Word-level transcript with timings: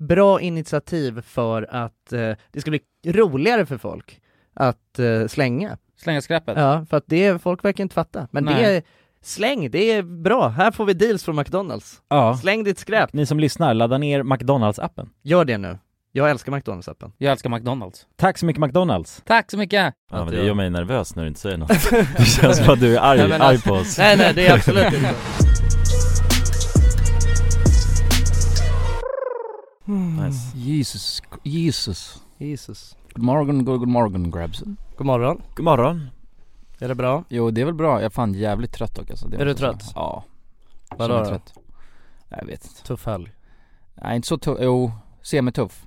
bra 0.00 0.40
initiativ 0.40 1.20
för 1.22 1.62
att 1.70 2.12
eh, 2.12 2.32
det 2.52 2.60
ska 2.60 2.70
bli 2.70 2.80
roligare 3.06 3.66
för 3.66 3.78
folk 3.78 4.20
att 4.54 4.98
eh, 4.98 5.26
slänga 5.26 5.76
Slänga 5.96 6.20
skräpet. 6.20 6.58
Ja, 6.58 6.86
för 6.90 6.96
att 6.96 7.04
det, 7.06 7.24
är- 7.24 7.38
folk 7.38 7.64
verkar 7.64 7.82
inte 7.84 7.94
fatta 7.94 8.28
Men 8.30 8.44
det 8.44 8.52
Nej. 8.54 8.76
är, 8.76 8.82
släng, 9.22 9.70
det 9.70 9.78
är 9.92 10.02
bra, 10.02 10.48
här 10.48 10.70
får 10.70 10.84
vi 10.84 10.92
deals 10.94 11.24
från 11.24 11.36
McDonalds 11.36 12.02
Ja. 12.08 12.36
Släng 12.36 12.64
ditt 12.64 12.78
skräp, 12.78 13.12
Ni 13.12 13.26
som 13.26 13.40
lyssnar, 13.40 13.74
ladda 13.74 13.98
ner 13.98 14.22
McDonalds-appen. 14.22 15.08
gör 15.22 15.44
det 15.44 15.58
nu 15.58 15.78
Jag 16.12 16.30
älskar 16.30 16.52
McDonalds-appen 16.52 17.12
Jag 17.18 17.32
älskar 17.32 17.50
McDonalds. 17.50 18.06
Tack 18.16 18.38
så 18.38 18.46
mycket 18.46 18.60
McDonalds! 18.60 19.22
Tack 19.26 19.50
så 19.50 19.58
mycket! 19.58 19.94
Ja, 20.10 20.24
men 20.24 20.26
det 20.30 20.36
jag- 20.36 20.46
gör 20.46 20.54
mig 20.54 20.70
nervös 20.70 21.16
när 21.16 21.22
du 21.22 21.28
inte 21.28 21.40
säger 21.40 21.56
något. 21.56 21.68
Det 22.16 22.24
känns 22.24 22.56
som 22.58 22.70
att 22.74 22.80
du 22.80 22.96
är 22.96 23.00
arg, 23.00 23.18
Nej, 23.18 23.28
men 23.28 23.42
arg 23.42 23.48
alltså- 23.54 23.68
på 23.68 23.74
oss. 23.74 23.98
Nej 23.98 24.16
nej, 24.16 24.32
det 24.34 24.46
är 24.46 24.54
absolut 24.54 24.84
inte 24.92 25.14
Nice. 29.84 30.56
Jesus, 30.58 31.22
Jesus. 31.42 32.22
Jesus 32.38 32.96
God 33.14 33.22
morgon, 33.24 33.64
god, 33.64 33.78
god 33.80 33.88
morgon 33.88 34.30
grabsen. 34.30 34.76
God 34.96 35.06
morgon, 35.06 35.42
God 35.54 35.64
morgon. 35.64 36.10
är 36.78 36.88
det 36.88 36.94
bra? 36.94 37.24
Jo 37.28 37.50
det 37.50 37.60
är 37.60 37.64
väl 37.64 37.74
bra, 37.74 37.92
jag 37.96 38.02
är 38.04 38.10
fan 38.10 38.34
jävligt 38.34 38.72
trött 38.72 38.94
dock 38.94 39.10
alltså. 39.10 39.28
det 39.28 39.36
Är 39.36 39.44
du 39.44 39.54
trött? 39.54 39.82
säga. 39.82 39.92
Ja. 39.94 40.24
Vadå 40.96 41.18
då? 41.18 41.24
trött. 41.24 41.54
Jag 42.28 42.46
vet 42.46 42.64
inte. 42.64 42.82
Tuff 42.82 43.06
helg 43.06 43.32
Nej 43.94 44.16
inte 44.16 44.28
så 44.28 44.38
tuff, 44.38 44.58
jo, 44.60 44.92
semituff. 45.22 45.86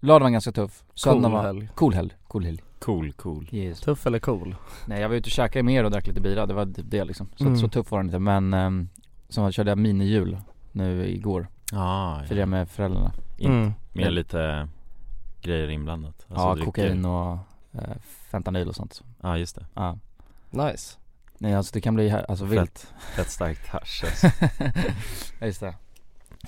Lördagen 0.00 0.22
var 0.22 0.30
ganska 0.30 0.52
tuff. 0.52 0.82
Söndagen 0.94 1.22
Cool 1.22 1.32
var... 1.32 1.42
helg. 1.44 1.68
Cool 1.74 1.94
helg. 1.94 2.10
Cool 2.28 2.44
helg. 2.44 2.62
Cool, 2.78 3.12
cool. 3.12 3.48
Yes. 3.52 3.80
Tuff 3.80 4.06
eller 4.06 4.18
cool? 4.18 4.56
Nej 4.86 5.00
jag 5.00 5.08
var 5.08 5.16
ute 5.16 5.26
och 5.26 5.30
käkade 5.30 5.62
mer 5.62 5.84
och 5.84 5.90
drack 5.90 6.06
lite 6.06 6.20
bira, 6.20 6.46
det 6.46 6.54
var 6.54 6.66
typ 6.66 6.90
det 6.90 7.04
liksom. 7.04 7.28
Så, 7.36 7.44
Mm. 7.44 7.56
så 7.58 7.68
tuff 7.68 7.90
var 7.90 7.98
den 7.98 8.06
inte 8.06 8.18
men, 8.18 8.54
um, 8.54 8.88
så 9.28 9.50
körde 9.50 9.70
jag 9.70 9.78
minijul 9.78 10.38
nu 10.72 11.06
igår. 11.08 11.48
Ah, 11.72 12.22
ja. 12.30 12.46
med 12.46 12.68
föräldrarna. 12.68 13.12
Mm. 13.38 13.72
Med 13.92 14.12
lite 14.12 14.68
grejer 15.42 15.68
inblandat. 15.68 16.26
Alltså 16.28 16.46
ja, 16.46 16.54
drycker. 16.54 16.66
kokain 16.66 17.04
och 17.04 17.38
uh, 17.74 17.96
fentanyl 18.30 18.68
och 18.68 18.76
sånt. 18.76 19.02
Ja, 19.22 19.38
just 19.38 19.56
det. 19.56 19.66
Ja. 19.74 19.98
Nice 20.50 20.98
Nej 21.42 21.54
alltså 21.54 21.74
det 21.74 21.80
kan 21.80 21.94
bli 21.94 22.10
alltså 22.10 22.44
vilt. 22.44 22.78
Fett, 22.78 23.16
fett 23.16 23.30
starkt 23.30 23.68
hasch 23.68 24.04
alltså. 24.06 24.26
ja, 25.40 25.46
just 25.46 25.60
det. 25.60 25.74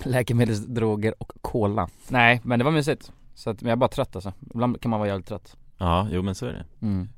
Läkemedelsdroger 0.05 1.13
och 1.17 1.31
cola. 1.41 1.89
Nej 2.09 2.41
men 2.43 2.59
det 2.59 2.65
var 2.65 2.71
mysigt. 2.71 3.11
Så 3.33 3.49
att, 3.49 3.61
men 3.61 3.69
jag 3.69 3.75
är 3.75 3.79
bara 3.79 3.89
trött 3.89 4.15
alltså. 4.15 4.33
Ibland 4.53 4.81
kan 4.81 4.89
man 4.89 4.99
vara 4.99 5.09
jävligt 5.09 5.27
trött. 5.27 5.57
Ja, 5.77 6.07
jo 6.11 6.21
men 6.21 6.35
så 6.35 6.45
är 6.45 6.53
det. 6.53 6.65
Mm. 6.81 7.09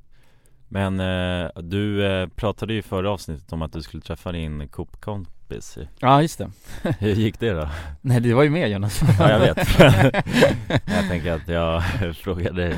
Men 0.68 1.00
eh, 1.00 1.50
du 1.62 2.06
eh, 2.06 2.28
pratade 2.28 2.72
ju 2.72 2.78
i 2.78 2.82
förra 2.82 3.10
avsnittet 3.10 3.52
om 3.52 3.62
att 3.62 3.72
du 3.72 3.82
skulle 3.82 4.02
träffa 4.02 4.32
din 4.32 4.68
Coop-kompis 4.68 5.37
ju. 5.50 5.86
Ja 5.98 6.22
just 6.22 6.38
det. 6.38 6.50
Hur 6.98 7.14
gick 7.14 7.40
det 7.40 7.50
då? 7.52 7.68
Nej 8.00 8.20
det 8.20 8.34
var 8.34 8.42
ju 8.42 8.50
med 8.50 8.70
Jonas. 8.70 9.00
Ja 9.18 9.30
jag 9.30 9.38
vet. 9.38 9.56
jag 10.86 11.08
tänker 11.08 11.32
att 11.32 11.48
jag 11.48 11.82
frågar 12.16 12.52
dig. 12.52 12.74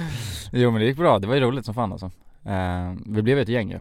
jo 0.53 0.71
men 0.71 0.81
det 0.81 0.87
gick 0.87 0.97
bra, 0.97 1.19
det 1.19 1.27
var 1.27 1.35
ju 1.35 1.41
roligt 1.41 1.65
som 1.65 1.75
fan 1.75 1.93
alltså. 1.93 2.11
Eh, 2.45 2.95
vi 3.07 3.23
blev 3.23 3.39
ett 3.39 3.49
gäng 3.49 3.71
ju. 3.71 3.79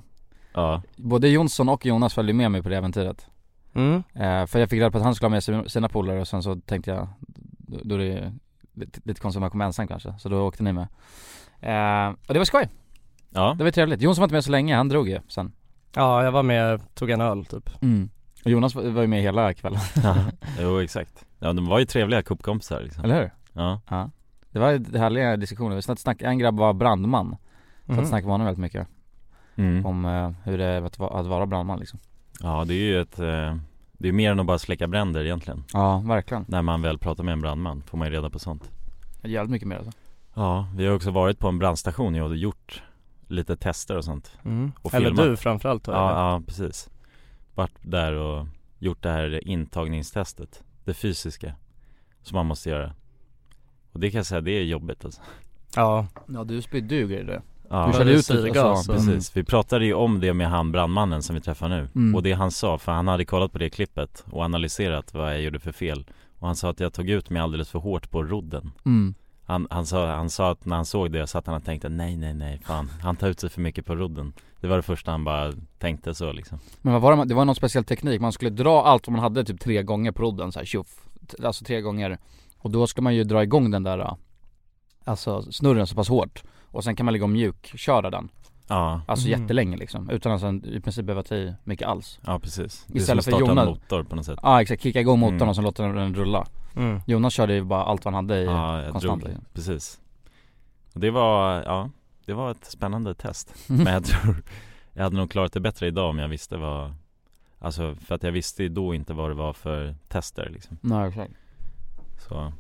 Ja, 0.54 0.82
Både 0.96 1.30
Jonsson 1.30 1.70
och 1.70 1.86
Jonas 1.86 2.14
följde 2.14 2.34
med 2.34 2.52
mig 2.52 2.64
på 2.64 2.70
det 2.70 2.78
äventyret. 2.78 3.28
mm. 3.74 4.04
Eh, 4.14 4.46
för 4.46 4.60
jag 4.60 4.70
fick 4.70 4.80
reda 4.80 4.92
på 4.92 4.98
att 4.98 5.04
han 5.04 5.16
skulle 5.16 5.26
ha 5.40 5.42
med 5.56 5.72
sina 5.72 5.90
polare 5.90 6.22
och 6.22 6.28
sen 6.28 6.44
så 6.44 6.56
tänkte 6.56 6.92
jag, 6.92 7.08
då, 7.58 7.80
då 7.84 7.96
är 7.96 8.00
det 8.00 8.34
lite, 8.74 9.00
lite 9.04 9.22
konstigt 9.22 9.38
om 9.38 9.44
jag 9.44 9.52
kommer 9.52 9.66
ensam 9.66 9.88
kanske. 9.88 10.14
Så 10.20 10.30
då 10.30 10.48
åkte 10.48 10.64
ni 10.64 10.74
med. 10.74 10.88
Eh, 11.62 12.10
och 12.28 12.34
det 12.34 12.38
var 12.40 12.46
skoj. 12.46 12.70
ja, 13.30 13.56
Det 13.58 13.64
var 13.64 13.72
trevligt. 13.72 14.02
Jonsson 14.02 14.22
var 14.22 14.26
inte 14.26 14.34
med 14.36 14.44
så 14.46 14.52
länge, 14.52 14.76
han 14.76 14.90
drog 14.90 15.10
ju 15.10 15.20
sen. 15.28 15.52
Ja, 15.96 16.24
jag 16.24 16.32
var 16.32 16.44
med, 16.44 16.96
tog 16.96 17.10
en 17.10 17.22
öl 17.22 17.46
typ 17.46 17.70
Mm. 17.82 18.10
Jonas 18.44 18.76
var 18.76 19.02
ju 19.02 19.08
med 19.08 19.22
hela 19.22 19.54
kvällen. 19.54 19.80
ja. 20.04 20.16
jo 20.60 20.82
exakt. 20.82 21.26
Ja 21.40 21.54
de 21.54 21.68
var 21.68 21.80
ju 21.80 21.86
trevliga 21.86 22.22
Coop-kompisar 22.22 22.82
liksom. 22.82 23.04
Eller 23.04 23.16
hur? 23.22 23.32
Ja, 23.54 23.82
Ja. 23.90 24.10
Det 24.52 24.60
var 24.60 24.98
härliga 24.98 25.38
diskussioner. 25.38 25.76
Vi 25.76 25.82
satt 25.82 26.00
snack, 26.00 26.22
en 26.22 26.38
grabb 26.40 26.58
var 26.58 26.74
brandman. 26.74 27.36
Så 27.86 27.94
att 28.02 28.08
snackade 28.08 28.26
med 28.28 28.32
honom 28.34 28.46
väldigt 28.46 28.62
mycket. 28.62 28.88
mm. 29.56 29.86
Om 29.86 30.06
eh, 30.06 30.32
hur 30.44 30.58
det 30.58 30.66
är 30.66 30.82
att, 30.82 31.02
att 31.02 31.26
vara 31.26 31.46
brandman 31.46 31.80
liksom. 31.80 32.00
Ja 32.42 32.66
det 32.68 32.74
är 32.74 32.78
ju 32.78 33.02
ett 33.02 33.20
eh, 33.20 33.56
Det 33.92 34.08
är 34.08 34.12
mer 34.12 34.32
än 34.32 34.40
att 34.40 34.46
bara 34.46 34.60
släcka 34.60 34.88
bränder 34.88 35.26
egentligen 35.26 35.64
Ja, 35.74 35.98
verkligen 36.06 36.46
När 36.48 36.62
man 36.62 36.82
väl 36.82 36.98
pratar 36.98 37.24
med 37.24 37.32
en 37.32 37.42
brandman 37.42 37.84
får 37.86 37.98
man 37.98 38.08
ju 38.08 38.14
reda 38.14 38.30
på 38.30 38.40
sånt 38.40 38.70
Jävligt 39.24 39.52
mycket 39.52 39.68
mer 39.68 39.76
alltså 39.78 39.92
Ja, 40.34 40.68
vi 40.76 40.86
har 40.88 40.96
också 40.96 41.12
varit 41.12 41.40
på 41.40 41.48
en 41.48 41.60
brandstation 41.60 42.22
och 42.22 42.36
gjort 42.38 42.84
lite 43.28 43.56
tester 43.56 43.98
och 43.98 44.06
sånt 44.06 44.32
Mm. 44.46 44.72
Och 44.82 44.94
Eller 44.94 45.08
filmat. 45.08 45.26
du 45.26 45.38
framförallt 45.38 45.88
har 45.88 45.94
jag 45.94 46.04
Ja, 46.04 46.32
ja 46.34 46.42
precis 46.48 46.90
Varit 47.60 47.78
där 47.82 48.14
och 48.14 48.48
gjort 48.80 49.04
det 49.04 49.10
här 49.10 49.48
intagningstestet 49.48 50.64
Det 50.86 50.94
fysiska 50.94 51.54
Som 52.22 52.36
man 52.36 52.46
måste 52.46 52.70
göra. 52.70 52.94
Och 53.92 54.00
det 54.00 54.12
kan 54.12 54.18
jag 54.20 54.26
säga, 54.26 54.42
det 54.42 54.52
är 54.52 54.64
jobbigt 54.64 55.06
alltså. 55.06 55.22
Ja, 55.76 56.08
Ja 56.28 56.44
du 56.44 56.62
spydde 56.62 56.96
ju 56.96 57.08
grejer 57.08 57.24
det 57.24 57.42
Ja, 57.70 57.88
Du 57.88 57.94
körde 57.98 58.12
ut 58.12 58.26
syrgas 58.26 58.58
alltså, 58.58 58.92
och- 58.92 58.98
Precis, 58.98 59.38
vi 59.38 59.44
pratade 59.44 59.86
ju 59.86 59.94
om 59.94 60.20
det 60.20 60.34
med 60.34 60.50
han 60.50 60.72
brandmannen 60.72 61.24
som 61.24 61.36
vi 61.36 61.42
träffar 61.42 61.70
nu. 61.70 61.88
Mm. 61.96 62.16
Och 62.16 62.24
det 62.24 62.34
han 62.34 62.52
sa, 62.52 62.78
för 62.78 62.92
han 62.92 63.08
hade 63.08 63.26
kollat 63.26 63.52
på 63.52 63.58
det 63.58 63.70
klippet 63.70 64.26
och 64.32 64.44
analyserat 64.44 65.14
vad 65.14 65.32
jag 65.34 65.42
gjorde 65.42 65.60
för 65.60 65.72
fel. 65.72 66.06
Och 66.40 66.48
han 66.48 66.56
sa 66.56 66.70
att 66.70 66.80
jag 66.80 66.94
tog 66.94 67.10
ut 67.10 67.30
mig 67.30 67.42
alldeles 67.42 67.70
för 67.70 67.80
hårt 67.80 68.12
på 68.12 68.24
rodden. 68.24 68.72
Mm 68.86 69.14
han, 69.50 69.68
han, 69.70 69.86
sa, 69.86 70.12
han 70.16 70.30
sa 70.30 70.52
att 70.52 70.66
när 70.66 70.76
han 70.76 70.86
såg 70.86 71.12
det 71.12 71.28
så 71.28 71.38
att 71.38 71.48
han 71.48 71.56
och 71.56 71.64
tänkte 71.64 71.90
nej 71.90 72.18
nej 72.18 72.34
nej 72.34 72.60
fan. 72.66 72.92
Han 73.02 73.16
tar 73.16 73.28
ut 73.28 73.40
sig 73.40 73.50
för 73.50 73.62
mycket 73.62 73.86
på 73.86 73.96
rodden. 73.96 74.34
Det 74.62 74.68
var 74.68 74.76
det 74.76 74.82
första 74.82 75.12
han 75.12 75.24
bara 75.24 75.54
tänkte 75.78 76.14
så 76.16 76.32
liksom. 76.32 76.60
Men 76.82 76.94
vad 76.94 77.02
var 77.02 77.18
det, 77.18 77.26
det 77.26 77.36
var 77.36 77.46
någon 77.46 77.56
speciell 77.56 77.84
teknik, 77.84 78.22
man 78.22 78.32
skulle 78.32 78.50
dra 78.50 78.84
allt 78.84 79.08
vad 79.08 79.12
man 79.12 79.22
hade 79.22 79.44
typ 79.44 79.60
tre 79.60 79.84
gånger 79.84 80.12
på 80.12 80.22
rodden 80.22 80.52
så 80.52 80.60
här, 80.60 80.66
tjoff 80.66 81.06
Alltså 81.44 81.66
tre 81.66 81.82
gånger. 81.82 82.18
Och 82.58 82.72
då 82.72 82.88
ska 82.88 83.02
man 83.02 83.16
ju 83.16 83.24
dra 83.24 83.44
igång 83.44 83.72
den 83.72 83.84
där 83.84 84.00
äh, 84.00 84.14
Alltså 85.04 85.52
snurren 85.52 85.88
så 85.88 85.96
pass 85.96 86.10
hårt. 86.10 86.44
Och 86.62 86.84
sen 86.84 86.96
kan 86.96 87.06
man 87.06 87.14
ligga 87.14 87.26
och 87.26 87.30
mjukköra 87.30 88.10
den. 88.10 88.30
Ja, 88.70 89.02
Alltså 89.08 89.28
Mm. 89.28 89.42
jättelänge 89.42 89.78
liksom, 89.78 90.10
utan 90.10 90.32
att 90.32 90.42
sen 90.42 90.66
i 90.66 90.80
princip 90.82 91.06
behöva 91.06 91.24
ta 91.24 91.36
i 91.36 91.54
mycket 91.64 91.88
alls. 91.88 92.20
Ja 92.26 92.40
precis. 92.40 92.86
Det 92.88 92.94
är 92.94 93.02
Istället 93.02 93.24
som 93.24 93.32
för 93.32 93.38
att 93.38 93.46
starta 93.46 93.62
Jonas- 93.62 93.68
en 93.68 93.70
motor 93.74 94.04
på 94.04 94.16
något 94.16 94.26
sätt. 94.26 94.40
Ja 94.44 94.62
exakt, 94.62 94.84
kicka 94.84 95.00
igång 95.02 95.20
motorn 95.20 95.36
Mm. 95.36 95.50
och 95.50 95.56
sen 95.56 95.64
låta 95.64 95.84
den, 95.88 96.16
rulla. 96.16 96.48
Mm. 96.76 97.00
Jonas 97.08 97.34
körde 97.34 97.54
ju 97.54 97.64
bara 97.64 97.84
allt 97.84 98.06
vad 98.06 98.14
han 98.14 98.26
hade 98.30 98.42
i 98.42 98.46
Ja, 98.46 98.82
jag 98.84 98.92
konstant 98.92 99.22
drog, 99.22 99.30
liksom. 99.34 99.46
precis. 99.54 100.00
Det 100.94 101.12
var, 101.12 101.64
ja, 101.64 101.90
det 102.26 102.34
var 102.34 102.52
ett 102.52 102.66
spännande 102.66 103.14
test. 103.16 103.54
Men 103.68 103.88
jag 103.94 104.06
tror, 104.06 104.44
jag 104.94 105.04
hade 105.04 105.18
nog 105.18 105.32
klarat 105.32 105.54
det 105.54 105.60
bättre 105.60 105.88
idag 105.88 106.10
om 106.10 106.20
jag 106.20 106.28
visste 106.28 106.58
vad 106.58 106.94
Alltså 107.62 107.96
för 107.96 108.16
att 108.16 108.24
jag 108.24 108.32
visste 108.32 108.64
ju 108.64 108.70
då 108.70 108.94
inte 108.96 109.14
vad 109.14 109.30
det 109.30 109.34
var 109.34 109.54
för 109.54 109.96
tester 110.08 110.50
liksom. 110.50 110.78
Nej 110.82 111.10
exakt. 111.10 111.34
Så 112.28 112.54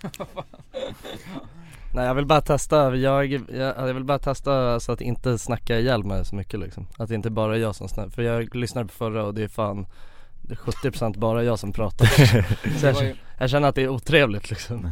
Nej 1.94 2.06
jag 2.06 2.14
vill 2.16 2.26
bara 2.26 2.42
testa, 2.42 2.96
jag, 2.96 3.26
jag, 3.26 3.42
jag 3.78 3.94
vill 3.94 4.04
bara 4.04 4.20
testa 4.20 4.80
så 4.80 4.92
att 4.92 5.02
inte 5.02 5.38
snacka 5.38 5.80
ihjäl 5.80 6.04
mig 6.04 6.26
så 6.26 6.36
mycket 6.36 6.60
liksom. 6.60 6.88
Att 6.98 7.10
det 7.10 7.16
inte 7.16 7.30
bara 7.30 7.56
är 7.56 7.60
jag 7.60 7.76
som 7.76 7.88
snackar, 7.90 8.10
för 8.10 8.22
jag 8.22 8.56
lyssnade 8.56 8.88
på 8.88 8.94
förra 8.94 9.24
och 9.26 9.34
det 9.34 9.44
är 9.44 9.48
fan 9.48 9.86
det 10.42 10.54
är 10.54 10.58
70% 10.92 11.18
bara 11.20 11.44
jag 11.44 11.60
som 11.60 11.74
pratar. 11.74 12.06
Så 12.80 12.86
jag, 12.86 12.98
känner- 12.98 13.16
jag 13.40 13.50
känner 13.50 13.68
att 13.70 13.76
det 13.76 13.82
är 13.84 13.88
otrevligt 13.90 14.50
liksom. 14.50 14.90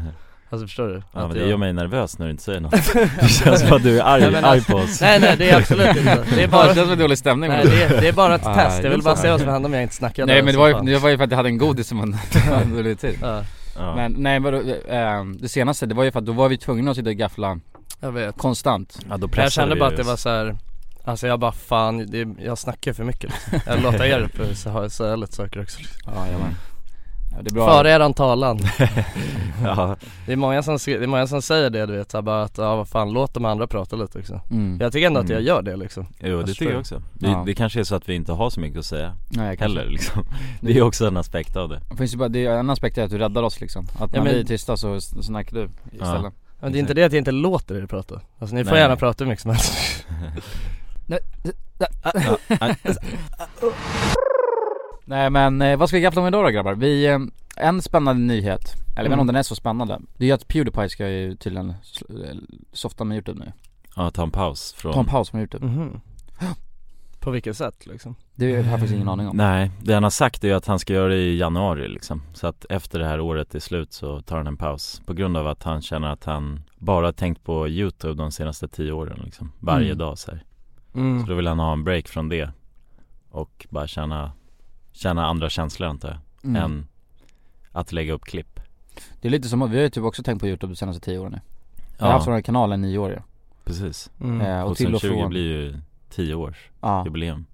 Alltså 0.52 0.68
förstår 0.68 0.88
du? 0.88 1.04
Ja 1.14 1.20
men 1.28 1.30
det 1.30 1.40
jag- 1.40 1.50
gör 1.50 1.58
mig 1.58 1.74
nervös 1.74 2.20
när 2.20 2.26
du 2.26 2.32
inte 2.32 2.44
säger 2.44 2.60
något. 2.60 2.72
Det 3.22 3.28
känns 3.30 3.60
som 3.62 3.74
att 3.78 3.84
du 3.84 4.00
är 4.00 4.04
arg, 4.04 4.22
Nej, 4.22 4.36
arg 4.36 4.44
alltså- 4.46 4.72
på 4.72 4.78
oss. 4.78 5.02
Nej 5.02 5.20
nej 5.20 5.36
det 5.38 5.50
är 5.50 5.58
absolut 5.58 5.88
inte, 5.98 6.26
det 6.36 6.44
är 6.44 6.48
bara 6.48 6.68
det 6.68 6.76
känns 6.76 6.86
som 6.86 6.92
en 6.92 7.00
dålig 7.00 7.18
stämning. 7.18 7.50
Nej 7.50 7.66
det 7.66 7.84
är, 7.84 8.02
det 8.02 8.08
är 8.08 8.14
bara 8.14 8.36
ett 8.36 8.46
Ah, 8.46 8.56
test, 8.56 8.84
jag 8.84 8.92
vill 8.92 9.02
bara 9.04 9.16
se 9.16 9.32
vad 9.32 9.40
som 9.40 9.50
händer 9.50 9.68
om 9.70 9.74
jag 9.74 9.84
inte 9.84 9.96
snackar 9.96 10.26
Nej 10.26 10.44
men 10.44 10.54
det 10.54 10.60
var, 10.60 10.68
ju, 10.68 10.74
det 10.94 10.98
var 11.00 11.10
ju 11.10 11.18
för 11.18 11.24
att 11.24 11.30
jag 11.32 11.38
hade 11.38 11.50
en 11.50 11.58
godis 11.58 11.88
som 11.88 11.98
man 11.98 12.18
under 12.64 12.84
lite 12.84 13.08
tid. 13.12 13.20
Ja, 13.22 13.44
ja. 13.80 13.96
Men 13.96 14.12
nej 14.18 14.40
vadå, 14.40 14.58
eh, 14.88 15.24
det 15.40 15.50
senaste 15.50 15.86
det 15.86 15.96
var 15.96 16.04
ju 16.04 16.12
för 16.12 16.20
att 16.20 16.26
då 16.26 16.32
var 16.32 16.50
vi 16.50 16.58
tvungna 16.58 16.92
att 16.92 16.98
sitta 16.98 17.10
och 17.10 17.16
gaffla 17.16 17.60
jag 18.00 18.12
vet 18.12 18.38
konstant 18.38 19.00
ja, 19.10 19.18
då 19.18 19.30
Jag 19.36 19.52
kände 19.52 19.76
vi 19.76 19.80
bara 19.80 19.90
att 19.90 19.98
det 19.98 20.04
var 20.04 20.16
så 20.16 20.30
här. 20.30 20.58
Alltså 21.04 21.28
jag 21.28 21.40
bara 21.40 21.52
fan, 21.52 21.98
det, 22.12 22.28
jag 22.44 22.58
snackar 22.58 22.94
för 22.94 23.04
mycket 23.04 23.24
liksom. 23.32 23.60
Jag 23.66 23.82
låter 23.84 24.04
er 24.06 24.28
för- 24.34 24.54
så 24.54 24.70
ha- 24.70 24.90
säga 24.90 25.16
lite 25.16 25.36
saker 25.36 25.62
också 25.62 25.80
liksom. 25.80 26.14
Ja 26.16 26.26
jajamän 26.26 26.56
ja, 27.32 27.38
Det 27.42 27.50
är 27.52 27.54
bra. 27.54 27.68
Före 27.78 27.92
eran 27.92 28.14
talan. 28.14 28.60
Ja, 29.64 29.96
Det 30.26 30.32
är 30.32 30.36
många 30.36 30.64
som, 30.64 30.78
det 30.86 30.94
är 30.94 31.08
många 31.08 31.28
som 31.28 31.42
säger 31.42 31.70
det 31.70 31.86
du 31.86 31.98
vet, 31.98 32.12
så 32.12 32.18
här, 32.18 32.22
bara 32.22 32.44
att 32.44 32.58
ja 32.58 32.76
vad 32.76 32.88
fan 32.88 33.12
låt 33.14 33.34
de 33.34 33.46
andra 33.46 33.68
prata 33.68 33.96
lite 33.96 34.20
också. 34.20 34.42
Mm. 34.52 34.78
Jag 34.82 34.92
tycker 34.94 35.08
ändå 35.08 35.20
att 35.20 35.30
jag 35.30 35.36
Mm. 35.38 35.48
gör 35.48 35.62
det 35.62 35.76
liksom. 35.76 36.06
Jo 36.20 36.28
det 36.30 36.30
Jag 36.30 36.48
tycker 36.48 36.72
jag 36.72 36.80
också. 36.80 37.02
Det, 37.14 37.28
Ja. 37.28 37.44
det 37.46 37.54
kanske 37.56 37.80
är 37.80 37.84
så 37.84 37.96
att 37.96 38.10
vi 38.10 38.16
inte 38.16 38.32
har 38.32 38.50
så 38.50 38.60
mycket 38.60 38.80
att 38.80 38.86
säga 38.86 39.16
Nej, 39.30 39.58
kanske. 39.58 39.80
heller 39.80 39.92
liksom. 39.92 40.26
Det 40.62 40.78
är 40.78 40.82
också 40.82 41.08
en 41.08 41.18
aspekt 41.18 41.56
av 41.56 41.70
det. 41.70 41.82
Det 41.90 41.98
finns 41.98 42.14
ju 42.14 42.18
bara, 42.18 42.30
det 42.30 42.46
är 42.46 42.58
en 42.58 42.70
aspekt 42.70 42.98
är 42.98 43.04
att 43.04 43.10
du 43.12 43.18
räddar 43.18 43.44
oss 43.44 43.62
liksom. 43.62 43.86
Att 43.86 44.00
Ja, 44.00 44.08
när 44.12 44.22
men- 44.24 44.34
vi 44.34 44.40
är 44.40 44.44
tysta 44.44 44.78
så 44.78 45.02
så 45.02 45.24
snackar 45.24 45.58
du 45.58 45.70
istället. 45.92 46.34
Men 46.60 46.72
det 46.72 46.78
är 46.78 46.80
inte 46.80 46.94
det 46.94 47.04
att 47.04 47.12
jag 47.14 47.20
inte 47.22 47.32
låter 47.32 47.76
er 47.76 47.86
prata. 47.86 48.22
Alltså 48.40 48.56
ni 48.56 48.64
får 48.64 48.72
Nej. 48.72 48.80
gärna 48.82 48.96
prata 48.96 49.24
hur 49.24 49.30
mycket 49.30 49.42
som 49.42 49.52
helst 49.52 50.06
Nej 55.10 55.30
men 55.30 55.62
eh, 55.62 55.78
vad 55.78 55.90
ska 55.90 55.98
vi 55.98 56.02
gaffla 56.02 56.22
om 56.22 56.28
idag 56.28 56.46
då 56.46 56.50
grabbar? 56.50 56.74
Vi, 56.76 57.06
eh, 57.08 57.20
en 57.58 57.82
spännande 57.82 58.22
nyhet, 58.22 58.62
eller 58.96 58.96
jag 58.96 59.04
vet 59.04 59.06
inte 59.06 59.14
om 59.14 59.20
Mm. 59.20 59.28
den 59.28 59.36
är 59.36 59.44
så 59.44 59.56
spännande 59.56 60.00
Det 60.18 60.24
är 60.24 60.28
ju 60.28 60.34
att 60.34 60.48
Pewdiepie 60.48 60.90
ska 60.90 61.10
ju 61.10 61.36
tydligen 61.36 61.70
eh, 61.70 61.76
softa 62.74 63.04
med 63.04 63.16
Youtube 63.16 63.40
nu 63.40 63.52
Ja, 63.96 64.12
ta 64.12 64.24
en 64.24 64.32
paus 64.32 64.74
från 64.74 64.94
Ta 64.94 65.00
en 65.00 65.06
paus 65.06 65.30
från 65.30 65.40
Youtube 65.42 65.66
Mhm. 65.66 66.00
På 67.20 67.32
vilket 67.32 67.58
sätt 67.58 67.86
liksom? 67.88 68.16
Det 68.36 68.52
har 68.52 68.58
jag 68.58 68.66
faktiskt 68.72 68.94
ingen 68.94 69.10
aning 69.10 69.28
om 69.28 69.38
Nej, 69.38 69.72
det 69.82 69.94
han 69.94 70.04
har 70.04 70.10
sagt 70.10 70.44
är 70.44 70.48
ju 70.48 70.54
att 70.54 70.66
han 70.68 70.80
ska 70.80 70.94
göra 70.94 71.08
det 71.08 71.16
i 71.18 71.38
januari 71.38 71.88
liksom 71.88 72.22
Så 72.34 72.48
att 72.48 72.66
efter 72.70 73.00
det 73.00 73.06
här 73.06 73.20
året 73.20 73.56
är 73.56 73.60
slut 73.60 73.94
så 73.94 74.22
tar 74.22 74.38
han 74.38 74.48
en 74.48 74.58
paus 74.58 75.02
På 75.06 75.14
grund 75.14 75.38
av 75.38 75.48
att 75.48 75.64
han 75.64 75.82
känner 75.82 76.08
att 76.08 76.24
han 76.26 76.60
bara 76.78 77.06
har 77.06 77.12
tänkt 77.14 77.44
på 77.44 77.68
Youtube 77.68 78.14
de 78.14 78.32
senaste 78.32 78.68
tio 78.68 78.92
åren 78.92 79.20
liksom 79.26 79.52
Varje 79.60 79.86
Mm. 79.88 79.98
dag 79.98 80.18
så 80.18 80.32
här. 80.32 80.44
Mm. 80.96 81.22
Så 81.22 81.28
då 81.30 81.36
vill 81.36 81.48
han 81.48 81.60
ha 81.60 81.74
en 81.74 81.84
break 81.84 82.08
från 82.08 82.30
det 82.30 82.50
Och 83.32 83.68
bara 83.70 83.88
känna, 83.88 84.32
känna 85.00 85.26
andra 85.28 85.50
känslor 85.50 85.90
antar 85.90 86.10
jag 86.10 86.18
Mm. 86.44 86.64
Än 86.64 86.88
att 87.72 87.92
lägga 87.92 88.14
upp 88.14 88.26
klipp. 88.26 88.60
Det 89.22 89.28
är 89.28 89.32
lite 89.32 89.48
som, 89.50 89.62
att 89.62 89.70
vi 89.70 89.76
har 89.76 89.84
ju 89.84 89.90
typ 89.90 90.04
också 90.04 90.24
tänkt 90.24 90.40
på 90.40 90.48
Youtube 90.48 90.74
de 90.74 90.76
senaste 90.78 91.02
tio 91.06 91.20
åren 91.20 91.32
nu. 91.32 91.40
Vi 91.98 92.04
har 92.04 92.08
Ja, 92.10 92.14
haft 92.14 92.28
vår 92.28 92.42
kanal 92.42 92.74
i 92.74 92.78
nio 92.78 92.98
år 92.98 93.12
ju. 93.12 93.18
Precis. 93.64 94.12
Mm. 94.22 94.42
eh, 94.42 94.62
Och 94.62 94.78
till 94.78 94.96
och 94.96 95.02
2020 95.02 95.20
från 95.22 95.30
blir 95.30 95.42
ju 95.42 95.76
tio 96.10 96.36
års 96.36 96.70
Ja, 96.82 97.06
jubileum. 97.06 97.46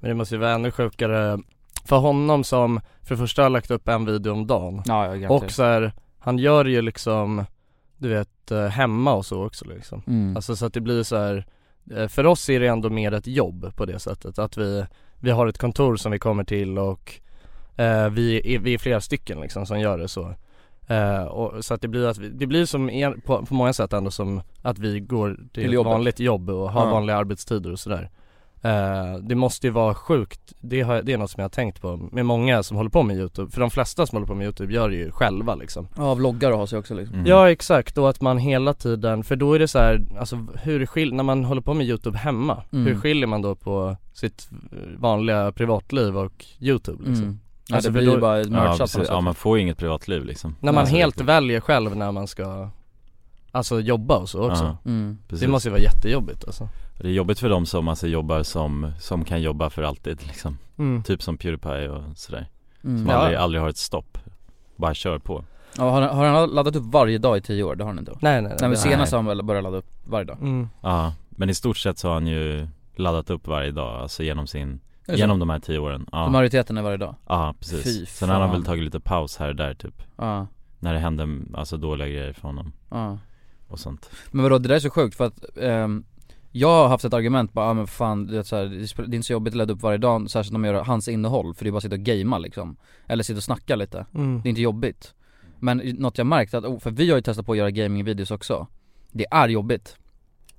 Men 0.00 0.08
det 0.08 0.14
måste 0.14 0.34
ju 0.34 0.38
vara 0.40 0.50
ännu 0.52 0.70
sjukare 0.70 1.38
för 1.84 1.96
honom 1.98 2.44
som 2.44 2.80
för 3.02 3.14
det 3.14 3.18
första 3.18 3.42
har 3.42 3.50
lagt 3.50 3.70
upp 3.70 3.88
en 3.88 4.04
video 4.04 4.32
om 4.32 4.46
dagen. 4.46 4.82
Ja, 4.86 5.16
ja. 5.16 5.30
Och 5.30 5.50
så 5.50 5.62
här, 5.62 5.92
han 6.18 6.38
gör 6.38 6.64
ju 6.64 6.82
liksom 6.82 7.44
Du 7.96 8.08
vet 8.08 8.50
eh, 8.50 8.66
hemma 8.66 9.12
och 9.14 9.26
så 9.26 9.46
också 9.46 9.64
liksom. 9.64 10.02
Mm. 10.06 10.36
Alltså 10.36 10.56
så 10.56 10.66
att 10.66 10.72
det 10.72 10.80
blir 10.80 11.02
så 11.02 11.16
här 11.16 11.46
eh, 11.96 12.08
För 12.08 12.26
oss 12.26 12.48
är 12.48 12.60
det 12.60 12.66
ändå 12.66 12.90
mer 12.90 13.12
ett 13.12 13.26
jobb 13.26 13.72
på 13.76 13.84
det 13.86 13.98
sättet. 13.98 14.38
Att 14.38 14.56
vi 14.56 14.86
Vi 15.20 15.30
har 15.30 15.46
ett 15.46 15.58
kontor 15.58 15.96
som 15.96 16.12
vi 16.12 16.18
kommer 16.18 16.44
till 16.44 16.78
och 16.78 17.14
eh, 17.76 18.08
vi, 18.08 18.54
är, 18.54 18.58
vi 18.58 18.74
är 18.74 18.78
flera 18.78 19.00
stycken 19.00 19.40
liksom 19.40 19.66
som 19.66 19.80
gör 19.80 19.98
det 19.98 20.08
så 20.08 20.34
eh, 20.86 21.22
och, 21.22 21.64
Så 21.64 21.74
att 21.74 21.80
det 21.82 21.88
blir 21.88 22.06
att 22.06 22.18
vi, 22.18 22.28
det 22.28 22.46
blir 22.46 22.64
som 22.66 22.90
en, 22.90 23.20
på, 23.20 23.46
på 23.46 23.54
många 23.54 23.72
sätt 23.72 23.92
ändå 23.92 24.10
som 24.10 24.42
att 24.62 24.78
vi 24.78 25.00
går 25.00 25.34
till, 25.34 25.48
Till 25.52 25.64
ett 25.66 25.72
jobbet. 25.72 25.90
vanligt 25.92 26.20
jobb 26.20 26.50
och 26.50 26.70
har 26.72 26.84
Ja. 26.86 26.90
vanliga 26.90 27.16
arbetstider 27.16 27.72
och 27.72 27.78
sådär 27.80 28.10
eh, 28.62 29.14
Det 29.22 29.34
måste 29.34 29.66
ju 29.66 29.70
vara 29.72 29.94
sjukt, 29.94 30.40
det, 30.60 30.80
har, 30.82 31.02
det 31.02 31.12
är 31.12 31.18
något 31.18 31.30
som 31.30 31.40
jag 31.40 31.44
har 31.44 31.50
tänkt 31.50 31.80
på 31.80 31.96
med 32.12 32.26
många 32.26 32.62
som 32.62 32.76
håller 32.76 32.90
på 32.90 33.02
med 33.02 33.16
youtube 33.16 33.50
För 33.50 33.60
de 33.60 33.70
flesta 33.70 34.06
som 34.06 34.16
håller 34.16 34.26
på 34.26 34.34
med 34.34 34.44
youtube 34.44 34.72
gör 34.74 34.88
det 34.88 34.96
ju 34.96 35.10
själva 35.10 35.54
liksom 35.54 35.88
Ja, 35.96 36.14
vloggar 36.14 36.52
har 36.52 36.66
sig 36.66 36.78
också 36.78 36.94
liksom 36.94 37.14
Mm. 37.14 37.26
Ja 37.26 37.50
exakt, 37.50 37.98
och 37.98 38.10
att 38.10 38.20
man 38.20 38.38
hela 38.38 38.74
tiden, 38.74 39.24
för 39.24 39.36
då 39.36 39.52
är 39.54 39.58
det 39.58 39.68
så 39.68 39.78
här, 39.78 40.00
alltså 40.18 40.46
hur 40.62 40.86
skil, 40.86 41.14
när 41.14 41.24
man 41.24 41.44
håller 41.44 41.60
på 41.62 41.74
med 41.74 41.86
youtube 41.86 42.18
hemma, 42.18 42.62
Mm. 42.72 42.86
hur 42.86 43.00
skiljer 43.00 43.26
man 43.26 43.42
då 43.42 43.54
på 43.54 43.96
sitt 44.12 44.48
eh, 44.72 44.78
vanliga 44.98 45.52
privatliv 45.52 46.16
och 46.18 46.44
youtube 46.60 46.98
liksom? 46.98 47.24
mm. 47.24 47.38
Ja 47.68 47.74
Alltså, 47.76 47.90
det 47.90 47.98
blir 48.00 48.12
ju 48.14 48.18
bara 48.20 48.38
Ja, 48.40 48.50
merchat 48.50 48.78
på 48.78 48.98
precis. 48.98 49.08
ja 49.08 49.20
man 49.20 49.34
får 49.34 49.56
ju 49.58 49.62
inget 49.62 49.78
privatliv 49.78 50.24
liksom 50.24 50.54
När 50.60 50.72
man 50.72 50.80
Alltså, 50.80 50.96
helt 50.96 51.20
väljer 51.20 51.60
själv 51.60 51.96
när 51.96 52.12
man 52.12 52.26
ska, 52.26 52.68
alltså 53.50 53.80
jobba 53.80 54.16
och 54.16 54.28
så 54.28 54.50
också 54.50 54.64
Ja, 54.64 54.76
mm. 54.90 55.18
Det 55.28 55.48
måste 55.48 55.68
ju 55.68 55.70
vara 55.72 55.82
jättejobbigt 55.82 56.44
alltså 56.44 56.68
Det 57.00 57.08
är 57.08 57.12
jobbigt 57.12 57.38
för 57.38 57.48
de 57.48 57.66
som 57.66 57.88
alltså 57.88 58.06
jobbar 58.06 58.42
som, 58.42 58.92
som 58.98 59.24
kan 59.24 59.42
jobba 59.42 59.70
för 59.70 59.82
alltid 59.82 60.26
liksom 60.26 60.58
mm. 60.78 61.02
Typ 61.02 61.22
som 61.22 61.36
Pewdiepie 61.38 61.88
och 61.88 62.02
sådär 62.16 62.46
Mm. 62.84 62.98
Som 62.98 63.10
Ja. 63.10 63.16
aldrig, 63.16 63.38
aldrig 63.38 63.62
har 63.62 63.68
ett 63.68 63.76
stopp 63.76 64.18
Bara 64.76 64.94
kör 64.94 65.18
på 65.18 65.44
Ja, 65.76 65.90
har, 65.90 66.02
har 66.02 66.26
han 66.26 66.50
laddat 66.50 66.76
upp 66.76 66.84
varje 66.84 67.18
dag 67.18 67.36
i 67.38 67.40
tio 67.40 67.62
år? 67.62 67.76
Det 67.76 67.84
har 67.84 67.88
han 67.88 67.98
inte? 67.98 68.12
Nej 68.12 68.18
nej 68.20 68.42
nej, 68.42 68.56
Nej 68.60 68.68
men 68.68 68.78
senast 68.78 69.12
har 69.12 69.18
han 69.18 69.26
väl 69.26 69.42
börjat 69.42 69.64
ladda 69.64 69.76
upp 69.76 69.86
varje 70.04 70.24
dag? 70.24 70.36
mm. 70.40 70.68
Ja, 70.80 71.12
men 71.30 71.50
i 71.50 71.54
stort 71.54 71.76
sett 71.76 71.98
så 71.98 72.08
har 72.08 72.14
han 72.14 72.26
ju 72.26 72.68
laddat 72.96 73.30
upp 73.30 73.46
varje 73.46 73.70
dag, 73.70 74.00
alltså 74.02 74.22
genom 74.22 74.46
sin, 74.46 74.80
så? 75.06 75.12
genom 75.12 75.38
de 75.38 75.50
här 75.50 75.58
tio 75.58 75.78
åren 75.78 76.00
Så 76.00 76.08
Ja, 76.16 76.28
majoriteten 76.28 76.78
är 76.78 76.82
varje 76.82 76.96
dag? 76.96 77.14
ja 77.28 77.54
Fy 77.54 77.58
precis 77.58 78.16
Sen 78.16 78.28
har 78.28 78.40
han 78.40 78.50
väl 78.50 78.64
tagit 78.64 78.84
lite 78.84 79.00
paus 79.00 79.36
här 79.36 79.48
och 79.48 79.56
där 79.56 79.74
typ 79.74 80.02
Ja, 80.16 80.46
När 80.78 80.92
det 80.94 80.98
hände 81.00 81.28
alltså 81.54 81.76
dåliga 81.76 82.08
grejer 82.08 82.32
för 82.32 82.42
honom 82.42 82.72
ja 82.90 83.18
och 83.68 83.78
sånt 83.80 84.10
Men 84.30 84.42
vadå, 84.42 84.58
det 84.58 84.68
där 84.68 84.74
är 84.76 84.80
så 84.80 84.90
sjukt 84.90 85.16
för 85.16 85.26
att 85.26 85.44
ehm, 85.60 86.04
Jag 86.52 86.68
har 86.68 86.88
haft 86.88 87.04
ett 87.04 87.14
argument 87.14 87.52
bara, 87.52 87.66
ja 87.66 87.74
men 87.74 87.86
fan 87.86 88.26
det 88.26 88.38
är, 88.38 88.42
så 88.42 88.56
här, 88.56 88.64
det 88.64 89.02
är- 89.02 89.14
inte 89.14 89.22
så 89.26 89.32
jobbigt 89.32 89.52
att 89.54 89.58
ladda 89.58 89.72
upp 89.74 89.82
varje 89.82 89.98
dag, 89.98 90.30
särskilt 90.30 90.54
om 90.54 90.60
man 90.60 90.70
gör 90.70 90.84
hans 90.84 91.08
innehåll, 91.08 91.54
för 91.54 91.64
det 91.64 91.68
är 91.68 91.72
bara 91.72 91.76
att 91.76 91.82
sitta 91.82 91.94
och 91.94 92.00
gamea 92.02 92.38
liksom. 92.38 92.76
Eller 93.06 93.22
sitta 93.24 93.36
och 93.36 93.42
snacka 93.42 93.76
lite, 93.76 94.06
Mm. 94.14 94.40
det 94.42 94.48
är 94.48 94.50
inte 94.50 94.62
jobbigt. 94.62 95.14
Men 95.58 95.78
något 95.78 96.18
jag 96.18 96.26
märkt 96.26 96.54
att, 96.54 96.64
oh, 96.64 96.78
för 96.78 96.90
vi 96.90 97.10
har 97.10 97.16
ju 97.16 97.22
testat 97.22 97.46
på 97.46 97.52
att 97.52 97.58
göra 97.58 97.70
gamingvideos 97.70 98.30
också. 98.30 98.66
Det 99.12 99.26
är 99.30 99.48
jobbigt. 99.48 99.96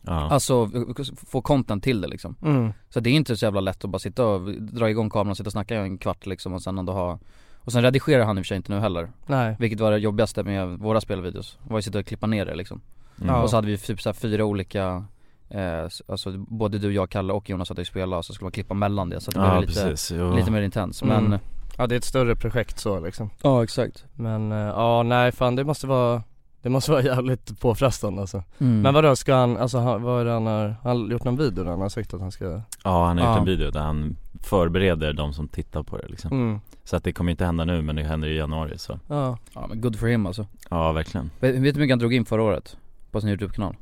Ja, 0.02 0.14
Alltså 0.30 0.72
få 1.16 1.42
content 1.42 1.84
till 1.84 2.02
det 2.02 2.08
liksom. 2.08 2.36
Mm. 2.44 2.74
Så 2.90 3.00
det 3.00 3.10
är 3.10 3.14
inte 3.14 3.38
så 3.38 3.46
jävla 3.46 3.62
lätt 3.62 3.84
att 3.84 3.90
bara 3.90 4.00
sitta 4.00 4.26
och 4.26 4.52
dra 4.62 4.90
igång 4.90 5.10
kameran 5.10 5.32
och 5.32 5.38
sitta 5.38 5.48
och 5.48 5.52
snacka 5.52 5.76
i 5.76 5.78
en 5.78 5.98
kvart 5.98 6.26
liksom 6.26 6.54
och 6.54 6.62
sen 6.62 6.78
ändå 6.78 6.94
ha 6.94 7.20
Och 7.58 7.72
sen 7.72 7.82
redigerar 7.84 8.26
han 8.26 8.38
i 8.38 8.42
och 8.42 8.46
för 8.46 8.48
sig 8.48 8.58
inte 8.58 8.72
nu 8.72 8.80
heller. 8.80 9.12
Nej. 9.26 9.56
Vilket 9.60 9.80
var 9.80 9.92
det 9.92 9.98
jobbigaste 9.98 10.44
med 10.44 10.68
våra 10.80 11.02
spelvideos, 11.02 11.58
var 11.64 11.78
ju 11.78 11.80
att 11.80 11.86
sitta 11.86 12.00
och 12.00 12.06
klippa 12.06 12.28
ner 12.28 12.46
det 12.46 12.56
liksom. 12.56 12.82
Mm. 13.22 13.36
Och 13.36 13.50
så 13.50 13.56
hade 13.56 13.68
vi 13.68 13.78
typ 13.78 14.02
så 14.02 14.10
här 14.10 14.14
fyra 14.14 14.46
olika 14.46 15.06
eh, 15.50 15.90
Alltså 16.08 16.32
både 16.38 16.78
du, 16.78 16.94
jag, 16.94 17.10
Kalle 17.10 17.34
och 17.34 17.50
Jonas 17.50 17.70
hade 17.70 17.82
ju 17.82 17.86
spelat 17.86 18.18
och 18.20 18.26
så 18.26 18.34
skulle 18.34 18.46
man 18.46 18.52
klippa 18.52 18.74
mellan 18.74 19.10
det 19.10 19.20
så 19.22 19.30
att 19.30 19.36
det 19.36 19.42
ja 19.42 19.58
blev 19.58 19.70
lite, 19.70 19.90
precis, 19.90 20.18
lite 20.36 20.52
mer 20.52 20.62
intens. 20.62 21.02
Mm. 21.02 21.24
men 21.24 21.40
Ja 21.78 21.88
det 21.88 21.96
är 21.96 21.98
ett 21.98 22.04
större 22.04 22.36
projekt 22.36 22.80
så 22.80 23.00
liksom. 23.00 23.30
Ja 23.42 23.64
exakt. 23.64 24.06
Men 24.14 24.52
eh, 24.52 24.58
ja 24.58 25.04
nej 25.04 25.32
fan 25.32 25.56
det 25.56 25.64
måste 25.64 25.88
vara 25.88 26.24
Det 26.62 26.70
måste 26.70 26.92
vara 26.92 27.02
jävligt 27.16 27.60
påfrestande 27.60 28.22
alltså. 28.22 28.44
Mm. 28.60 28.82
Men 28.82 28.94
vadå 28.94 29.16
ska 29.16 29.36
han, 29.36 29.58
alltså 29.58 29.78
han, 29.78 30.02
vad 30.04 30.22
är 30.22 30.26
det 30.26 30.32
han 30.32 30.46
har, 30.46 30.76
han 30.84 31.10
gjort 31.10 31.24
någon 31.24 31.38
video 31.38 31.64
där 31.64 31.72
han 31.72 31.82
har 31.82 31.90
sagt 31.90 32.14
att 32.14 32.22
han 32.22 32.32
ska 32.32 32.62
Ja 32.84 33.06
han 33.06 33.18
har 33.18 33.30
gjort 33.30 33.40
en 33.40 33.46
video 33.46 33.72
där 33.72 33.80
han 33.80 34.18
förbereder 34.44 35.14
de 35.14 35.34
som 35.34 35.48
tittar 35.48 35.84
på 35.84 35.98
det 35.98 36.08
liksom. 36.08 36.32
Mm, 36.32 36.60
Så 36.84 36.96
att 36.96 37.04
det 37.04 37.12
kommer 37.14 37.32
inte 37.32 37.46
hända 37.46 37.66
nu 37.66 37.82
men 37.82 37.96
det 37.96 38.04
händer 38.04 38.28
i 38.28 38.38
januari 38.38 38.78
så. 38.78 39.00
Ja, 39.08 39.38
Ja 39.54 39.68
men 39.68 39.82
good 39.82 40.00
for 40.00 40.08
him 40.08 40.26
alltså. 40.26 40.48
Ja 40.70 40.92
verkligen. 40.92 41.32
Vet 41.40 41.56
vet 41.56 41.62
du 41.62 41.68
hur 41.68 41.80
mycket 41.80 41.92
han 41.92 42.00
drog 42.00 42.14
in 42.14 42.26
förra 42.26 42.44
året? 42.44 42.78
På 43.12 43.22
sin 43.22 43.30
YouTube-kanal? 43.30 43.76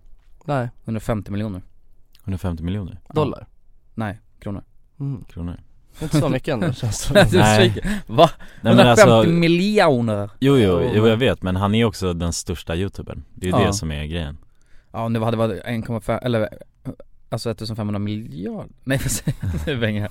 Nej, 0.48 0.70
150 0.86 1.32
miljoner. 1.32 1.62
150 2.24 2.64
miljoner? 2.64 3.00
Dollar. 3.14 3.48
Nej, 3.96 4.20
kronor. 4.40 4.64
Mm. 5.00 5.24
kronor. 5.24 5.60
Inte 6.02 6.20
så 6.20 6.30
mycket 6.30 6.54
ändå 6.54 6.74
känns 6.74 7.08
det 7.08 7.30
Nej. 7.34 8.02
Va? 8.08 8.30
Nej 8.62 8.76
men 8.76 8.80
150 8.86 9.12
alltså, 9.12 9.32
miljoner! 9.32 10.30
jo 10.40 10.58
jo, 10.58 10.82
jo 10.94 11.08
jag 11.08 11.18
vet 11.18 11.42
men 11.44 11.56
han 11.56 11.76
är 11.76 11.86
också 11.86 12.14
den 12.14 12.34
största 12.34 12.76
youtubern. 12.76 13.24
Det 13.34 13.48
är 13.48 13.52
ju 13.52 13.60
Ja. 13.60 13.68
det 13.68 13.74
som 13.74 13.92
är 13.92 14.06
grejen. 14.06 14.38
Ja 14.92 15.08
nu 15.08 15.20
hade 15.20 15.32
det 15.32 15.38
varit 15.38 15.64
1,5 15.64 16.20
eller 16.24 16.50
Alltså 17.30 17.50
1500 17.50 18.00
miljarder, 18.00 18.70
nej 18.84 19.00
säger 19.10 19.36
jag? 19.66 19.80
Nu 19.80 19.92
jag. 19.92 20.10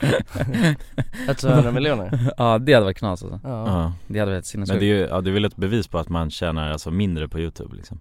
100 1.52 1.72
miljoner. 1.72 2.32
Ja 2.36 2.58
det 2.58 2.72
hade 2.72 2.84
varit 2.84 2.98
knas 2.98 3.22
alltså. 3.22 3.40
Ja, 3.44 3.66
Ja. 3.66 3.92
Det 4.06 4.18
hade 4.18 4.30
varit 4.32 4.36
Men 4.36 4.42
sinnessjukt 4.44 4.80
det 4.80 4.86
är 4.86 4.94
ju, 4.94 5.00
ja 5.00 5.20
det 5.20 5.30
är 5.30 5.34
väl 5.34 5.44
ett 5.44 5.56
bevis 5.56 5.88
på 5.88 5.98
att 5.98 6.08
man 6.08 6.30
tjänar 6.30 6.70
alltså 6.70 6.90
mindre 6.90 7.28
på 7.28 7.40
youtube 7.40 7.76
liksom 7.76 8.00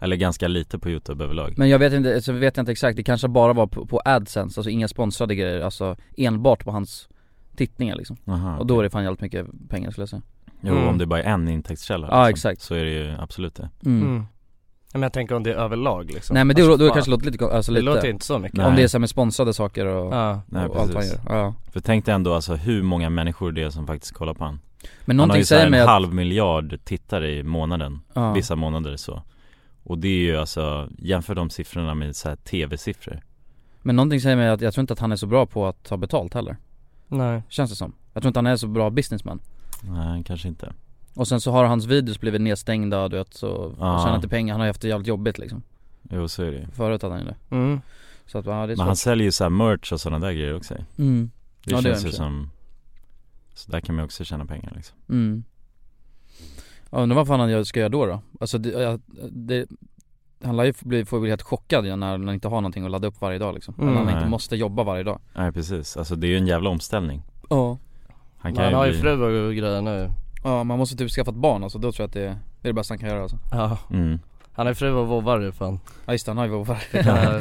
Eller 0.00 0.16
ganska 0.16 0.48
lite 0.48 0.78
på 0.78 0.90
youtube 0.90 1.24
överlag. 1.24 1.54
Men 1.56 1.68
jag 1.68 1.78
vet 1.78 1.92
inte, 1.92 2.22
så 2.22 2.32
vet 2.32 2.56
jag 2.56 2.62
inte 2.62 2.72
exakt, 2.72 2.96
det 2.96 3.02
kanske 3.02 3.28
bara 3.28 3.52
var 3.52 3.66
på, 3.66 3.86
på 3.86 4.00
AdSense, 4.04 4.60
alltså 4.60 4.70
inga 4.70 4.88
sponsrade 4.88 5.34
grejer, 5.34 5.60
alltså 5.60 5.96
enbart 6.16 6.64
på 6.64 6.70
hans 6.70 7.08
tittningar 7.56 7.96
liksom. 7.96 8.16
Aha, 8.26 8.58
Och 8.58 8.66
då 8.66 8.78
är 8.78 8.82
det 8.82 8.90
fan 8.90 9.02
jävligt 9.02 9.20
mycket 9.20 9.46
pengar 9.68 9.90
skulle 9.90 10.02
jag 10.02 10.08
säga. 10.08 10.22
Jo 10.60 10.72
Mm. 10.74 10.88
om 10.88 10.98
det 10.98 11.06
bara 11.06 11.22
är 11.22 11.32
en 11.32 11.48
intäktskälla 11.48 12.08
Ja, 12.10 12.28
liksom, 12.28 12.50
exakt. 12.50 12.62
Så 12.66 12.74
är 12.74 12.84
det 12.84 12.90
ju 12.90 13.14
absolut 13.18 13.54
det. 13.54 13.68
Mm. 13.84 14.02
mm. 14.02 14.26
Men 14.92 15.02
jag 15.02 15.12
tänker 15.12 15.34
om 15.34 15.42
det 15.42 15.50
är 15.50 15.54
överlag 15.54 16.10
liksom. 16.10 16.34
Nej 16.34 16.44
men 16.44 16.56
det, 16.56 16.62
Alltså, 16.62 16.76
då, 16.76 16.86
då 16.88 16.94
kanske 16.94 17.10
det 17.10 17.16
låter 17.16 17.30
lite, 17.30 17.44
alltså 17.44 17.72
Det 17.72 17.80
lite 17.80 17.94
låter 17.94 18.08
inte 18.08 18.24
så 18.24 18.38
mycket. 18.38 18.56
Nej. 18.58 18.66
Om 18.66 18.76
det 18.76 18.82
är 18.82 18.88
så 18.88 18.98
med 18.98 19.10
sponsrade 19.10 19.54
saker 19.54 19.86
och, 19.86 20.14
Ja, 20.14 20.40
Nej 20.46 20.66
och 20.66 20.80
allt 20.80 20.94
han 20.94 21.06
gör, 21.06 21.20
ja. 21.28 21.54
För 21.72 21.80
tänk 21.80 22.04
dig 22.06 22.14
ändå 22.14 22.34
alltså 22.34 22.54
hur 22.54 22.82
många 22.82 23.10
människor 23.10 23.52
det 23.52 23.62
är 23.62 23.70
som 23.70 23.86
faktiskt 23.86 24.14
kollar 24.14 24.34
på 24.34 24.44
han. 24.44 24.60
Men 25.04 25.18
Han 25.18 25.20
har 25.20 25.26
någonting 25.26 25.40
ju 25.40 25.44
säger 25.44 25.66
en 25.66 25.74
att, 25.74 25.86
halv 25.88 26.14
miljard 26.14 26.78
tittare 26.84 27.30
i 27.32 27.42
månaden. 27.42 28.00
Ja. 28.14 28.32
Vissa 28.32 28.56
månader 28.56 28.96
så 28.96 29.22
Och 29.82 29.98
det 29.98 30.08
är 30.08 30.22
ju 30.22 30.36
alltså, 30.36 30.88
jämför 30.98 31.34
de 31.34 31.50
siffrorna 31.50 31.94
med 31.94 32.16
så 32.16 32.28
här 32.28 32.36
tv-siffror. 32.36 33.20
Men 33.82 33.96
någonting 33.96 34.20
säger 34.20 34.36
mig 34.36 34.48
att 34.48 34.60
jag 34.60 34.74
tror 34.74 34.82
inte 34.82 34.92
att 34.92 34.98
han 34.98 35.12
är 35.12 35.16
så 35.16 35.26
bra 35.26 35.46
på 35.46 35.66
att 35.66 35.84
ta 35.84 35.96
betalt 35.96 36.34
heller. 36.34 36.56
Nej. 37.08 37.42
Känns 37.48 37.70
det 37.70 37.76
som. 37.76 37.92
Jag 38.12 38.22
tror 38.22 38.28
inte 38.28 38.38
han 38.38 38.46
är 38.46 38.56
så 38.56 38.66
bra 38.66 38.90
businessman. 38.90 39.40
Nej 39.82 40.24
kanske 40.24 40.48
inte. 40.48 40.72
Och 41.14 41.28
sen 41.28 41.40
så 41.40 41.50
har 41.52 41.64
hans 41.64 41.86
videos 41.86 42.20
blivit 42.20 42.40
nedstängda 42.40 43.08
du 43.08 43.16
vet 43.16 43.34
så, 43.34 43.48
och 43.50 43.76
tjänar 43.76 44.16
inte 44.16 44.28
pengar, 44.28 44.54
han 44.54 44.60
har 44.60 44.66
ju 44.66 44.70
haft 44.70 44.80
det 44.80 44.88
jävligt 44.88 45.08
jobbigt 45.08 45.38
liksom. 45.38 45.62
Jo 46.10 46.28
så 46.28 46.42
är 46.42 46.50
det 46.50 46.68
Förut 46.72 47.02
hade 47.02 47.14
han 47.14 47.22
ju 47.24 47.28
det. 47.28 47.56
Mm. 47.56 47.80
Så 48.26 48.38
att 48.38 48.46
ja, 48.46 48.52
det 48.52 48.58
är 48.58 48.66
Men 48.66 48.76
svårt. 48.76 48.86
han 48.86 48.96
säljer 48.96 49.24
ju 49.24 49.32
så 49.32 49.44
här 49.44 49.50
merch 49.50 49.92
och 49.92 50.00
sådana 50.00 50.26
där 50.26 50.32
grejer 50.32 50.56
också. 50.56 50.74
Mm. 50.98 51.30
Det 51.64 51.70
Ja, 51.70 51.76
det 51.76 51.82
känns 51.82 52.04
gör 52.04 52.10
ju 52.10 52.18
han 52.18 52.26
som 52.32 52.50
Så 53.54 53.70
där 53.70 53.80
kan 53.80 53.94
man 53.94 54.04
också 54.04 54.24
tjäna 54.24 54.46
pengar 54.46 54.72
liksom. 54.76 54.96
Mm 55.08 55.44
Ja 56.90 56.98
undrar 56.98 57.16
vad 57.16 57.26
fan 57.26 57.40
han 57.40 57.64
ska 57.64 57.80
göra 57.80 57.88
då 57.88 58.06
då? 58.06 58.22
Alltså 58.40 58.58
det, 58.58 59.00
det 59.30 59.66
han 60.44 60.56
lär 60.56 60.64
ju 60.64 60.72
få 60.72 60.88
bli, 60.88 61.04
få 61.04 61.20
bli 61.20 61.30
helt 61.30 61.42
chockad 61.42 61.86
igen 61.86 62.00
när 62.00 62.06
han 62.06 62.28
inte 62.30 62.48
har 62.48 62.56
någonting 62.60 62.84
att 62.84 62.90
ladda 62.90 63.08
upp 63.08 63.20
varje 63.20 63.38
dag 63.38 63.54
liksom. 63.54 63.74
Mm. 63.74 63.88
Eller 63.88 63.96
han 63.98 64.06
Nej. 64.06 64.14
inte 64.16 64.28
måste 64.28 64.56
jobba 64.56 64.84
varje 64.84 65.02
dag. 65.02 65.20
Nej 65.34 65.52
precis, 65.52 65.96
alltså 65.96 66.16
det 66.16 66.26
är 66.26 66.28
ju 66.28 66.36
en 66.36 66.46
jävla 66.46 66.70
omställning. 66.70 67.22
Ja. 67.50 67.78
Han 68.38 68.54
kan 68.54 68.64
han 68.64 68.74
har 68.74 68.86
ju 68.86 68.92
bli... 68.92 69.00
fru 69.00 69.46
och 69.46 69.54
grejer 69.54 69.82
nu. 69.82 70.10
Ja 70.44 70.64
man 70.64 70.78
måste 70.78 70.96
typ 70.96 71.10
skaffa 71.10 71.30
ett 71.30 71.36
barn 71.36 71.62
alltså, 71.62 71.78
då 71.78 71.92
tror 71.92 72.02
jag 72.02 72.08
att 72.08 72.12
det, 72.12 72.20
det 72.60 72.68
är 72.68 72.72
det 72.72 72.72
bästa 72.72 72.92
han 72.92 72.98
kan 72.98 73.08
göra 73.08 73.22
alltså. 73.22 73.38
Ja, 73.50 73.78
Mm, 73.90 74.18
han 74.52 74.66
är 74.66 74.74
fru 74.74 74.92
och 74.92 75.08
vovvar 75.08 75.40
ju 75.40 75.52
fan. 75.52 75.80
Ja 76.06 76.12
just 76.12 76.26
det, 76.26 76.30
han 76.30 76.38
har 76.38 76.44
ju 76.44 76.50
vovvar. 76.50 76.82
Ja, 76.92 77.40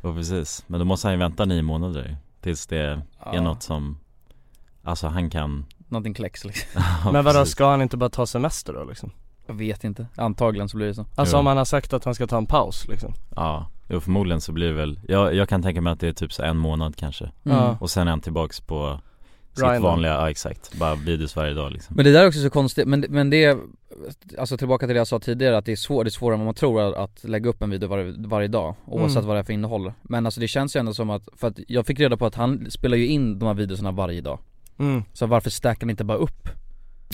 och 0.00 0.14
precis. 0.14 0.64
Men 0.66 0.78
då 0.78 0.84
måste 0.84 1.06
han 1.06 1.14
ju 1.14 1.18
vänta 1.18 1.44
nio 1.44 1.62
månader 1.62 2.16
Tills 2.40 2.66
det 2.66 2.78
är 2.78 3.02
Ja. 3.32 3.40
något 3.42 3.62
som 3.62 3.98
Alltså 4.82 5.06
han 5.06 5.30
kan 5.30 5.64
Någonting 5.92 6.14
kläcks 6.14 6.44
liksom. 6.44 6.68
Ja, 7.04 7.12
Men 7.12 7.24
vadå, 7.24 7.44
ska 7.44 7.70
han 7.70 7.82
inte 7.82 7.96
bara 7.96 8.10
ta 8.10 8.26
semester 8.26 8.72
då 8.72 8.84
liksom? 8.84 9.10
Jag 9.46 9.54
vet 9.54 9.84
inte, 9.84 10.06
antagligen 10.16 10.68
så 10.68 10.76
blir 10.76 10.86
det 10.86 10.94
så. 10.94 11.06
Alltså 11.14 11.36
Jo. 11.36 11.40
om 11.40 11.46
han 11.46 11.56
har 11.56 11.64
sagt 11.64 11.92
att 11.92 12.04
han 12.04 12.14
ska 12.14 12.26
ta 12.26 12.38
en 12.38 12.46
paus 12.46 12.88
liksom. 12.88 13.12
Ja, 13.36 13.70
jo 13.88 14.00
förmodligen 14.00 14.40
så 14.40 14.52
blir 14.52 14.66
det 14.66 14.72
väl 14.72 15.00
jag, 15.08 15.34
jag 15.34 15.48
kan 15.48 15.62
tänka 15.62 15.80
mig 15.80 15.92
att 15.92 16.00
det 16.00 16.08
är 16.08 16.12
typ 16.12 16.32
så 16.32 16.42
en 16.42 16.56
månad 16.56 16.96
kanske. 16.96 17.30
Mm. 17.44 17.74
Och 17.80 17.90
sen 17.90 18.06
är 18.06 18.10
han 18.10 18.20
tillbaks 18.20 18.60
på 18.60 19.00
sitt 19.54 19.82
vanliga, 19.82 20.12
ja 20.12 20.30
exakt, 20.30 20.78
bara 20.78 20.94
videos 20.94 21.36
varje 21.36 21.54
dag 21.54 21.72
liksom. 21.72 21.96
Men 21.96 22.04
det 22.04 22.12
där 22.12 22.22
är 22.22 22.28
också 22.28 22.40
så 22.40 22.50
konstigt, 22.50 22.88
men, 22.88 23.04
men 23.08 23.30
det 23.30 23.58
alltså 24.38 24.56
tillbaka 24.56 24.86
till 24.86 24.94
det 24.94 24.98
jag 24.98 25.06
sa 25.06 25.18
tidigare 25.20 25.56
att 25.58 25.64
det 25.64 25.72
är 25.72 25.76
svårt, 25.76 26.04
det 26.04 26.08
är 26.08 26.10
svårare 26.10 26.38
än 26.38 26.44
man 26.44 26.54
tror 26.54 26.80
att, 26.80 26.94
att 26.94 27.24
lägga 27.24 27.50
upp 27.50 27.62
en 27.62 27.70
video 27.70 27.88
varje, 27.88 28.14
varje 28.18 28.48
dag 28.48 28.74
Oavsett 28.86 29.16
Mm. 29.16 29.26
vad 29.26 29.36
det 29.36 29.40
är 29.40 29.44
för 29.44 29.52
innehåll. 29.52 29.92
Men 30.02 30.26
alltså 30.26 30.40
det 30.40 30.48
känns 30.48 30.76
ju 30.76 30.80
ändå 30.80 30.94
som 30.94 31.10
att, 31.10 31.28
för 31.36 31.48
att 31.48 31.58
jag 31.68 31.86
fick 31.86 32.00
reda 32.00 32.16
på 32.16 32.26
att 32.26 32.34
han 32.34 32.70
spelar 32.70 32.96
ju 32.96 33.06
in 33.06 33.38
de 33.38 33.46
här 33.46 33.54
videorna 33.54 33.90
varje 33.92 34.20
dag 34.20 34.38
mm. 34.82 35.02
Så 35.12 35.26
varför 35.26 35.50
stackar 35.50 35.80
han 35.86 35.90
inte 35.90 36.04
bara 36.04 36.18
upp? 36.18 36.48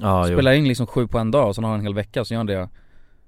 Jo. 0.01 0.25
Spelar 0.25 0.53
in 0.53 0.69
liksom 0.69 0.87
sju 0.87 1.07
på 1.07 1.19
en 1.19 1.31
dag 1.31 1.49
och 1.49 1.55
sen 1.55 1.65
har 1.65 1.71
han 1.71 1.81
en 1.81 1.87
hel 1.87 1.95
vecka 1.95 2.25
så 2.25 2.35
gör 2.35 2.39
han 2.39 2.47
det 2.47 2.69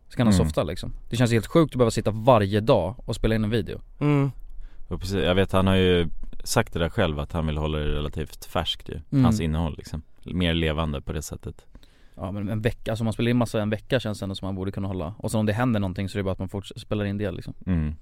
Så 0.09 0.17
kan 0.17 0.27
han 0.27 0.35
Mm. 0.35 0.47
softa 0.47 0.63
liksom 0.63 0.93
Det 1.09 1.17
känns 1.17 1.33
helt 1.33 1.47
sjukt 1.47 1.75
att 1.75 1.79
behöva 1.79 1.91
sitta 1.91 2.11
varje 2.11 2.61
dag 2.61 2.95
och 3.05 3.15
spela 3.17 3.35
in 3.35 3.45
en 3.45 3.51
video 3.51 3.81
Mm. 4.01 4.31
Och 4.89 5.01
precis, 5.01 5.17
jag 5.17 5.35
vet 5.35 5.53
han 5.53 5.67
har 5.67 5.75
ju 5.77 6.09
sagt 6.45 6.73
det 6.73 6.79
där 6.79 6.89
själv 6.89 7.19
att 7.19 7.33
han 7.33 7.47
vill 7.47 7.59
hålla 7.59 7.79
det 7.79 7.85
relativt 7.85 8.45
färskt 8.45 8.89
ju, 8.89 9.01
Mm. 9.13 9.25
hans 9.25 9.41
innehåll 9.41 9.75
liksom 9.77 10.03
Mer 10.25 10.55
levande 10.55 11.01
på 11.01 11.13
det 11.13 11.23
sättet 11.23 11.67
Ja 12.17 12.33
men 12.33 12.49
en 12.49 12.61
vecka, 12.63 12.91
alltså 12.93 13.03
om 13.03 13.05
man 13.07 13.13
spelar 13.13 13.31
in 13.31 13.37
massa 13.37 13.63
en 13.63 13.71
vecka 13.71 14.01
känns 14.01 14.19
det 14.19 14.25
ändå 14.25 14.35
som 14.35 14.47
man 14.47 14.55
borde 14.55 14.73
kunna 14.73 14.89
hålla 14.89 15.15
Och 15.19 15.31
sen 15.31 15.41
om 15.41 15.47
det 15.47 15.53
händer 15.53 15.81
någonting 15.81 16.09
så 16.09 16.17
är 16.17 16.21
det 16.21 16.25
bara 16.25 16.33
att 16.33 16.39
man 16.39 16.49
fortsätter 16.49 16.81
spela 16.81 17.07
in 17.07 17.19
det 17.19 17.31
liksom 17.31 17.55
mm. 17.67 17.95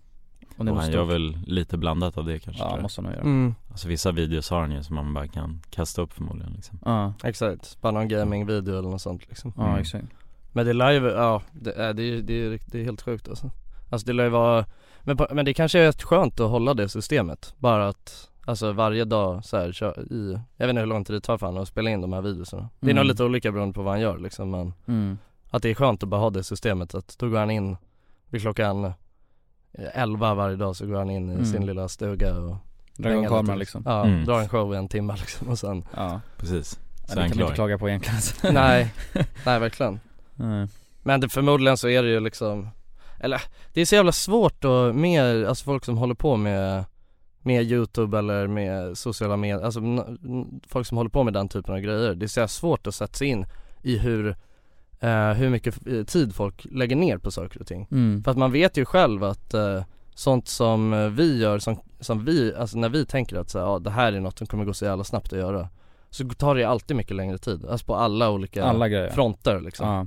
Och 0.59 0.65
det 0.65 0.71
Och 0.71 0.77
han 0.77 0.87
nog 0.87 0.95
gör 0.95 1.05
stort. 1.05 1.15
väl 1.15 1.38
lite 1.47 1.77
blandat 1.79 2.19
av 2.19 2.25
det 2.27 2.38
kanske 2.38 2.61
tror 2.62 2.71
Ja 2.71 2.77
jag. 2.77 2.83
måste 2.83 3.00
han 3.00 3.05
nog 3.05 3.15
göra 3.15 3.23
Mm. 3.25 3.55
Alltså 3.71 3.88
vissa 3.88 4.12
videos 4.12 4.50
har 4.50 4.61
han 4.61 4.73
ju 4.73 4.83
som 4.83 4.95
man 4.97 5.15
bara 5.15 5.27
kan 5.29 5.61
kasta 5.71 6.03
upp 6.03 6.12
förmodligen 6.12 6.53
liksom 6.53 6.79
Ja, 6.85 7.12
Exakt, 7.25 7.79
bara 7.81 7.93
någon 7.93 8.09
gaming-video 8.09 8.79
eller 8.79 8.88
något 8.88 9.00
sånt 9.03 9.29
liksom 9.29 9.53
ja 9.57 9.67
Mm. 9.69 9.81
exakt 9.81 10.07
Men 10.53 10.67
det 10.67 10.73
lär 10.73 10.91
ju, 10.91 11.07
ja 11.09 11.43
det 11.53 11.73
är, 11.73 11.95
det 11.95 12.03
är, 12.03 12.23
det 12.23 12.35
är, 12.47 12.59
det 12.67 12.81
är 12.81 12.85
helt 12.85 13.03
sjukt 13.03 13.29
alltså 13.29 13.50
Alltså 13.91 14.07
det 14.07 14.12
lär 14.12 14.25
ju 14.25 14.31
vara, 14.31 14.65
men, 15.03 15.17
på- 15.17 15.27
men 15.33 15.45
det 15.45 15.55
kanske 15.55 15.79
är 15.79 15.87
rätt 15.87 16.03
skönt 16.03 16.41
att 16.41 16.50
hålla 16.50 16.75
det 16.75 16.88
systemet 16.88 17.55
Bara 17.59 17.88
att, 17.88 18.31
alltså 18.45 18.73
varje 18.73 19.05
dag 19.05 19.45
så 19.45 19.57
här, 19.57 19.73
kör 19.73 20.12
i, 20.12 20.38
jag 20.57 20.67
vet 20.67 20.71
inte 20.71 20.81
hur 20.81 20.87
lång 20.87 21.05
tid 21.05 21.17
det 21.17 21.21
tar 21.21 21.38
för 21.38 21.47
honom 21.47 21.62
att 21.62 21.69
spela 21.69 21.91
in 21.91 22.00
de 22.00 22.12
här 22.12 22.23
videorna 22.23 22.69
Det 22.81 22.87
är 22.87 22.91
Mm. 22.91 22.97
nog 22.97 23.05
lite 23.07 23.25
olika 23.25 23.53
beroende 23.53 23.75
på 23.75 23.83
vad 23.83 23.93
han 23.93 24.00
gör 24.00 24.19
liksom 24.19 24.50
men 24.50 24.73
mm. 24.87 25.19
Att 25.50 25.62
det 25.62 25.71
är 25.71 25.75
skönt 25.75 26.03
att 26.03 26.09
bara 26.09 26.21
ha 26.21 26.31
det 26.31 26.43
systemet 26.45 26.95
att 26.95 27.17
då 27.19 27.29
går 27.29 27.38
han 27.38 27.50
in 27.50 27.77
vid 28.31 28.41
klockan 28.41 28.93
11 29.94 30.35
varje 30.35 30.56
dag 30.56 30.76
så 30.76 30.87
går 30.87 30.97
han 30.99 31.11
in 31.11 31.30
i 31.30 31.32
Mm. 31.32 31.44
sin 31.44 31.66
lilla 31.66 31.88
stuga 31.88 32.35
och 32.38 32.56
Dra 32.97 33.11
igång 33.12 33.26
kameran 33.28 33.58
liksom. 33.58 33.82
Ja, 33.87 34.04
Mm. 34.04 34.25
drar 34.25 34.40
en 34.40 34.49
show 34.49 34.75
i 34.75 34.76
en 34.76 34.88
timme 34.88 35.14
liksom 35.18 35.49
och 35.49 35.58
sen 35.58 35.85
Ja, 35.97 36.20
Precis, 36.37 36.78
ja 37.00 37.06
så 37.06 37.14
det 37.14 37.14
kan 37.14 37.16
man 37.20 37.26
inte 37.26 37.37
klar. 37.38 37.54
klaga 37.54 37.78
på 37.78 37.88
egentligen. 37.88 38.20
Nej, 38.54 38.94
nej 39.47 39.61
verkligen. 39.61 40.00
Nej. 40.35 40.66
Men 41.02 41.20
det, 41.20 41.28
förmodligen 41.28 41.76
så 41.76 41.88
är 41.88 42.02
det 42.02 42.08
ju 42.08 42.20
liksom 42.20 42.68
Eller 43.20 43.42
det 43.73 43.80
är 43.80 43.85
så 43.85 43.94
jävla 43.94 44.12
svårt 44.12 44.64
och 44.64 44.94
med, 44.94 45.44
alltså 45.47 45.64
folk 45.64 45.85
som 45.85 45.97
håller 45.99 46.14
på 46.14 46.37
med 46.37 46.85
Med 47.42 47.62
youtube 47.62 48.18
eller 48.18 48.47
med 48.47 48.99
sociala 48.99 49.37
medier, 49.37 49.64
alltså 49.64 49.80
folk 50.68 50.87
som 50.87 50.97
håller 50.97 51.11
på 51.11 51.25
med 51.25 51.32
den 51.32 51.49
typen 51.49 51.75
av 51.75 51.80
grejer 51.80 52.14
Det 52.14 52.26
är 52.26 52.28
så 52.28 52.49
svårt 52.49 52.87
att 52.87 52.94
sätta 52.94 53.12
sig 53.12 53.26
in 53.28 53.47
i 53.82 53.99
hur 53.99 54.37
eh, 55.00 55.33
Hur 55.33 55.50
mycket 55.50 55.87
eh, 55.87 56.05
tid 56.05 56.35
folk 56.35 56.67
lägger 56.71 56.97
ner 56.97 57.19
på 57.19 57.31
saker 57.31 57.61
och 57.61 57.67
ting. 57.67 57.87
Mm. 57.90 58.23
För 58.25 58.31
att 58.31 58.37
man 58.37 58.52
vet 58.52 58.76
ju 58.76 58.85
själv 58.85 59.25
att 59.25 59.55
eh, 59.55 59.83
Sånt 60.19 60.49
som 60.49 60.93
eh, 60.93 61.09
vi 61.09 61.38
gör, 61.38 61.59
som, 61.59 61.76
som 62.00 62.25
vi, 62.25 62.55
alltså 62.55 62.78
när 62.78 62.88
vi 62.88 63.07
tänker 63.07 63.37
att 63.37 63.50
så, 63.50 63.59
här, 63.59 63.67
ja, 63.67 63.78
det 63.78 63.90
här 63.90 64.12
är 64.12 64.21
något 64.21 64.38
som 64.38 64.47
kommer 64.47 64.64
gå 64.64 64.75
så 64.75 64.85
jävla 64.85 65.05
snabbt 65.05 65.33
att 65.33 65.38
göra 65.38 65.69
Så 66.11 66.28
tar 66.28 66.55
det 66.55 66.64
alltid 66.64 66.97
mycket 66.97 67.17
längre 67.17 67.38
tid, 67.38 67.67
alltså 67.67 67.87
på 67.87 67.95
alla 67.95 68.31
olika 68.31 68.64
Alla 68.64 68.88
grejer. 68.88 69.11
fronter 69.11 69.61
liksom. 69.61 69.88
Ja, 69.88 70.07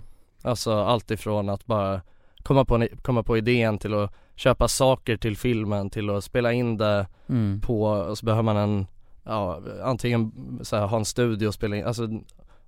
Alltså 0.50 0.74
allt 0.74 1.12
ifrån 1.12 1.50
att 1.50 1.66
bara 1.66 2.02
komma 2.44 2.66
på, 2.66 2.88
komma 3.02 3.24
på 3.24 3.38
idén 3.38 3.78
till 3.78 3.94
att 3.94 4.14
köpa 4.36 4.68
saker 4.68 5.18
till 5.18 5.38
filmen 5.38 5.90
till 5.90 6.10
att 6.10 6.24
spela 6.24 6.54
in 6.54 6.78
det 6.78 7.08
mm. 7.30 7.62
på, 7.62 7.84
och 7.84 8.18
så 8.18 8.26
behöver 8.26 8.44
man 8.44 8.58
en, 8.58 8.88
ja 9.24 9.62
antingen 9.84 10.32
så 10.62 10.76
här, 10.76 10.88
ha 10.88 10.98
en 10.98 11.06
studio 11.06 11.48
och 11.48 11.54
spela 11.54 11.76
in, 11.76 11.86
alltså 11.86 12.10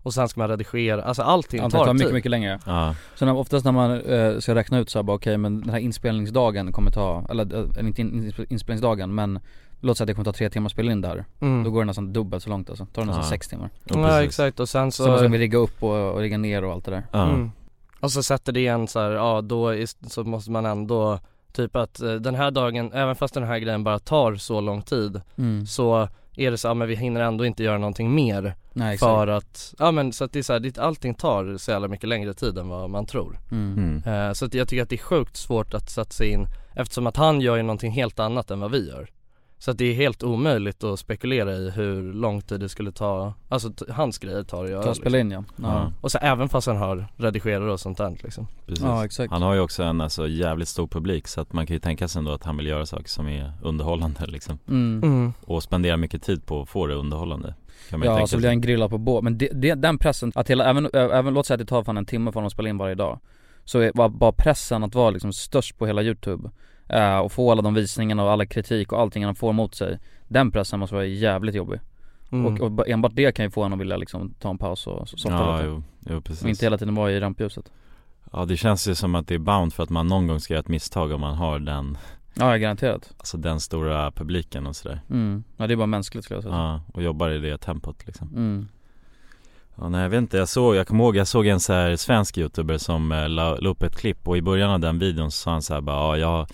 och 0.03 0.13
sen 0.13 0.29
ska 0.29 0.39
man 0.39 0.49
redigera, 0.49 1.03
alltså 1.03 1.21
allting 1.21 1.59
Allt 1.59 1.73
tar 1.73 1.85
tar 1.85 1.93
mycket, 1.93 2.13
mycket 2.13 2.31
längre. 2.31 2.59
Ja, 2.65 2.95
Sen 3.15 3.29
oftast 3.29 3.65
när 3.65 3.71
man 3.71 4.01
eh, 4.01 4.39
ska 4.39 4.55
räkna 4.55 4.79
ut 4.79 4.89
så 4.89 4.99
här, 4.99 5.03
bara 5.03 5.15
okej 5.15 5.37
men 5.37 5.61
den 5.61 5.69
här 5.69 5.79
inspelningsdagen 5.79 6.71
kommer 6.71 6.91
ta, 6.91 7.25
eller 7.29 7.55
eh, 7.55 7.85
inte 7.87 8.01
in, 8.01 8.13
in, 8.13 8.45
inspelningsdagen 8.49 9.15
men 9.15 9.39
Låt 9.85 9.97
säga 9.97 10.03
att 10.03 10.07
det 10.07 10.13
kommer 10.13 10.25
ta 10.25 10.33
tre 10.33 10.49
timmar 10.49 10.65
att 10.65 10.71
spela 10.71 10.91
in 10.91 11.01
det 11.01 11.07
här 11.07 11.25
mm. 11.39 11.63
Då 11.63 11.71
går 11.71 11.81
det 11.81 11.85
nästan 11.85 12.13
dubbelt 12.13 12.43
så 12.43 12.49
långt 12.49 12.69
alltså, 12.69 12.85
tar 12.85 13.01
det 13.01 13.05
nästan 13.05 13.23
Ja. 13.23 13.29
sex 13.29 13.47
timmar. 13.47 13.69
Ja, 13.83 14.09
Ja 14.09 14.23
exakt. 14.23 14.59
Och 14.59 14.69
sen 14.69 14.91
Så, 14.91 15.03
så, 15.03 15.11
måste 15.11 15.27
vi 15.27 15.37
rigga 15.37 15.57
upp 15.57 15.83
och, 15.83 16.13
och 16.13 16.19
rigga 16.19 16.37
ner 16.37 16.63
och 16.63 16.71
allt 16.71 16.85
det 16.85 16.91
där. 16.91 17.03
Ja, 17.11 17.29
mm. 17.29 17.51
Och 17.99 18.11
så 18.11 18.23
sätter 18.23 18.51
det 18.51 18.67
en 18.67 18.87
så 18.87 18.99
här, 18.99 19.11
ja 19.11 19.41
då 19.41 19.67
är, 19.67 20.09
så 20.09 20.23
måste 20.23 20.51
man 20.51 20.65
ändå 20.65 21.19
Typ 21.53 21.75
att 21.75 22.01
eh, 22.01 22.13
den 22.13 22.35
här 22.35 22.51
dagen, 22.51 22.91
även 22.93 23.15
fast 23.15 23.33
den 23.33 23.43
här 23.43 23.59
grejen 23.59 23.83
bara 23.83 23.99
tar 23.99 24.35
så 24.35 24.61
lång 24.61 24.81
tid 24.81 25.21
mm. 25.37 25.65
Så 25.65 26.07
är 26.35 26.51
det 26.51 26.57
så, 26.57 26.67
ja 26.67 26.73
men 26.73 26.87
vi 26.87 26.95
hinner 26.95 27.21
ändå 27.21 27.45
inte 27.45 27.63
göra 27.63 27.77
någonting 27.77 28.15
mer 28.15 28.55
Nej 28.73 28.93
exakt. 28.93 29.09
För 29.09 29.27
att, 29.27 29.73
ja 29.79 29.91
men 29.91 30.13
så 30.13 30.23
att 30.23 30.31
det 30.31 30.39
är 30.39 30.43
så 30.43 30.53
här, 30.53 30.79
allting 30.79 31.13
tar 31.13 31.57
så 31.57 31.71
jävla 31.71 31.87
mycket 31.87 32.09
längre 32.09 32.33
tid 32.33 32.57
än 32.57 32.69
vad 32.69 32.89
man 32.89 33.05
tror. 33.05 33.39
Mm. 33.51 34.03
eh, 34.05 34.33
Så 34.33 34.45
att 34.45 34.53
jag 34.53 34.67
tycker 34.67 34.83
att 34.83 34.89
det 34.89 34.95
är 34.95 34.97
sjukt 34.97 35.37
svårt 35.37 35.73
att 35.73 35.89
sätta 35.89 36.11
sig 36.11 36.29
in 36.29 36.47
Eftersom 36.75 37.07
att 37.07 37.17
han 37.17 37.41
gör 37.41 37.55
ju 37.55 37.63
någonting 37.63 37.91
helt 37.91 38.19
annat 38.19 38.51
än 38.51 38.59
vad 38.59 38.71
vi 38.71 38.89
gör 38.89 39.09
Så 39.63 39.71
att 39.71 39.77
det 39.77 39.85
är 39.85 39.93
helt 39.93 40.23
omöjligt 40.23 40.83
att 40.83 40.99
spekulera 40.99 41.53
i 41.53 41.69
hur 41.69 42.13
lång 42.13 42.41
tid 42.41 42.59
det 42.59 42.69
skulle 42.69 42.91
ta 42.91 43.33
Alltså 43.49 43.71
hans 43.89 44.17
grejer 44.17 44.43
tar 44.43 44.63
att 44.63 44.69
göra 44.69 44.83
Ta 44.83 44.89
och 44.89 44.95
spela 44.95 45.19
in 45.19 45.31
ja, 45.31 45.43
ja. 45.55 45.91
Och 46.01 46.11
så 46.11 46.17
även 46.17 46.49
fast 46.49 46.67
han 46.67 46.77
har 46.77 47.07
redigerare 47.17 47.71
och 47.71 47.79
sånt 47.79 47.97
där 47.97 48.17
liksom 48.23 48.47
Precis. 48.65 48.83
Ja, 48.83 49.05
exakt. 49.05 49.31
Han 49.31 49.41
har 49.41 49.53
ju 49.53 49.59
också 49.59 49.83
en 49.83 50.01
alltså, 50.01 50.27
jävligt 50.27 50.67
stor 50.67 50.87
publik 50.87 51.27
så 51.27 51.41
att 51.41 51.53
man 51.53 51.67
kan 51.67 51.73
ju 51.73 51.79
tänka 51.79 52.07
sig 52.07 52.19
ändå 52.19 52.31
att 52.31 52.43
han 52.43 52.57
vill 52.57 52.67
göra 52.67 52.85
saker 52.85 53.09
som 53.09 53.27
är 53.27 53.51
underhållande 53.61 54.25
liksom 54.25 54.59
Mm. 54.67 55.33
Och 55.41 55.63
spendera 55.63 55.97
mycket 55.97 56.23
tid 56.23 56.45
på 56.45 56.61
att 56.61 56.69
få 56.69 56.87
det 56.87 56.95
underhållande 56.95 57.55
kan 57.89 57.99
man 57.99 58.07
Ja, 58.07 58.15
tänka 58.15 58.27
så 58.27 58.37
blir 58.37 58.49
han 58.49 58.61
grillad 58.61 58.89
på 58.89 58.97
båt, 58.97 59.23
men 59.23 59.37
det, 59.37 59.49
det, 59.53 59.73
den 59.75 59.97
pressen, 59.97 60.31
att 60.35 60.49
hela, 60.49 60.65
även, 60.69 60.89
även, 60.93 61.33
låt 61.33 61.45
säga 61.45 61.55
att 61.55 61.59
det 61.59 61.65
tar 61.65 61.83
fan 61.83 61.97
en 61.97 62.05
timme 62.05 62.31
för 62.31 62.35
honom 62.35 62.47
att 62.47 62.53
spela 62.53 62.69
in 62.69 62.77
varje 62.77 62.95
dag 62.95 63.19
Så 63.65 63.79
är 63.79 63.91
bara, 63.93 64.09
bara 64.09 64.31
pressen 64.31 64.83
att 64.83 64.95
vara 64.95 65.09
liksom 65.09 65.33
störst 65.33 65.77
på 65.77 65.87
hela 65.87 66.01
youtube 66.01 66.49
eh, 66.93 67.17
Och 67.19 67.31
få 67.31 67.51
alla 67.51 67.61
de 67.61 67.73
visningarna 67.73 68.23
och 68.23 68.31
alla 68.31 68.45
kritik 68.45 68.91
och 68.91 68.99
allting 68.99 69.25
han 69.25 69.35
får 69.35 69.53
mot 69.53 69.75
sig 69.75 69.99
Den 70.27 70.51
pressen 70.51 70.79
måste 70.79 70.95
vara 70.95 71.05
jävligt 71.05 71.55
jobbig. 71.55 71.79
Mm. 72.31 72.45
och, 72.45 72.61
och 72.61 72.71
ba- 72.71 72.83
enbart 72.87 73.11
det 73.15 73.31
kan 73.31 73.45
ju 73.45 73.51
få 73.51 73.61
honom 73.63 73.79
att 73.79 73.81
vilja 73.81 73.97
liksom 73.97 74.33
ta 74.39 74.49
en 74.49 74.57
paus 74.57 74.87
och 74.87 75.09
softa 75.09 75.29
Ja, 75.29 75.55
lite. 75.57 75.67
jo, 75.69 75.83
jo 76.09 76.17
Och 76.17 76.23
precis 76.23 76.45
inte 76.45 76.65
hela 76.65 76.77
tiden 76.77 76.95
vara 76.95 77.11
i 77.11 77.19
rampljuset. 77.19 77.71
Ja 78.31 78.45
det 78.45 78.57
känns 78.57 78.87
ju 78.87 78.95
som 78.95 79.15
att 79.15 79.27
det 79.27 79.35
är 79.35 79.39
bound 79.39 79.73
för 79.73 79.83
att 79.83 79.89
man 79.89 80.07
någon 80.07 80.27
gång 80.27 80.39
ska 80.39 80.53
göra 80.53 80.59
ett 80.59 80.67
misstag 80.67 81.11
om 81.11 81.21
man 81.21 81.35
har 81.35 81.59
den 81.59 81.97
Ja, 82.35 82.57
garanterat. 82.57 83.13
Alltså 83.17 83.37
den 83.37 83.59
stora 83.59 84.11
publiken 84.11 84.67
och 84.67 84.75
sådär. 84.75 85.01
Mm. 85.09 85.43
Ja 85.57 85.67
det 85.67 85.73
är 85.73 85.75
bara 85.75 85.87
mänskligt 85.87 86.25
skulle 86.25 86.35
jag 86.37 86.43
säga. 86.43 86.55
Ja, 86.55 86.81
och 86.93 87.03
jobbar 87.03 87.29
i 87.29 87.39
det 87.39 87.57
tempot 87.57 88.05
liksom. 88.07 88.27
Mm. 88.27 88.67
Ja 89.75 89.89
nej 89.89 90.01
jag 90.01 90.09
vet 90.09 90.17
inte, 90.17 90.37
jag 90.37 90.49
såg, 90.49 90.75
jag 90.75 90.87
kommer 90.87 91.03
ihåg, 91.03 91.15
jag 91.15 91.27
såg 91.27 91.47
en 91.47 91.59
så 91.59 91.73
här 91.73 91.95
svensk 91.95 92.37
youtuber 92.37 92.77
som 92.77 93.11
eh, 93.11 93.29
la, 93.29 93.55
la 93.55 93.69
upp 93.69 93.83
ett 93.83 93.95
klipp 93.95 94.27
och 94.27 94.37
i 94.37 94.41
början 94.41 94.69
av 94.71 94.79
den 94.79 94.99
videon 94.99 95.31
så 95.31 95.37
sa 95.37 95.51
han 95.51 95.61
så 95.61 95.73
här 95.73 95.81
bara, 95.81 96.17
ja 96.17 96.17
jag 96.17 96.47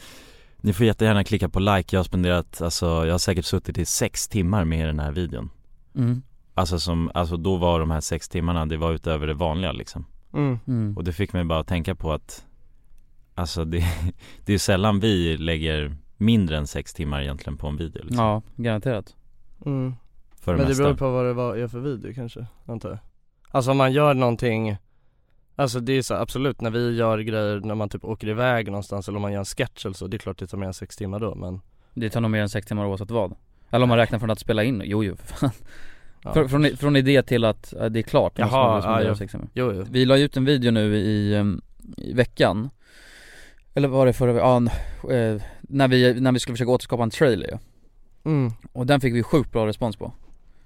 Ni 0.62 0.74
får 0.74 0.86
jättegärna 0.86 1.24
klicka 1.24 1.50
på 1.50 1.60
like, 1.60 1.96
jag 1.96 2.00
har 2.00 2.04
spenderat, 2.04 2.62
alltså 2.62 2.86
jag 2.86 3.14
har 3.14 3.20
säkert 3.20 3.46
suttit 3.46 3.78
i 3.78 3.86
sex 3.86 4.28
timmar 4.28 4.66
med 4.66 4.88
den 4.88 5.00
här 5.00 5.12
videon 5.12 5.50
Mm. 5.96 6.22
Alltså 6.54 6.80
som, 6.80 7.12
alltså 7.14 7.38
då 7.38 7.56
var 7.58 7.80
de 7.80 7.92
här 7.92 8.02
sex 8.02 8.30
timmarna, 8.30 8.66
det 8.66 8.78
var 8.78 8.94
utöver 8.94 9.28
det 9.28 9.34
vanliga 9.34 9.72
liksom 9.72 10.06
Mm. 10.34 10.60
Mm. 10.68 10.98
Och 10.98 11.04
det 11.04 11.14
fick 11.14 11.34
mig 11.34 11.44
bara 11.44 11.60
att 11.60 11.68
tänka 11.68 11.96
på 11.96 12.14
att 12.14 12.46
Alltså 13.36 13.66
det, 13.66 13.84
det 14.46 14.54
är 14.54 14.58
sällan 14.58 15.00
vi 15.00 15.38
lägger 15.38 15.96
mindre 16.18 16.58
än 16.58 16.68
sex 16.68 16.94
timmar 16.94 17.22
egentligen 17.22 17.58
på 17.58 17.68
en 17.68 17.78
video 17.78 18.04
liksom, 18.04 18.26
Ja, 18.26 18.42
garanterat 18.56 19.16
Mm. 19.66 19.94
För 20.36 20.52
det 20.52 20.58
Men 20.58 20.66
det 20.66 20.70
mesta 20.70 20.84
beror 20.84 20.96
på 20.96 21.12
vad 21.12 21.26
det 21.26 21.34
var, 21.34 21.56
är 21.56 21.68
för 21.68 21.80
video 21.80 22.14
kanske, 22.14 22.48
antar 22.66 22.90
jag 22.90 23.00
Alltså 23.52 23.72
om 23.72 23.78
man 23.78 23.94
gör 23.94 24.14
någonting 24.14 24.78
Alltså 25.60 25.80
det 25.80 25.94
är 25.94 26.02
så 26.02 26.14
absolut 26.14 26.62
när 26.62 26.72
vi 26.72 26.96
gör 26.96 27.20
grejer 27.20 27.60
när 27.60 27.76
man 27.76 27.90
typ 27.90 28.06
åker 28.06 28.28
iväg 28.28 28.68
någonstans 28.68 29.08
eller 29.08 29.16
om 29.16 29.22
man 29.22 29.32
gör 29.32 29.40
en 29.40 29.46
sketch 29.46 29.86
eller 29.86 29.96
så, 29.96 30.08
det 30.08 30.18
är 30.18 30.20
klart 30.20 30.38
det 30.38 30.48
tar 30.48 30.58
mer 30.58 30.68
än 30.68 30.74
sex 30.74 30.96
timmar 30.96 31.20
då 31.20 31.36
men 31.36 31.62
Det 31.94 32.10
tar 32.10 32.22
nog 32.22 32.32
mer 32.32 32.42
än 32.42 32.50
sex 32.50 32.68
timmar 32.68 32.86
oavsett 32.86 33.12
vad 33.12 33.36
Eller 33.70 33.84
om 33.84 33.90
man 33.90 33.98
räknar 33.98 34.20
från 34.20 34.30
att 34.30 34.40
spela 34.40 34.64
in, 34.64 34.82
jo 34.86 35.04
jo 35.04 35.16
för 35.16 35.28
fan. 35.28 35.52
ja. 36.24 36.34
Från, 36.34 36.50
från, 36.50 36.78
från 36.78 36.96
idé 36.96 37.24
till 37.24 37.46
att 37.46 37.74
det 37.90 38.00
är 38.00 38.04
klart 38.04 38.34
Jaha, 38.36 38.82
spendera 38.82 39.04
ja, 39.04 39.16
sex 39.16 39.32
timmar. 39.32 39.48
Jo 39.54 39.74
jo 39.74 39.86
Vi 39.92 40.06
la 40.06 40.18
ut 40.18 40.38
en 40.38 40.46
video 40.46 40.72
nu 40.72 40.96
i, 40.98 41.36
ehm, 41.36 41.62
i 41.98 42.14
veckan 42.14 42.70
Eller 43.74 43.88
var 43.88 44.06
det 44.06 44.14
förra 44.14 44.34
veckan? 44.34 44.70
Ja, 45.04 45.14
eh, 45.14 45.42
när 45.62 45.88
vi, 45.88 46.22
när 46.22 46.32
vi 46.32 46.40
skulle 46.40 46.56
försöka 46.56 46.72
återskapa 46.72 47.04
en 47.04 47.10
trailer 47.10 47.60
mm. 48.24 48.52
Och 48.74 48.86
den 48.86 49.02
fick 49.02 49.14
vi 49.14 49.24
sjukt 49.24 49.52
bra 49.52 49.68
respons 49.68 49.98
på 49.98 50.14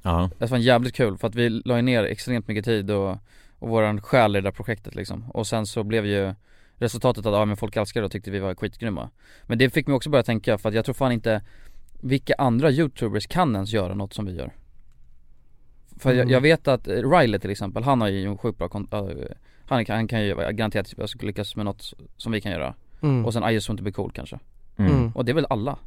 Ja, 0.01 0.29
Det 0.37 0.51
var 0.51 0.57
jävligt 0.57 0.95
kul 0.95 1.17
för 1.17 1.27
att 1.27 1.35
vi 1.35 1.49
la 1.49 1.81
ner 1.81 2.03
extremt 2.03 2.47
mycket 2.47 2.65
tid 2.65 2.91
och, 2.91 3.17
och 3.63 3.69
våran 3.69 4.01
själ 4.01 4.35
i 4.35 4.39
det 4.41 4.47
där 4.47 4.51
projektet 4.51 4.95
liksom 4.95 5.31
Och 5.31 5.47
sen 5.47 5.65
så 5.65 5.83
blev 5.83 6.05
ju 6.05 6.33
resultatet 6.77 7.25
att 7.25 7.33
ja 7.33 7.45
men 7.45 7.57
folk 7.57 7.75
älskade 7.75 8.01
det 8.01 8.05
och 8.05 8.11
tyckte 8.11 8.31
vi 8.31 8.39
var 8.39 8.55
skitgrymma 8.55 9.09
Men 9.43 9.57
det 9.57 9.69
fick 9.69 9.87
mig 9.87 9.95
också 9.95 10.09
börja 10.09 10.23
tänka 10.23 10.57
för 10.57 10.69
att 10.69 10.75
jag 10.75 10.85
tror 10.85 10.93
fan 10.95 11.11
inte 11.11 11.41
Vilka 12.01 12.33
andra 12.37 12.71
youtubers 12.71 13.27
kan 13.27 13.55
ens 13.55 13.73
göra 13.73 13.93
något 13.95 14.13
som 14.13 14.25
vi 14.25 14.35
gör? 14.35 14.51
För 15.99 16.09
jag, 16.09 16.19
Mm. 16.19 16.29
jag 16.33 16.41
vet 16.41 16.67
att 16.67 16.87
Riley 16.87 17.39
till 17.39 17.49
exempel, 17.49 17.83
han 17.83 18.01
har 18.01 18.07
ju 18.07 18.25
en 18.25 18.37
sjukt 18.37 18.57
bra 18.57 18.67
kon- 18.69 18.87
äh, 18.91 19.25
han, 19.65 19.85
kan, 19.85 19.95
han 19.95 20.07
kan 20.07 20.23
ju 20.25 20.35
garanterat 20.35 20.93
jag 20.97 21.09
skulle 21.09 21.27
lyckas 21.29 21.55
med 21.55 21.65
något 21.65 21.93
som 22.17 22.31
vi 22.31 22.41
kan 22.41 22.51
göra 22.51 22.73
Mm. 23.01 23.25
Och 23.25 23.33
sen 23.33 23.43
I 23.49 23.51
just 23.53 23.69
want 23.69 23.79
to 23.79 23.83
be 23.83 23.91
cool 23.91 24.11
kanske 24.11 24.39
mm. 24.77 24.91
Mm. 24.91 25.11
Och 25.11 25.25
det 25.25 25.31
är 25.31 25.33
väl 25.33 25.47
alla? 25.49 25.77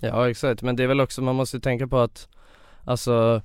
Ja 0.00 0.30
exakt, 0.30 0.62
men 0.62 0.76
det 0.76 0.82
är 0.82 0.86
väl 0.86 1.00
också, 1.00 1.22
man 1.22 1.36
måste 1.36 1.60
tänka 1.60 1.86
på 1.86 1.98
att 1.98 2.28
Alltså 2.84 3.42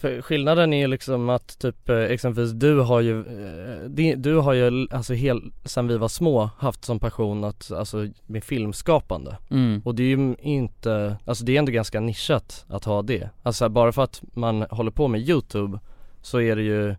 för 0.00 0.22
skillnaden 0.22 0.72
är 0.72 0.78
ju 0.78 0.86
liksom 0.86 1.28
att 1.28 1.58
typ 1.58 1.88
eh, 1.88 1.96
exempelvis 1.96 2.52
du 2.52 2.80
har 2.80 3.00
ju, 3.00 3.18
eh, 3.20 4.16
du 4.16 4.34
har 4.34 4.52
ju 4.52 4.88
alltså 4.90 5.14
hel, 5.14 5.52
sen 5.64 5.88
vi 5.88 5.96
var 5.98 6.08
små 6.08 6.50
haft 6.58 6.84
som 6.84 6.98
passion 7.00 7.44
att, 7.44 7.72
alltså 7.72 8.08
med 8.26 8.44
filmskapande. 8.44 9.36
Mm, 9.50 9.82
Och 9.84 9.94
det 9.94 10.02
är 10.02 10.16
ju 10.16 10.34
inte, 10.40 11.16
alltså 11.24 11.44
det 11.44 11.54
är 11.54 11.58
ändå 11.58 11.72
ganska 11.72 12.00
nischat 12.00 12.64
att 12.68 12.84
ha 12.84 13.02
det. 13.02 13.30
Alltså 13.42 13.68
bara 13.68 13.92
för 13.92 14.02
att 14.04 14.22
man 14.34 14.62
håller 14.70 14.90
på 14.90 15.08
med 15.08 15.28
youtube 15.28 15.78
så 16.22 16.40
är 16.40 16.56
det 16.56 16.62
ju 16.62 16.94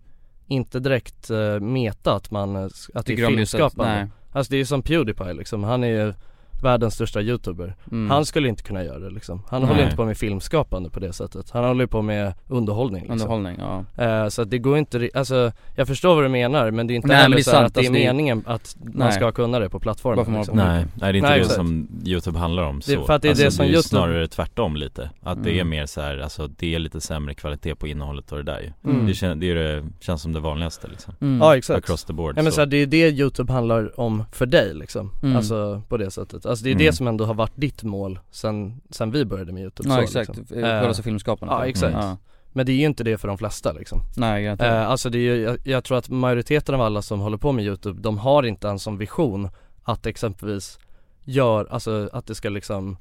inte 0.47 0.79
direkt 0.79 1.29
eh, 1.29 1.59
meta 1.59 2.13
att 2.13 2.31
man, 2.31 2.55
att 2.55 3.05
det 3.05 3.13
är 3.13 3.17
filmskapande. 3.35 3.91
Alltså 4.31 4.51
det 4.51 4.55
är 4.55 4.59
ju 4.59 4.65
som 4.65 4.81
Pewdiepie 4.83 5.33
liksom, 5.33 5.63
han 5.63 5.83
är 5.83 5.87
ju 5.87 6.13
världens 6.61 6.93
största 6.93 7.21
youtuber 7.21 7.75
mm. 7.91 8.09
Han 8.09 8.25
skulle 8.25 8.47
inte 8.49 8.63
kunna 8.63 8.83
göra 8.83 8.99
det 8.99 9.09
liksom 9.09 9.43
Han 9.49 9.61
Nej. 9.61 9.69
håller 9.71 9.83
inte 9.83 9.95
på 9.95 10.05
med 10.05 10.17
filmskapande 10.17 10.89
på 10.89 10.99
det 10.99 11.13
sättet 11.13 11.49
Han 11.51 11.63
håller 11.63 11.85
på 11.85 12.01
med 12.01 12.33
underhållning 12.47 13.01
liksom. 13.01 13.13
Underhållning, 13.13 13.55
ja 13.59 13.85
Eh, 14.03 14.27
Så 14.29 14.41
att 14.41 14.49
det 14.49 14.57
går 14.57 14.77
inte, 14.77 15.09
alltså 15.13 15.51
jag 15.75 15.87
förstår 15.87 16.15
vad 16.15 16.23
du 16.23 16.29
menar 16.29 16.71
men 16.71 16.87
det 16.87 16.93
är 16.93 16.95
inte 16.95 17.07
Nej, 17.07 17.17
heller 17.17 17.35
det 17.35 17.41
är 17.41 17.43
så 17.43 17.51
här 17.51 17.57
sant, 17.57 17.67
att 17.67 17.73
det 17.73 17.79
är 17.79 17.81
alltså, 17.81 17.93
det 17.93 18.03
är- 18.05 18.13
meningen 18.13 18.43
att 18.47 18.75
man 18.83 18.93
Nej. 18.95 19.11
ska 19.11 19.31
kunna 19.31 19.59
det 19.59 19.69
på 19.69 19.79
plattformen 19.79 20.25
man- 20.31 20.35
liksom. 20.41 20.57
Nej, 20.57 20.85
nej 20.85 20.85
det 20.99 21.05
är 21.05 21.13
inte 21.13 21.29
Nej, 21.29 21.37
det 21.39 21.41
exakt. 21.41 21.55
som 21.55 21.87
Youtube 22.05 22.39
handlar 22.39 22.63
om 22.63 22.81
så 22.81 22.91
Det 22.91 22.97
är 22.97 23.03
för 23.05 23.13
att 23.13 23.21
det 23.21 23.27
är 23.27 23.29
alltså, 23.29 23.43
det 23.45 23.51
som 23.51 23.65
är 23.65 23.69
ju 23.69 23.75
YouTube- 23.75 23.81
snarare 23.81 24.27
tvärtom 24.27 24.75
lite 24.75 25.09
Att 25.21 25.43
det 25.43 25.49
är 25.49 25.53
Mm. 25.55 25.69
mer 25.69 25.85
så 25.85 26.01
här, 26.01 26.17
alltså 26.17 26.47
det 26.47 26.75
är 26.75 26.79
lite 26.79 27.01
sämre 27.01 27.33
kvalitet 27.33 27.75
på 27.75 27.87
innehållet 27.87 28.31
och 28.31 28.37
det 28.37 28.43
där 28.43 28.59
ju 28.59 28.91
Mm. 28.91 29.05
Det, 29.07 29.13
kän, 29.13 29.39
det, 29.39 29.51
är 29.51 29.55
det 29.55 29.83
känns 29.99 30.21
som 30.21 30.33
det 30.33 30.39
vanligaste 30.39 30.87
liksom 30.87 31.13
mm. 31.21 31.41
Ja 31.41 31.57
exakt 31.57 31.77
Across 31.85 32.03
the 32.03 32.13
board 32.13 32.37
Ja 32.37 32.41
men 32.43 32.51
så. 32.51 32.55
så 32.55 32.61
här, 32.61 32.65
det 32.65 32.77
är 32.77 32.85
det 32.87 33.09
youtube 33.09 33.53
handlar 33.53 33.99
om 33.99 34.23
för 34.31 34.45
dig 34.45 34.73
liksom, 34.73 35.11
Mm. 35.23 35.35
alltså 35.37 35.81
på 35.89 35.97
det 35.97 36.11
sättet 36.11 36.45
Alltså 36.51 36.63
det 36.63 36.69
är 36.69 36.75
Mm. 36.75 36.85
det 36.85 36.93
som 36.93 37.07
ändå 37.07 37.25
har 37.25 37.33
varit 37.33 37.55
ditt 37.55 37.83
mål 37.83 38.19
sen, 38.31 38.81
sen 38.89 39.11
vi 39.11 39.25
började 39.25 39.51
med 39.51 39.61
youtube 39.63 39.89
Ja 39.89 39.95
så, 39.95 40.01
exakt, 40.01 40.37
liksom. 40.37 40.57
själva 40.57 40.87
Eh, 40.89 40.93
filmskaparna 40.93 41.51
ja, 41.51 41.65
exakt. 41.65 41.93
ja. 41.93 42.17
Men 42.53 42.65
det 42.65 42.71
är 42.71 42.75
ju 42.75 42.85
inte 42.85 43.03
det 43.03 43.17
för 43.17 43.27
de 43.27 43.37
flesta 43.37 43.71
liksom 43.71 44.01
Nej 44.17 44.43
garanterat 44.43 44.73
Eh, 44.73 44.89
alltså 44.89 45.09
det 45.09 45.17
är 45.17 45.35
ju, 45.35 45.41
jag, 45.41 45.57
jag 45.63 45.83
tror 45.83 45.97
att 45.97 46.09
majoriteten 46.09 46.75
av 46.75 46.81
alla 46.81 47.01
som 47.01 47.19
håller 47.19 47.37
på 47.37 47.51
med 47.51 47.65
youtube, 47.65 48.01
de 48.01 48.17
har 48.17 48.43
inte 48.43 48.69
en 48.69 48.79
som 48.79 48.97
vision 48.97 49.49
att 49.83 50.05
exempelvis 50.05 50.79
gör, 51.23 51.67
alltså 51.69 52.09
att 52.13 52.27
det 52.27 52.35
ska 52.35 52.49
liksom 52.49 52.97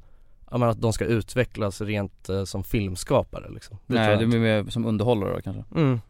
Ja 0.51 0.59
men 0.59 0.69
att 0.69 0.81
de 0.81 0.93
ska 0.93 1.05
utvecklas 1.05 1.81
rent 1.81 2.29
eh, 2.29 2.45
som 2.45 2.65
filmskapare 2.65 3.51
liksom 3.51 3.79
Det 3.87 3.95
Nej 3.95 4.11
jag 4.11 4.19
det 4.19 4.27
blir 4.27 4.41
mer 4.41 4.71
som 4.71 4.87
underhållare 4.87 5.35
då 5.35 5.41
kanske 5.41 5.65
mm. 5.75 6.01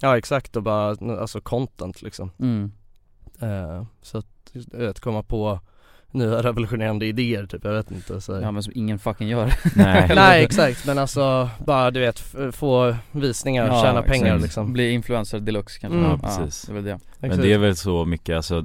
Ja 0.00 0.18
exakt 0.18 0.56
och 0.56 0.62
bara, 0.62 1.16
alltså 1.20 1.40
content 1.40 2.02
liksom 2.02 2.30
mm. 2.38 2.72
eh, 3.40 3.84
Så 4.02 4.18
att, 4.18 4.26
jag 4.52 4.78
vet, 4.78 5.00
komma 5.00 5.22
på 5.22 5.60
nya 6.12 6.42
revolutionerande 6.42 7.06
idéer 7.06 7.46
typ, 7.46 7.64
jag 7.64 7.72
vet 7.72 7.90
inte 7.90 8.20
så. 8.20 8.32
Ja 8.42 8.50
men 8.50 8.62
som 8.62 8.72
ingen 8.76 8.98
fucking 8.98 9.28
gör 9.28 9.52
Nej, 9.76 10.10
Nej 10.14 10.44
exakt 10.44 10.86
men 10.86 10.98
alltså 10.98 11.50
bara 11.66 11.90
du 11.90 12.00
vet, 12.00 12.18
få 12.52 12.96
visningar, 13.12 13.66
Ja, 13.66 13.82
tjäna 13.82 14.02
pengar 14.02 14.26
exakt. 14.26 14.42
liksom 14.42 14.72
Bli 14.72 14.90
influencer 14.90 15.40
deluxe 15.40 15.80
kanske 15.80 15.98
Mm. 15.98 16.10
Ja, 16.10 16.18
precis. 16.18 16.62
det 16.62 16.72
är 16.72 16.74
väl 16.74 16.84
det 16.84 16.98
Men 17.28 17.40
det 17.40 17.52
är 17.52 17.58
väl 17.58 17.76
så 17.76 18.04
mycket, 18.04 18.36
alltså 18.36 18.64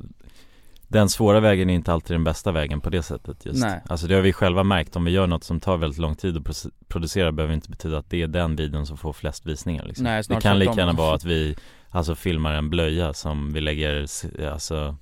Den 0.87 1.09
svåra 1.09 1.39
vägen 1.39 1.69
är 1.69 1.73
inte 1.73 1.93
alltid 1.93 2.15
den 2.15 2.23
bästa 2.23 2.51
vägen 2.51 2.81
på 2.81 2.89
det 2.89 3.03
sättet 3.03 3.45
just 3.45 3.59
Nej. 3.63 3.81
Alltså 3.89 4.07
det 4.07 4.15
har 4.15 4.21
vi 4.21 4.33
själva 4.33 4.63
märkt, 4.63 4.95
om 4.95 5.05
vi 5.05 5.11
gör 5.11 5.27
något 5.27 5.43
som 5.43 5.59
tar 5.59 5.77
väldigt 5.77 5.99
lång 5.99 6.15
tid 6.15 6.37
att 6.37 6.65
producera 6.87 7.31
behöver 7.31 7.53
inte 7.53 7.69
betyda 7.69 7.97
att 7.97 8.09
det 8.09 8.21
är 8.21 8.27
den 8.27 8.55
videon 8.55 8.85
som 8.85 8.97
får 8.97 9.13
flest 9.13 9.45
visningar 9.45 9.85
liksom. 9.85 10.03
Nej, 10.03 10.23
Det 10.29 10.41
kan 10.41 10.59
lika 10.59 10.73
gärna 10.73 10.93
vara 10.93 11.15
att 11.15 11.23
vi 11.25 11.55
Alltså 11.95 12.15
filmar 12.15 12.53
en 12.53 12.69
blöja 12.69 13.13
som 13.13 13.53
vi 13.53 13.61
lägger, 13.61 14.05
alltså 14.53 14.95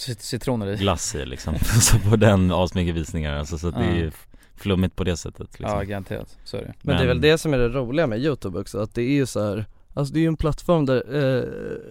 Citroner 0.00 0.66
i 0.66 0.76
glass 0.76 1.14
i 1.14 1.24
liksom 1.26 1.54
Så 1.80 1.98
får 1.98 2.16
den 2.16 2.52
asmycket 2.52 2.94
visningar, 2.94 3.34
alltså 3.36 3.58
så 3.58 3.68
att 3.68 3.74
det 3.74 3.80
är 3.84 3.90
Ja. 3.90 3.96
ju 3.96 4.10
flummigt 4.56 4.96
på 4.96 5.04
det 5.04 5.16
sättet 5.16 5.60
liksom. 5.60 5.78
Ja 5.78 5.82
garanterat, 5.82 6.38
så 6.44 6.56
är 6.56 6.60
det 6.60 6.74
Men, 6.82 6.96
det 6.96 7.02
är 7.02 7.06
väl 7.06 7.20
det 7.20 7.38
som 7.38 7.54
är 7.54 7.58
det 7.58 7.68
roliga 7.68 8.06
med 8.06 8.18
youtube 8.20 8.58
också, 8.60 8.78
att 8.78 8.94
det 8.94 9.02
är 9.02 9.12
ju 9.12 9.26
så 9.26 9.44
här 9.44 9.64
Alltså 9.94 10.14
det 10.14 10.18
är 10.18 10.22
ju 10.22 10.26
en 10.28 10.36
plattform 10.36 10.86
där, 10.86 11.02
eh, 11.38 11.44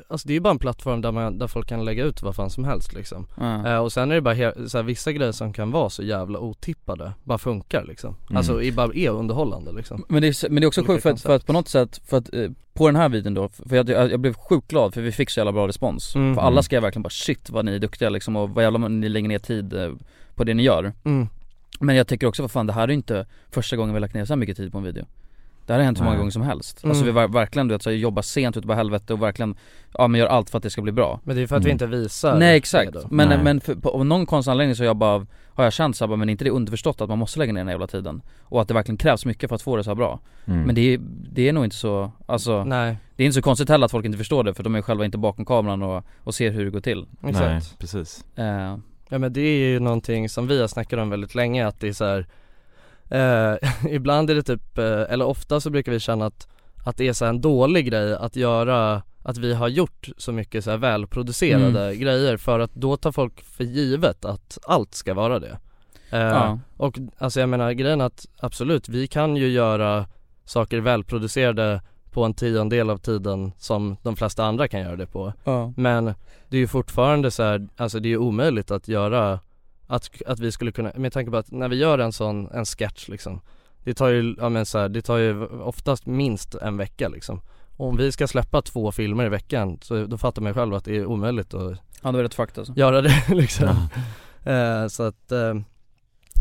alltså 0.08 0.28
det 0.28 0.32
är 0.32 0.36
ju 0.36 0.40
bara 0.40 0.52
en 0.52 0.60
plattform 0.60 1.02
där 1.02 1.12
man, 1.12 1.38
där 1.38 1.48
folk 1.48 1.68
kan 1.70 1.86
lägga 1.86 2.04
ut 2.04 2.22
vad 2.22 2.36
fan 2.36 2.50
som 2.50 2.64
helst 2.64 2.94
liksom 2.94 3.26
Ja. 3.38 3.68
eh, 3.68 3.78
Och 3.78 3.92
sen 3.94 4.12
är 4.12 4.16
det 4.16 4.22
bara 4.22 4.34
he- 4.34 4.68
så 4.68 4.78
här, 4.78 4.84
vissa 4.84 5.12
grejer 5.12 5.32
som 5.32 5.54
kan 5.54 5.72
vara 5.72 5.90
så 5.90 6.04
jävla 6.04 6.40
otippade, 6.40 7.12
bara 7.24 7.38
funkar 7.38 7.84
liksom 7.84 8.16
Mm. 8.30 8.38
Alltså 8.38 8.62
i, 8.62 8.72
bara 8.72 8.94
är 8.94 9.10
underhållande 9.10 9.72
liksom 9.72 10.06
Men 10.10 10.22
det 10.22 10.28
är, 10.28 10.50
men 10.50 10.62
det 10.62 10.66
är 10.66 10.68
också 10.68 10.84
sjukt 10.86 11.04
för 11.04 11.10
att, 11.10 11.22
för 11.22 11.36
att 11.36 11.46
på 11.46 11.54
något 11.54 11.68
sätt, 11.68 12.02
för 12.06 12.18
att 12.18 12.34
eh, 12.34 12.50
på 12.74 12.86
den 12.88 12.96
här 12.96 13.10
videon 13.10 13.34
då, 13.34 13.50
för 13.50 13.76
jag, 13.76 13.90
jag, 13.90 14.12
jag 14.12 14.20
blev 14.20 14.34
sjukt 14.34 14.68
glad 14.68 14.94
för 14.94 15.02
vi 15.02 15.12
fick 15.12 15.30
så 15.30 15.40
jävla 15.40 15.52
bra 15.52 15.68
respons 15.68 16.16
Mm. 16.16 16.36
För 16.36 16.42
alla 16.42 16.64
skrev 16.64 16.82
verkligen 16.82 17.04
bara 17.04 17.10
shit 17.10 17.50
vad 17.50 17.66
ni 17.66 17.76
är 17.76 17.80
duktiga 17.80 18.10
liksom 18.10 18.36
och 18.36 18.50
vad 18.50 18.64
jävla 18.64 18.88
ni 18.88 19.10
lägger 19.10 19.28
ner 19.28 19.40
tid 19.40 19.74
eh, 19.74 19.92
på 20.36 20.44
det 20.44 20.54
ni 20.54 20.64
gör 20.64 20.94
mm. 21.04 21.28
Men 21.80 21.96
jag 21.96 22.08
tycker 22.08 22.28
också, 22.28 22.44
vad 22.44 22.52
fan 22.52 22.68
det 22.68 22.74
här 22.74 22.88
är 22.88 22.92
inte 22.92 23.26
första 23.52 23.76
gången 23.76 23.94
vi 23.94 23.96
har 23.96 24.02
lagt 24.02 24.14
ner 24.14 24.26
så 24.26 24.36
mycket 24.36 24.58
tid 24.58 24.72
på 24.72 24.78
en 24.78 24.84
video 24.84 25.06
Det 25.70 25.74
här 25.74 25.80
har 25.80 25.86
hänt 25.86 25.98
hur 26.00 26.04
många 26.04 26.14
Nej. 26.14 26.20
gånger 26.20 26.32
som 26.32 26.42
helst. 26.42 26.84
Mm. 26.84 26.92
Alltså 26.92 27.06
vi 27.06 27.12
var, 27.12 27.28
verkligen 27.28 27.68
du 27.68 27.74
vet 27.76 27.84
så 27.84 27.90
här, 27.90 27.98
jobbar 27.98 28.22
sent 28.22 28.58
utav 28.58 28.76
helvete 28.76 29.14
och 29.14 29.22
verkligen, 29.22 29.56
ja 29.94 30.08
men 30.08 30.20
gör 30.20 30.28
allt 30.28 30.50
för 30.50 30.58
att 30.58 30.64
det 30.64 30.70
ska 30.70 30.82
bli 30.82 30.92
bra. 30.92 31.20
Men 31.24 31.36
det 31.36 31.42
är 31.42 31.48
för 31.48 31.56
att 31.56 31.62
vi 31.66 31.70
Mm. 31.72 31.76
inte 31.76 31.86
visar 31.86 32.38
Nej 32.40 32.58
exakt, 32.58 33.12
men, 33.12 33.30
Nej. 33.30 33.40
men 33.44 33.62
för, 33.62 33.76
på, 33.76 33.90
av 33.90 34.06
någon 34.06 34.26
konstig 34.26 34.52
anledning 34.52 34.76
så 34.76 34.84
jag 34.84 34.98
bara, 34.98 35.26
har 35.54 35.64
jag 35.64 35.74
känt 35.74 35.96
såhär, 35.98 36.16
men 36.16 36.30
inte 36.30 36.44
det 36.44 36.50
är 36.50 36.52
underförstått 36.54 37.02
att 37.02 37.10
man 37.10 37.18
måste 37.18 37.40
lägga 37.40 37.54
ner 37.54 37.60
den 37.60 37.68
här 37.68 37.74
jävla 37.74 37.88
tiden? 37.88 38.22
Och 38.42 38.62
att 38.62 38.68
det 38.68 38.74
verkligen 38.74 38.98
krävs 38.98 39.26
mycket 39.26 39.50
för 39.50 39.56
att 39.56 39.62
få 39.62 39.76
det 39.78 39.84
så 39.84 39.90
här 39.90 39.96
bra. 39.96 40.20
Mm. 40.46 40.62
Men 40.62 40.76
det 40.76 40.94
är, 40.94 41.00
det 41.32 41.50
är 41.50 41.54
nog 41.54 41.64
inte 41.64 41.76
så, 41.76 42.12
alltså 42.26 42.64
Nej, 42.64 42.98
Det 43.16 43.24
är 43.24 43.26
inte 43.26 43.36
så 43.36 43.42
konstigt 43.42 43.70
heller 43.70 43.86
att 43.86 43.92
folk 43.92 44.06
inte 44.06 44.18
förstår 44.18 44.44
det 44.44 44.54
för 44.54 44.64
de 44.64 44.76
är 44.76 44.82
själva 44.82 45.06
inte 45.06 45.18
bakom 45.18 45.46
kameran 45.46 45.84
och, 45.84 46.04
och 46.24 46.36
ser 46.36 46.52
hur 46.52 46.66
det 46.66 46.72
går 46.72 46.80
till. 46.82 47.06
Nej, 47.20 47.32
exakt 47.32 47.80
precis. 47.80 48.26
Eh, 48.36 48.78
Ja 49.12 49.18
men 49.18 49.34
det 49.34 49.42
är 49.42 49.58
ju 49.70 49.80
någonting 49.80 50.30
som 50.30 50.48
vi 50.48 50.62
har 50.62 50.68
snackat 50.68 51.00
om 51.00 51.10
väldigt 51.10 51.36
länge 51.36 51.68
att 51.68 51.80
det 51.80 51.88
är 51.88 51.94
så 51.94 52.06
här, 52.06 52.26
eh, 53.10 53.56
ibland 53.90 54.30
är 54.30 54.36
det 54.36 54.44
typ, 54.44 54.78
eh, 54.78 55.02
eller 55.10 55.26
ofta 55.26 55.60
så 55.60 55.70
brukar 55.70 55.92
vi 55.92 56.00
känna 56.00 56.26
att, 56.26 56.48
att 56.86 56.98
det 56.98 57.08
är 57.08 57.14
så 57.14 57.26
en 57.26 57.42
dålig 57.42 57.86
grej 57.90 58.14
att 58.16 58.36
göra, 58.36 59.02
att 59.24 59.38
vi 59.38 59.54
har 59.54 59.68
gjort 59.68 60.10
så 60.18 60.32
mycket 60.32 60.64
så 60.64 60.78
välproducerade 60.78 61.86
Mm. 61.86 62.00
grejer 62.00 62.38
för 62.38 62.60
att 62.60 62.74
då 62.74 62.98
tar 62.98 63.12
folk 63.12 63.42
för 63.44 63.64
givet 63.64 64.26
att 64.26 64.58
allt 64.68 64.94
ska 64.94 65.14
vara 65.14 65.40
det. 65.40 65.58
Eh, 66.12 66.20
Ja, 66.20 66.60
Och 66.78 67.00
alltså 67.18 67.40
jag 67.40 67.50
menar 67.50 67.72
grejen 67.72 68.02
att 68.02 68.26
absolut, 68.40 68.90
vi 68.90 69.08
kan 69.08 69.36
ju 69.36 69.48
göra 69.50 70.06
saker 70.46 70.80
välproducerade 70.80 71.82
på 72.12 72.24
en 72.24 72.34
tiondel 72.34 72.90
av 72.90 72.98
tiden 72.98 73.52
som 73.58 73.98
de 74.04 74.16
flesta 74.16 74.44
andra 74.46 74.68
kan 74.68 74.82
göra 74.82 74.96
det 74.96 75.06
på. 75.08 75.34
ja, 75.44 75.74
Men 75.78 76.06
det 76.50 76.58
är 76.58 76.62
ju 76.62 76.68
fortfarande 76.68 77.32
så 77.32 77.44
här, 77.44 77.68
alltså 77.78 78.00
det 78.00 78.08
är 78.08 78.12
ju 78.12 78.18
omöjligt 78.18 78.72
att 78.72 78.88
göra 78.88 79.40
att, 79.90 80.10
att 80.28 80.40
vi 80.40 80.52
skulle 80.52 80.72
kunna, 80.72 80.92
med 80.96 81.14
tanke 81.14 81.32
på 81.32 81.38
att 81.38 81.52
när 81.52 81.68
vi 81.70 81.76
gör 81.76 82.00
en 82.00 82.12
sån, 82.14 82.50
en 82.52 82.66
sketch 82.66 83.08
liksom 83.10 83.42
Det 83.84 83.94
tar 83.94 84.08
ju, 84.10 84.36
ja 84.40 84.50
men 84.50 84.66
så 84.66 84.78
här, 84.80 84.90
det 84.90 85.02
tar 85.02 85.18
ju 85.18 85.46
oftast 85.48 86.06
minst 86.06 86.56
en 86.56 86.78
vecka 86.78 87.10
liksom. 87.10 87.42
Och 87.78 87.88
om 87.88 87.98
vi 87.98 88.12
ska 88.12 88.28
släppa 88.28 88.62
två 88.62 88.92
filmer 88.92 89.26
i 89.26 89.30
veckan 89.30 89.78
så 89.82 90.06
då 90.06 90.18
fattar 90.18 90.42
man 90.42 90.50
ju 90.50 90.54
själv 90.54 90.74
att 90.74 90.86
det 90.86 90.98
är 90.98 91.06
omöjligt 91.06 91.54
att 91.54 91.78
ja 92.02 92.12
det 92.12 92.20
är 92.20 92.24
rätt 92.24 92.34
fucked 92.34 92.58
alltså. 92.60 92.74
göra 92.76 93.02
det 93.02 93.24
liksom. 93.30 93.88
Ja. 94.44 94.52
eh, 94.52 94.88
Så 94.88 95.04
att 95.04 95.32
eh, 95.32 95.54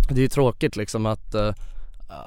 det 0.09 0.15
är 0.15 0.23
ju 0.23 0.29
tråkigt 0.29 0.77
liksom 0.77 1.07
att, 1.07 1.35
eh, 1.35 1.53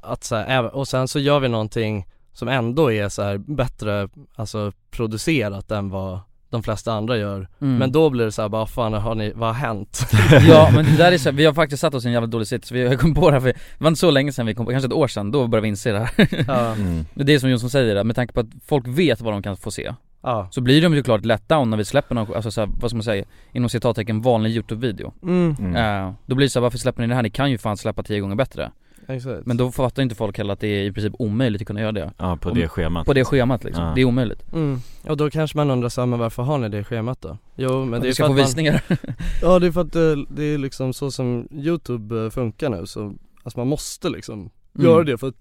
att 0.01 0.23
så 0.23 0.35
här, 0.35 0.45
även- 0.47 0.71
och 0.71 0.87
sen 0.87 1.07
så 1.07 1.19
gör 1.19 1.39
vi 1.39 1.47
någonting 1.47 2.05
som 2.33 2.47
ändå 2.47 2.91
är 2.91 3.09
så 3.09 3.21
här 3.23 3.37
bättre, 3.37 4.09
alltså 4.35 4.71
producerat 4.91 5.71
än 5.71 5.89
vad 5.89 6.19
de 6.51 6.63
flesta 6.63 6.93
andra 6.93 7.17
gör 7.17 7.47
Mm. 7.61 7.77
Men 7.77 7.91
då 7.91 8.09
blir 8.09 8.25
det 8.25 8.31
så 8.31 8.41
här, 8.41 8.49
bara 8.49 8.65
fan 8.65 8.93
har 8.93 9.15
ni, 9.15 9.31
vad 9.35 9.49
har 9.49 9.53
hänt? 9.53 10.05
Ja 10.47 10.69
men 10.75 10.85
det 10.85 10.97
där 10.97 11.11
är 11.11 11.17
så, 11.17 11.31
vi 11.41 11.45
har 11.45 11.53
faktiskt 11.53 11.81
satt 11.81 11.93
oss 11.93 12.05
i 12.05 12.07
en 12.07 12.13
jävla 12.13 12.27
dålig 12.27 12.47
sits, 12.47 12.71
vi 12.71 12.87
har 12.87 12.95
kommit 12.95 13.17
på 13.17 13.29
det 13.29 13.33
här 13.33 13.41
för, 13.41 13.47
det 13.47 13.59
var 13.77 13.87
inte 13.87 13.99
så 13.99 14.11
länge 14.11 14.31
sedan 14.31 14.45
vi 14.45 14.53
kom 14.53 14.65
på, 14.65 14.71
kanske 14.71 14.87
ett 14.87 14.93
år 14.93 15.07
sedan, 15.07 15.31
då 15.31 15.47
började 15.47 15.61
vi 15.61 15.67
inse 15.67 15.91
det 15.91 15.99
här 15.99 16.27
ja, 16.47 16.73
mm. 16.73 17.05
Det 17.13 17.33
är 17.33 17.39
som 17.39 17.49
Jonsson 17.49 17.69
säger, 17.69 18.03
med 18.03 18.15
tanke 18.15 18.33
på 18.33 18.39
att 18.39 18.47
folk 18.65 18.87
vet 18.87 19.21
vad 19.21 19.33
de 19.33 19.43
kan 19.43 19.57
få 19.57 19.71
se 19.71 19.93
ja, 20.21 20.47
Så 20.51 20.61
blir 20.61 20.81
de 20.81 20.93
ju 20.93 21.03
klart 21.03 21.25
let 21.25 21.49
down 21.49 21.69
när 21.69 21.77
vi 21.77 21.85
släpper 21.85 22.15
någon, 22.15 22.35
alltså 22.35 22.51
så 22.51 22.61
här, 22.61 22.69
vad 22.81 22.91
ska 22.91 22.97
man 22.97 23.03
säga, 23.03 23.25
inom 23.51 23.69
citattecken 23.69 24.21
vanlig 24.21 24.51
youtube-video 24.51 25.13
mm. 25.23 25.75
Eh, 25.75 26.11
Då 26.25 26.35
blir 26.35 26.45
det 26.45 26.49
så 26.49 26.59
här, 26.59 26.61
varför 26.61 26.77
släpper 26.77 27.01
ni 27.01 27.07
det 27.07 27.15
här? 27.15 27.23
Ni 27.23 27.29
kan 27.29 27.51
ju 27.51 27.57
fan 27.57 27.77
släppa 27.77 28.03
tio 28.03 28.19
gånger 28.19 28.35
bättre 28.35 28.71
exakt 29.15 29.45
Men 29.45 29.57
då 29.57 29.71
fattar 29.71 30.03
inte 30.03 30.15
folk 30.15 30.37
heller 30.37 30.53
att 30.53 30.59
det 30.59 30.67
är 30.67 30.83
i 30.83 30.91
princip 30.91 31.13
omöjligt 31.19 31.61
att 31.61 31.67
kunna 31.67 31.81
göra 31.81 31.91
det 31.91 32.11
Ja 32.17 32.37
på 32.37 32.49
Om- 32.49 32.55
det 32.57 32.67
schemat 32.67 33.05
På 33.05 33.13
det 33.13 33.25
schemat 33.25 33.63
liksom, 33.63 33.83
Ja. 33.83 33.91
det 33.95 34.01
är 34.01 34.05
omöjligt 34.05 34.53
mm. 34.53 34.81
Och 35.03 35.17
då 35.17 35.29
kanske 35.29 35.57
man 35.57 35.69
undrar 35.71 35.89
så 35.89 36.01
här, 36.01 36.05
men 36.05 36.19
varför 36.19 36.43
har 36.43 36.57
ni 36.57 36.69
det 36.69 36.83
schemat 36.83 37.21
då? 37.21 37.37
Jo 37.55 37.85
men 37.85 38.01
det 38.01 38.07
är 38.07 38.11
ska 38.13 38.23
för 38.23 38.27
få 38.27 38.33
att 38.33 38.37
man, 38.37 38.45
visningar 38.45 38.81
Ja 39.41 39.59
det 39.59 39.67
är 39.67 39.71
för 39.71 39.81
att 39.81 39.93
det, 39.93 40.25
det 40.25 40.43
är 40.43 40.57
liksom 40.57 40.93
så 40.93 41.11
som 41.11 41.47
youtube 41.51 42.23
eh, 42.23 42.29
funkar 42.29 42.69
nu 42.69 42.85
så, 42.85 43.13
alltså 43.43 43.59
man 43.59 43.67
måste 43.67 44.09
liksom 44.09 44.49
göra 44.73 45.03
det 45.03 45.17
för 45.17 45.27
att 45.27 45.35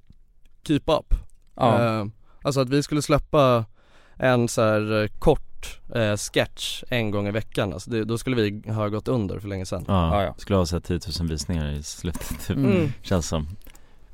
keep 0.66 0.80
up 0.86 1.14
Mm. 1.60 1.72
Ja, 1.82 2.00
Eh, 2.00 2.06
Alltså 2.42 2.60
att 2.60 2.68
vi 2.68 2.82
skulle 2.82 3.02
släppa 3.02 3.64
en 4.16 4.48
så 4.48 4.62
här 4.62 5.02
eh, 5.02 5.08
kort 5.60 5.96
eh, 5.96 6.16
sketch 6.16 6.82
en 6.88 7.10
gång 7.10 7.28
i 7.28 7.30
veckan, 7.30 7.72
alltså 7.72 7.90
det, 7.90 8.04
då 8.04 8.18
skulle 8.18 8.36
vi 8.36 8.70
ha 8.72 8.88
gått 8.88 9.08
under 9.08 9.38
för 9.38 9.48
länge 9.48 9.66
sedan. 9.66 9.84
Ja, 9.88 10.14
Ja, 10.16 10.22
ja. 10.22 10.34
skulle 10.38 10.56
ha 10.58 10.66
sett 10.66 10.84
10 10.84 11.00
000 11.20 11.28
visningar 11.28 11.72
i 11.72 11.82
slutet 11.82 12.46
typ, 12.46 12.56
Mm. 12.56 12.92
känns 13.02 13.28
som. 13.28 13.48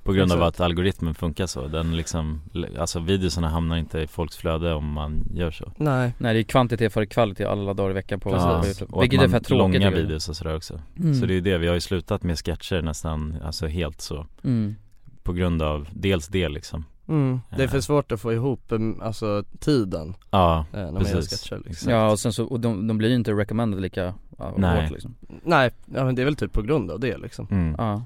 På 0.02 0.12
grund 0.12 0.32
av 0.32 0.38
Exakt. 0.38 0.60
att 0.60 0.64
algoritmen 0.64 1.14
funkar 1.14 1.46
så, 1.46 1.66
den 1.68 1.96
liksom, 1.96 2.40
alltså 2.78 3.00
videorna 3.00 3.48
hamnar 3.48 3.76
inte 3.76 3.98
i 4.00 4.06
folks 4.06 4.36
flöde 4.36 4.74
om 4.74 4.92
man 4.92 5.24
gör 5.34 5.50
så. 5.50 5.72
Nej, 5.76 6.12
Nej 6.18 6.34
det 6.34 6.40
är 6.40 6.44
kvantitet 6.44 6.92
före 6.92 7.06
kvalitet 7.06 7.44
alla 7.44 7.74
dagar 7.74 7.90
i 7.90 7.94
veckan 7.94 8.20
på, 8.20 8.30
Ja, 8.30 8.60
på 8.60 8.66
YouTube. 8.66 8.92
Och 8.92 9.02
Vilket 9.02 9.18
är 9.20 9.22
man, 9.22 9.30
fett 9.30 9.44
tråkigt 9.44 9.82
långa 9.82 9.90
videos 9.90 10.28
och 10.28 10.36
sådär 10.36 10.56
också. 10.56 10.80
Mm. 10.98 11.14
Så 11.14 11.26
det 11.26 11.32
är 11.32 11.34
ju 11.34 11.40
det, 11.40 11.58
vi 11.58 11.66
har 11.66 11.74
ju 11.74 11.80
slutat 11.80 12.22
med 12.22 12.38
sketcher 12.38 12.82
nästan, 12.82 13.36
alltså 13.44 13.66
helt 13.66 14.00
så. 14.00 14.26
Mm. 14.44 14.74
På 15.22 15.32
grund 15.32 15.62
av 15.62 15.88
dels 15.92 16.28
det 16.28 16.48
liksom 16.48 16.84
mm. 17.08 17.40
det 17.56 17.62
är 17.62 17.68
för 17.68 17.76
Eh. 17.76 17.80
svårt 17.80 18.12
att 18.12 18.20
få 18.20 18.32
ihop 18.32 18.72
em, 18.72 19.00
alltså 19.02 19.44
tiden 19.58 20.14
Ja, 20.30 20.66
eh, 20.72 20.78
när 20.78 20.92
man 20.92 21.04
precis 21.04 21.30
sketcher 21.30 21.62
liksom. 21.64 21.92
Ja 21.92 22.10
och 22.10 22.18
sen 22.20 22.32
så, 22.32 22.44
och 22.44 22.60
de, 22.60 22.86
de 22.86 22.98
blir 22.98 23.08
ju 23.08 23.14
inte 23.14 23.32
recommended 23.32 23.80
lika 23.80 24.14
Nej. 24.56 24.82
hårt 24.82 24.90
liksom 24.90 25.14
Nej, 25.42 25.70
ja, 25.94 26.04
men 26.04 26.14
det 26.14 26.22
är 26.22 26.24
väl 26.24 26.36
typ 26.36 26.52
på 26.52 26.62
grund 26.62 26.90
av 26.90 27.00
det 27.00 27.16
liksom 27.18 27.48
mm. 27.50 27.74
Ja, 27.78 28.02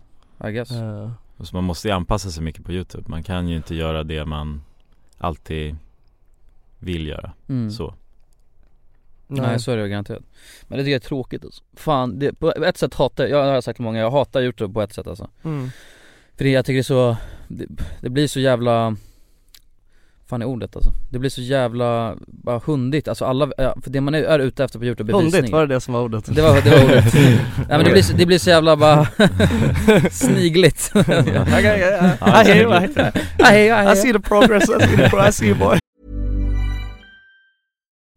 I 0.49 0.53
guess 0.53 0.71
Eh, 0.71 1.11
Och 1.37 1.47
Så 1.47 1.57
man 1.57 1.65
måste 1.65 1.89
ju 1.89 1.95
anpassa 1.95 2.31
sig 2.31 2.43
mycket 2.43 2.65
på 2.65 2.73
youtube, 2.73 3.05
man 3.07 3.23
kan 3.23 3.49
ju 3.49 3.57
inte 3.57 3.75
göra 3.75 4.05
det 4.05 4.25
man 4.25 4.63
alltid 5.19 5.77
vill 6.79 7.07
göra, 7.07 7.33
mm. 7.49 7.71
så 7.71 7.95
Nej. 9.27 9.61
så 9.61 9.73
är 9.73 9.77
det 9.77 9.83
ju 9.83 9.89
garanterat 9.89 10.23
Men 10.69 10.79
det 10.79 10.85
tycker 10.85 10.93
jag 10.93 11.03
är 11.03 11.09
tråkigt 11.09 11.45
alltså. 11.45 11.63
Fan, 11.75 12.19
det, 12.19 12.33
på 12.33 12.51
ett 12.53 12.77
sätt 12.77 12.95
hatar 12.95 13.27
jag, 13.27 13.47
jag 13.47 13.55
har 13.55 13.61
sagt 13.61 13.79
många, 13.79 13.99
jag 13.99 14.11
hatar 14.11 14.43
youtube 14.43 14.75
på 14.75 14.83
ett 14.83 14.93
sätt 14.93 15.07
alltså 15.07 15.29
mm. 15.43 15.71
För 16.37 16.45
det, 16.45 16.51
jag 16.51 16.65
tycker 16.65 16.75
det 16.75 16.81
är 16.81 16.83
så, 16.83 17.17
det, 17.51 17.67
det 18.01 18.11
blir 18.11 18.27
så 18.29 18.41
jävla 18.41 18.97
fan 20.29 20.43
är 20.43 20.47
ordet 20.47 20.77
alltså? 20.77 20.93
Det 21.11 21.19
blir 21.19 21.31
så 21.31 21.41
jävla, 21.41 22.17
bara 22.27 22.59
hundigt, 22.67 23.09
alltså 23.09 23.25
alla, 23.25 23.47
för 23.57 23.91
det 23.91 24.01
man 24.01 24.15
är, 24.15 24.23
är 24.23 24.39
ute 24.39 24.65
efter 24.65 24.79
på 24.79 24.85
youtube 24.85 25.13
är 25.13 25.15
Hundigt, 25.15 25.35
visning 25.37 25.53
var 25.53 25.67
det 25.67 25.75
det 25.75 25.81
som 25.81 25.95
var 25.95 26.01
ordet? 26.03 26.35
Det 26.35 26.43
var, 26.43 26.61
det 26.61 26.71
var 26.71 26.85
ordet. 26.85 27.15
Nej 27.15 27.67
men 27.69 27.85
det 27.85 27.91
blir, 27.93 28.03
så- 28.03 28.17
det 28.17 28.27
blir 28.27 28.39
så 28.39 28.51
jävla 28.51 28.77
bara 28.77 29.07
snigligt. 30.11 30.93
I 33.93 33.97
see 33.97 34.13
the 34.13 34.21
progress, 34.21 34.69
I 34.69 34.79
see 34.87 34.97
the 34.97 35.09
pro- 35.11 35.29
I 35.29 35.33
see 35.33 35.47
you 35.47 35.55
boy 35.59 35.79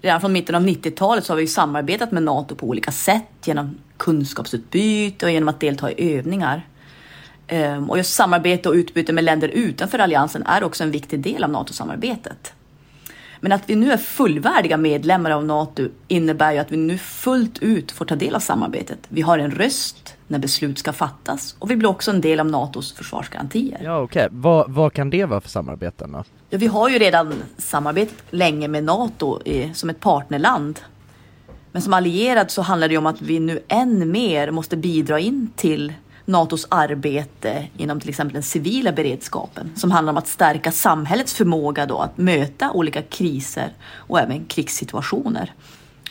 Redan 0.00 0.20
från 0.20 0.32
mitten 0.32 0.54
av 0.54 0.62
90-talet 0.62 1.24
så 1.24 1.32
har 1.32 1.38
vi 1.38 1.46
samarbetat 1.46 2.12
med 2.12 2.22
NATO 2.22 2.54
på 2.54 2.66
olika 2.66 2.92
sätt 2.92 3.28
genom 3.44 3.78
kunskapsutbyte 3.96 5.26
och 5.26 5.32
genom 5.32 5.48
att 5.48 5.60
delta 5.60 5.90
i 5.92 6.16
övningar. 6.16 6.66
Ehm, 7.46 7.90
och 7.90 7.96
just 7.96 8.14
samarbete 8.14 8.68
och 8.68 8.74
utbyte 8.74 9.12
med 9.12 9.24
länder 9.24 9.48
utanför 9.48 9.98
alliansen 9.98 10.42
är 10.46 10.64
också 10.64 10.84
en 10.84 10.90
viktig 10.90 11.20
del 11.20 11.44
av 11.44 11.50
NATO-samarbetet. 11.50 12.52
Men 13.40 13.52
att 13.52 13.70
vi 13.70 13.74
nu 13.74 13.92
är 13.92 13.96
fullvärdiga 13.96 14.76
medlemmar 14.76 15.30
av 15.30 15.44
NATO 15.44 15.88
innebär 16.08 16.52
ju 16.52 16.58
att 16.58 16.72
vi 16.72 16.76
nu 16.76 16.98
fullt 16.98 17.58
ut 17.58 17.92
får 17.92 18.04
ta 18.04 18.16
del 18.16 18.34
av 18.34 18.40
samarbetet. 18.40 18.98
Vi 19.08 19.22
har 19.22 19.38
en 19.38 19.50
röst 19.50 20.16
när 20.30 20.38
beslut 20.38 20.78
ska 20.78 20.92
fattas 20.92 21.56
och 21.58 21.70
vi 21.70 21.76
blir 21.76 21.88
också 21.88 22.10
en 22.10 22.20
del 22.20 22.40
av 22.40 22.46
NATOs 22.46 22.92
försvarsgarantier. 22.92 23.80
Ja 23.84 24.00
okej, 24.00 24.28
vad, 24.30 24.70
vad 24.70 24.92
kan 24.92 25.10
det 25.10 25.24
vara 25.24 25.40
för 25.40 25.48
samarbeten 25.48 26.12
då? 26.12 26.24
Ja, 26.50 26.58
vi 26.58 26.66
har 26.66 26.88
ju 26.88 26.98
redan 26.98 27.34
samarbetat 27.58 28.14
länge 28.30 28.68
med 28.68 28.84
NATO 28.84 29.42
i, 29.44 29.74
som 29.74 29.90
ett 29.90 30.00
partnerland. 30.00 30.80
Men 31.72 31.82
som 31.82 31.94
allierad 31.94 32.50
så 32.50 32.62
handlar 32.62 32.88
det 32.88 32.98
om 32.98 33.06
att 33.06 33.22
vi 33.22 33.40
nu 33.40 33.60
än 33.68 34.10
mer 34.10 34.50
måste 34.50 34.76
bidra 34.76 35.20
in 35.20 35.50
till 35.56 35.92
NATOs 36.24 36.66
arbete 36.70 37.66
inom 37.76 38.00
till 38.00 38.08
exempel 38.08 38.34
den 38.34 38.42
civila 38.42 38.92
beredskapen 38.92 39.72
som 39.76 39.90
handlar 39.90 40.12
om 40.12 40.16
att 40.16 40.28
stärka 40.28 40.72
samhällets 40.72 41.34
förmåga 41.34 41.86
då 41.86 41.98
att 41.98 42.18
möta 42.18 42.70
olika 42.70 43.02
kriser 43.02 43.72
och 43.92 44.20
även 44.20 44.44
krigssituationer. 44.44 45.52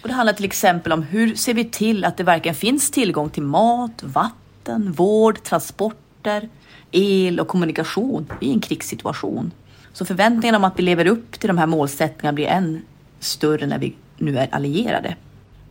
Och 0.01 0.07
det 0.07 0.13
handlar 0.13 0.33
till 0.33 0.45
exempel 0.45 0.91
om 0.91 1.03
hur 1.03 1.35
ser 1.35 1.53
vi 1.53 1.65
till 1.65 2.05
att 2.05 2.17
det 2.17 2.23
verkligen 2.23 2.55
finns 2.55 2.91
tillgång 2.91 3.29
till 3.29 3.43
mat, 3.43 4.03
vatten, 4.03 4.91
vård, 4.91 5.43
transporter, 5.43 6.49
el 6.91 7.39
och 7.39 7.47
kommunikation 7.47 8.27
i 8.41 8.51
en 8.51 8.59
krigssituation. 8.59 9.51
Så 9.93 10.05
förväntningarna 10.05 10.57
om 10.57 10.63
att 10.63 10.79
vi 10.79 10.83
lever 10.83 11.07
upp 11.07 11.39
till 11.39 11.47
de 11.47 11.57
här 11.57 11.67
målsättningarna 11.67 12.35
blir 12.35 12.47
än 12.47 12.81
större 13.19 13.65
när 13.65 13.79
vi 13.79 13.95
nu 14.17 14.37
är 14.37 14.55
allierade. 14.55 15.15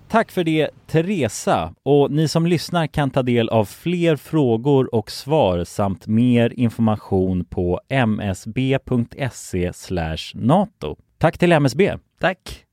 Tack 0.08 0.30
för 0.30 0.44
det 0.44 0.70
Teresa 0.86 1.74
och 1.82 2.10
ni 2.10 2.28
som 2.28 2.46
lyssnar 2.46 2.86
kan 2.86 3.10
ta 3.10 3.22
del 3.22 3.48
av 3.48 3.64
fler 3.64 4.16
frågor 4.16 4.94
och 4.94 5.10
svar 5.10 5.64
samt 5.64 6.06
mer 6.06 6.52
information 6.56 7.44
på 7.44 7.80
msb.se 7.88 9.72
nato. 10.34 10.96
Tack 11.18 11.38
till 11.38 11.52
MSB! 11.52 11.96
Tack! 12.20 12.67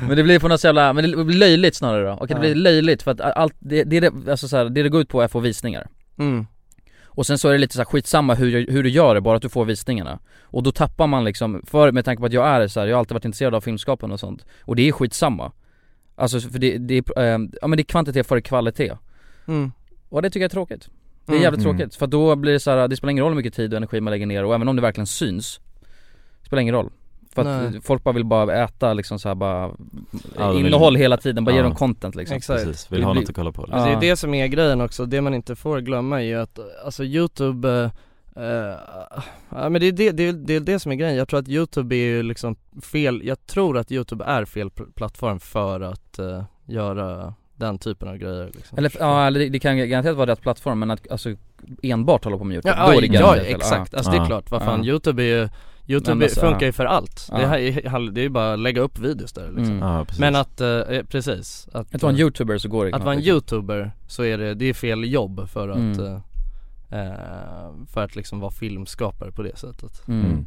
Men 0.00 0.16
det 0.16 0.22
blir 0.22 0.38
på 0.38 0.48
något 0.48 0.64
jävla, 0.64 0.92
men 0.92 1.10
det 1.10 1.24
blir 1.24 1.36
löjligt 1.38 1.74
snarare 1.74 2.04
då, 2.08 2.12
okej 2.12 2.26
det 2.28 2.34
Ja. 2.34 2.38
blir 2.40 2.54
löjligt 2.54 3.02
för 3.02 3.10
att 3.10 3.20
allt, 3.20 3.54
det, 3.58 3.84
det, 3.84 3.96
är 3.96 4.00
det, 4.00 4.30
alltså 4.30 4.48
så 4.48 4.56
här, 4.56 4.64
det 4.64 4.82
det 4.82 4.88
går 4.88 5.00
ut 5.00 5.08
på 5.08 5.20
är 5.20 5.24
att 5.24 5.30
få 5.32 5.40
visningar 5.40 5.86
Mm. 6.18 6.46
Och 7.04 7.26
sen 7.26 7.38
så 7.38 7.48
är 7.48 7.52
det 7.52 7.58
lite 7.58 7.74
så 7.74 7.80
här 7.80 7.84
skitsamma 7.84 8.34
hur, 8.34 8.66
hur 8.70 8.82
du 8.82 8.88
gör 8.88 9.14
det, 9.14 9.20
bara 9.20 9.36
att 9.36 9.42
du 9.42 9.48
får 9.48 9.64
visningarna 9.64 10.18
Och 10.42 10.62
då 10.62 10.72
tappar 10.72 11.06
man 11.06 11.24
liksom, 11.24 11.62
för 11.66 11.92
med 11.92 12.04
tanke 12.04 12.20
på 12.20 12.26
att 12.26 12.32
jag 12.32 12.46
är 12.48 12.68
så 12.68 12.80
här, 12.80 12.86
jag 12.86 12.96
har 12.96 12.98
alltid 12.98 13.12
varit 13.14 13.24
intresserad 13.24 13.54
av 13.54 13.60
filmskapande 13.60 14.14
och 14.14 14.20
sånt 14.20 14.44
Och 14.62 14.76
det 14.76 14.88
är 14.88 14.92
skitsamma 14.92 15.52
Alltså 16.16 16.40
för 16.40 16.58
det, 16.58 16.78
det 16.78 16.94
är, 16.98 17.18
eh, 17.22 17.38
ja 17.62 17.66
men 17.66 17.76
det 17.76 17.80
är 17.80 17.84
kvantitet 17.84 18.26
före 18.26 18.40
kvalitet 18.40 18.92
Mm. 19.46 19.72
Och 20.08 20.22
det 20.22 20.30
tycker 20.30 20.40
jag 20.40 20.48
är 20.48 20.52
tråkigt 20.52 20.88
Det 21.26 21.32
är 21.32 21.34
Mm. 21.34 21.42
jävligt 21.42 21.64
Mm. 21.64 21.76
tråkigt, 21.76 21.94
för 21.94 22.06
då 22.06 22.36
blir 22.36 22.52
det 22.52 22.60
så 22.60 22.70
här, 22.70 22.88
det 22.88 22.96
spelar 22.96 23.10
ingen 23.10 23.24
roll 23.24 23.32
hur 23.32 23.36
mycket 23.36 23.54
tid 23.54 23.72
och 23.72 23.76
energi 23.76 24.00
man 24.00 24.10
lägger 24.10 24.26
ner 24.26 24.44
och 24.44 24.54
även 24.54 24.68
om 24.68 24.76
det 24.76 24.82
verkligen 24.82 25.06
syns 25.06 25.60
det 26.40 26.46
Spelar 26.46 26.60
ingen 26.60 26.74
roll 26.74 26.90
För 27.34 27.42
att 27.42 27.72
Nej. 27.72 27.80
folk 27.82 28.04
bara 28.04 28.14
vill 28.14 28.24
bara 28.24 28.54
äta 28.64 28.92
liksom 28.92 29.18
så 29.18 29.28
här 29.28 29.34
bara 29.34 29.60
Ja, 29.62 29.70
de 30.36 30.56
vill- 30.56 30.66
Innehåll 30.66 30.96
hela 30.96 31.16
tiden, 31.16 31.44
bara 31.44 31.50
ge 31.52 31.56
Ja. 31.58 31.62
dem 31.64 31.74
content 31.74 32.14
liksom 32.14 32.36
Exakt. 32.36 32.64
Precis, 32.64 32.92
vill 32.92 33.00
Det 33.00 33.06
ha 33.06 33.14
något 33.14 33.28
att 33.28 33.34
kolla 33.36 33.52
på 33.52 33.62
liksom. 33.62 33.78
Ja. 33.80 33.86
Det 33.86 33.92
är 33.92 34.00
det 34.10 34.16
som 34.16 34.34
är 34.34 34.46
grejen 34.46 34.80
också, 34.80 35.06
det 35.06 35.20
man 35.20 35.34
inte 35.34 35.56
får 35.56 35.80
glömma 35.80 36.22
är 36.22 36.24
ju 36.26 36.40
att 36.40 36.58
alltså 36.84 37.04
youtube 37.04 37.90
eh, 38.36 38.44
eh, 38.44 38.74
Ja 39.48 39.68
men 39.68 39.80
det 39.80 39.86
är 39.86 39.92
det, 39.92 40.10
det, 40.10 40.28
är- 40.28 40.32
det 40.32 40.54
är 40.56 40.60
det 40.60 40.78
som 40.80 40.92
är 40.92 40.96
grejen, 40.96 41.16
jag 41.16 41.28
tror 41.28 41.40
att 41.40 41.48
youtube 41.48 41.96
är 41.96 42.06
ju 42.06 42.22
liksom 42.22 42.56
fel, 42.82 43.20
jag 43.24 43.46
tror 43.46 43.78
att 43.78 43.92
youtube 43.92 44.24
är 44.24 44.44
fel 44.44 44.68
pl- 44.68 44.92
plattform 44.94 45.40
för 45.40 45.80
att 45.80 46.18
eh, 46.18 46.42
göra 46.66 47.34
den 47.56 47.78
typen 47.78 48.08
av 48.08 48.16
grejer 48.16 48.50
liksom. 48.54 48.78
Eller 48.78 48.92
ja, 48.98 49.26
eller 49.26 49.40
det, 49.40 49.48
det 49.48 49.58
kan 49.58 49.88
garanterat 49.88 50.16
vara 50.16 50.30
rätt 50.30 50.40
plattform 50.40 50.78
men 50.78 50.90
att 50.90 51.10
alltså 51.10 51.34
enbart 51.82 52.24
hålla 52.24 52.38
på 52.38 52.44
med 52.44 52.54
youtube, 52.54 52.74
Ja, 52.78 52.86
då 52.86 52.90
är 52.90 52.94
ja, 52.94 53.00
det 53.00 53.06
ja 53.06 53.12
garanterat 53.20 53.46
fel. 53.46 53.54
exakt, 53.56 53.94
alltså 53.94 54.10
det 54.10 54.16
är 54.16 54.20
Ja. 54.20 54.26
klart, 54.26 54.50
vad 54.50 54.62
fan 54.62 54.84
Ja. 54.84 54.90
youtube 54.90 55.22
är 55.22 55.26
ju 55.40 55.48
Youtube 55.86 56.24
alltså, 56.24 56.40
funkar 56.40 56.66
ju 56.66 56.72
för 56.72 56.84
allt, 56.84 57.28
det, 57.30 57.42
Ja. 57.42 57.48
här 57.48 57.58
är, 57.58 58.10
det 58.10 58.20
är 58.20 58.22
ju 58.22 58.28
bara 58.28 58.52
att 58.52 58.58
lägga 58.58 58.80
upp 58.80 58.98
videos 58.98 59.32
där 59.32 59.46
liksom. 59.56 59.76
Mm. 59.76 59.88
Ja. 59.88 60.06
Men 60.18 60.36
att, 60.36 60.60
eh, 60.60 60.80
precis 61.08 61.68
att, 61.72 61.94
Att 61.94 62.02
vara 62.02 62.12
en 62.12 62.18
youtuber 62.18 62.58
så 62.58 62.68
går 62.68 62.84
det 62.86 62.96
att 62.96 63.04
vara 63.04 63.14
en 63.14 63.20
youtuber 63.20 63.92
så 64.06 64.24
är 64.24 64.38
det, 64.38 64.54
det 64.54 64.64
är 64.64 64.74
fel 64.74 65.12
jobb 65.12 65.48
för 65.48 65.68
att 65.68 65.76
Mm. 65.76 66.00
eh, 66.00 67.00
eh, 67.00 67.70
För 67.92 68.04
att 68.04 68.16
liksom 68.16 68.40
vara 68.40 68.50
filmskapare 68.50 69.32
på 69.32 69.42
det 69.42 69.58
sättet 69.58 70.08
mm. 70.08 70.46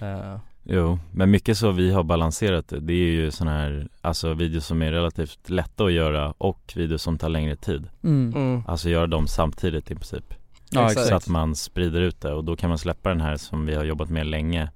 eh, 0.00 0.38
Jo, 0.66 0.98
men 1.12 1.30
mycket 1.30 1.58
så 1.58 1.70
vi 1.70 1.92
har 1.92 2.02
balanserat 2.02 2.68
det, 2.68 2.80
det 2.80 2.92
är 2.92 3.10
ju 3.10 3.30
sådana 3.30 3.58
här, 3.58 3.88
alltså 4.00 4.34
videos 4.34 4.66
som 4.66 4.82
är 4.82 4.92
relativt 4.92 5.50
lätta 5.50 5.84
att 5.84 5.92
göra 5.92 6.34
och 6.38 6.72
videos 6.76 7.02
som 7.02 7.18
tar 7.18 7.28
längre 7.28 7.56
tid 7.56 7.88
Mm. 8.04 8.32
mm. 8.36 8.62
Alltså 8.66 8.88
göra 8.88 9.06
dem 9.06 9.26
samtidigt 9.26 9.90
i 9.90 9.94
princip 9.94 10.34
Ja 10.74 10.86
Exakt. 10.86 11.08
Så 11.08 11.14
att 11.14 11.28
man 11.28 11.54
sprider 11.56 12.00
ut 12.00 12.20
det 12.20 12.32
och 12.32 12.44
då 12.44 12.56
kan 12.56 12.68
man 12.68 12.78
släppa 12.78 13.08
den 13.08 13.20
här 13.20 13.36
som 13.36 13.66
vi 13.66 13.74
har 13.74 13.84
jobbat 13.84 14.08
med 14.10 14.26
länge 14.26 14.70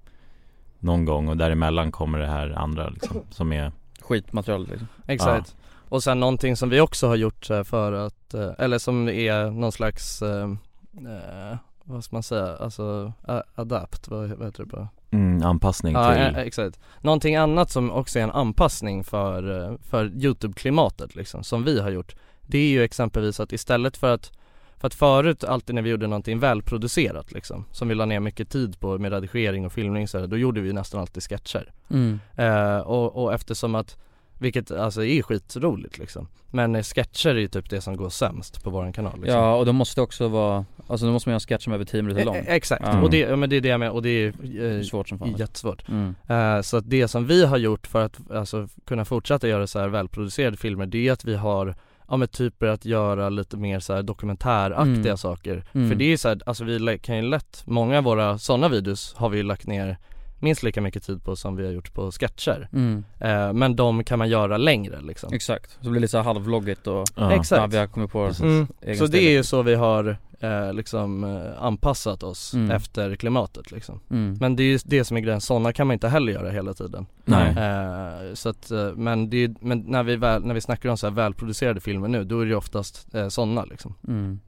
Någon 0.79 1.05
gång 1.05 1.29
och 1.29 1.37
däremellan 1.37 1.93
kommer 1.93 2.19
det 2.19 2.27
här 2.27 2.51
andra 2.51 2.89
liksom, 2.89 3.17
som 3.31 3.53
är 3.53 3.73
Skitmaterial 4.01 4.67
liksom 4.67 4.87
Exakt 5.07 5.57
Och 5.89 6.03
sen 6.03 6.21
någonting 6.21 6.57
som 6.57 6.69
vi 6.71 6.81
också 6.81 7.07
har 7.09 7.17
gjort 7.17 7.47
för 7.65 7.93
att, 7.93 8.35
eh, 8.35 8.51
eller 8.59 8.79
som 8.79 9.09
är 9.09 9.51
någon 9.51 9.73
slags 9.73 10.23
eh, 10.23 10.51
eh, 10.95 11.57
Vad 11.85 12.05
ska 12.05 12.17
man 12.17 12.23
säga, 12.23 12.57
alltså 12.57 13.13
a- 13.27 13.43
adapt, 13.55 14.09
vad, 14.09 14.29
vad 14.29 14.47
heter 14.47 14.63
det 14.65 14.71
på? 14.71 14.89
mm, 15.11 15.43
anpassning 15.43 15.95
Ja, 15.95 16.13
till 16.15 16.23
eh, 16.23 16.39
exakt. 16.39 16.81
Någonting 17.01 17.37
annat 17.37 17.71
som 17.71 17.91
också 17.91 18.19
är 18.19 18.23
en 18.23 18.31
anpassning 18.31 19.05
för, 19.05 19.79
för 19.83 20.05
Youtube-klimatet 20.07 21.15
liksom, 21.17 21.45
som 21.45 21.65
vi 21.65 21.81
har 21.81 21.91
gjort 21.91 22.15
Det 22.47 22.59
är 22.59 22.69
ju 22.69 22.83
exempelvis 22.83 23.41
att 23.41 23.53
istället 23.53 23.97
för 23.97 24.15
att 24.15 24.33
För 24.81 24.87
att 24.87 24.95
förut, 24.95 25.45
alltid 25.45 25.75
när 25.75 25.83
vi 25.83 25.91
gjorde 25.91 26.07
någonting 26.07 26.39
välproducerat 26.39 27.33
liksom 27.33 27.65
Som 27.73 27.89
vi 27.89 27.95
la 27.95 28.05
ner 28.05 28.21
mycket 28.21 28.51
tid 28.51 28.81
på 28.81 28.99
med 28.99 29.13
redigering 29.13 29.67
och 29.67 29.73
filmning 29.73 30.09
så 30.09 30.19
här, 30.19 30.27
då 30.27 30.37
gjorde 30.37 30.61
vi 30.61 30.73
nästan 30.73 31.01
alltid 31.01 31.23
sketcher 31.23 31.73
Mm. 31.91 32.21
eh, 32.37 32.79
och, 32.79 33.23
och 33.25 33.35
eftersom 33.35 33.75
att 33.75 33.97
vilket 34.41 34.71
alltså 34.71 35.05
är 35.05 35.23
skitroligt 35.23 35.99
liksom 35.99 36.29
Men 36.51 36.83
sketcher 36.83 37.29
är 37.29 37.35
ju 37.35 37.49
typ 37.49 37.71
det 37.71 37.81
som 37.81 37.97
går 37.97 38.09
sämst 38.11 38.65
på 38.65 38.71
våran 38.71 38.93
kanal 38.93 39.21
liksom. 39.21 39.41
Ja 39.41 39.55
och 39.55 39.67
de 39.67 39.77
måste 39.77 40.01
också 40.01 40.29
vara, 40.29 40.65
alltså 40.87 41.07
då 41.07 41.13
måste 41.13 41.29
man 41.29 41.33
göra 41.33 41.37
en 41.37 41.41
sketch 41.41 41.65
som 41.65 41.73
är 41.73 41.77
över 41.77 41.85
10 41.85 42.03
minuter 42.03 42.25
lång 42.25 42.37
Eh, 42.37 42.47
eh, 42.49 42.55
Exakt, 42.55 42.83
Ja. 42.87 43.03
och 43.03 43.11
det, 43.11 43.19
ja, 43.19 43.37
men 43.37 43.51
det 43.51 43.57
är 43.57 43.61
det 43.61 43.69
jag 43.69 43.81
menar 43.81 43.93
och 43.93 44.03
det 44.03 44.09
är 44.11 44.33
eh, 44.77 44.83
Svårt 44.83 45.09
som 45.09 45.19
fan 45.19 45.35
jättesvårt 45.39 45.89
Mm. 45.89 46.15
Eh, 46.29 46.63
Så 46.63 46.77
att 46.77 46.91
det 46.91 47.09
som 47.09 47.27
vi 47.27 47.45
har 47.47 47.57
gjort 47.57 47.87
för 47.87 48.05
att 48.05 48.31
alltså, 48.31 48.69
kunna 48.87 49.05
fortsätta 49.05 49.49
göra 49.49 49.67
så 49.67 49.79
här 49.79 49.89
välproducerade 49.89 50.57
filmer 50.57 50.87
det 50.87 51.09
är 51.09 51.13
att 51.13 51.25
vi 51.25 51.37
har 51.37 51.75
Ja 52.09 52.17
men 52.17 52.29
typ 52.29 52.59
börjat 52.59 52.85
göra 52.85 53.29
lite 53.29 53.57
mer 53.57 53.81
så 53.81 54.03
dokumentäraktiga 54.03 54.99
Mm. 55.05 55.17
saker 55.17 55.65
Mm. 55.73 55.89
För 55.89 55.95
det 55.97 56.13
är 56.13 56.17
så 56.17 56.29
här, 56.29 56.41
alltså 56.47 56.65
vi 56.65 56.99
kan 57.03 57.17
ju 57.17 57.23
lätt, 57.23 57.63
många 57.67 57.99
av 57.99 58.05
våra 58.05 58.39
sådana 58.39 58.69
videos 58.69 59.15
har 59.17 59.29
vi 59.29 59.37
ju 59.37 59.43
lagt 59.43 59.67
ner 59.67 59.99
minst 60.41 60.63
lika 60.63 60.81
mycket 60.81 61.03
tid 61.03 61.25
på 61.25 61.37
som 61.37 61.57
vi 61.57 61.65
har 61.67 61.73
gjort 61.73 61.95
på 61.95 62.11
sketcher 62.13 62.69
Mm. 62.73 63.05
eh, 63.21 63.53
Men 63.53 63.77
de 63.77 64.05
kan 64.05 64.19
man 64.19 64.29
göra 64.29 64.57
längre 64.57 65.01
liksom 65.01 65.33
Exakt, 65.35 65.71
så 65.71 65.81
blir 65.81 65.93
det 65.95 66.01
lite 66.01 66.11
så 66.11 66.19
halvvloggigt 66.19 66.87
och 66.87 67.09
Ja. 67.17 67.33
Exakt. 67.33 67.61
ja, 67.61 67.67
vi 67.67 67.77
har 67.79 67.87
kommit 67.87 68.11
på 68.13 68.19
Mm. 68.43 68.67
Så 68.67 68.95
stil. 68.95 69.11
det 69.11 69.23
är 69.23 69.31
ju 69.31 69.43
så 69.43 69.63
vi 69.63 69.75
har 69.75 70.17
eh, 70.41 70.73
liksom 70.73 71.25
eh, 71.25 71.63
anpassat 71.65 72.23
oss 72.23 72.55
Mm. 72.55 72.71
efter 72.71 73.17
klimatet 73.17 73.71
liksom 73.73 74.01
Mm. 74.11 74.37
Men 74.41 74.57
det 74.57 74.63
är 74.63 74.65
ju 74.65 74.79
det 74.85 75.05
som 75.05 75.17
är 75.17 75.21
grejen, 75.21 75.41
sådana 75.41 75.73
kan 75.73 75.87
man 75.87 75.95
inte 75.95 76.09
heller 76.09 76.33
göra 76.33 76.51
hela 76.51 76.75
tiden 76.75 77.07
Nej. 77.25 77.49
eh, 77.49 78.35
Så 78.35 78.49
att, 78.49 78.71
eh, 78.71 78.93
men, 78.95 79.31
det 79.31 79.45
är, 79.45 79.55
men 79.61 79.79
när 79.79 80.03
vi 80.03 80.17
väl, 80.17 80.45
när 80.45 80.55
vi 80.55 80.61
snackar 80.61 80.89
om 80.89 80.97
så 80.97 81.07
här 81.07 81.15
välproducerade 81.15 81.81
filmer 81.81 82.09
nu, 82.09 82.25
då 82.25 82.41
är 82.41 82.45
det 82.45 82.49
ju 82.51 82.57
oftast 82.57 83.15
eh, 83.15 83.29
sådana 83.29 83.65
liksom 83.65 83.95
Mm. 84.09 84.41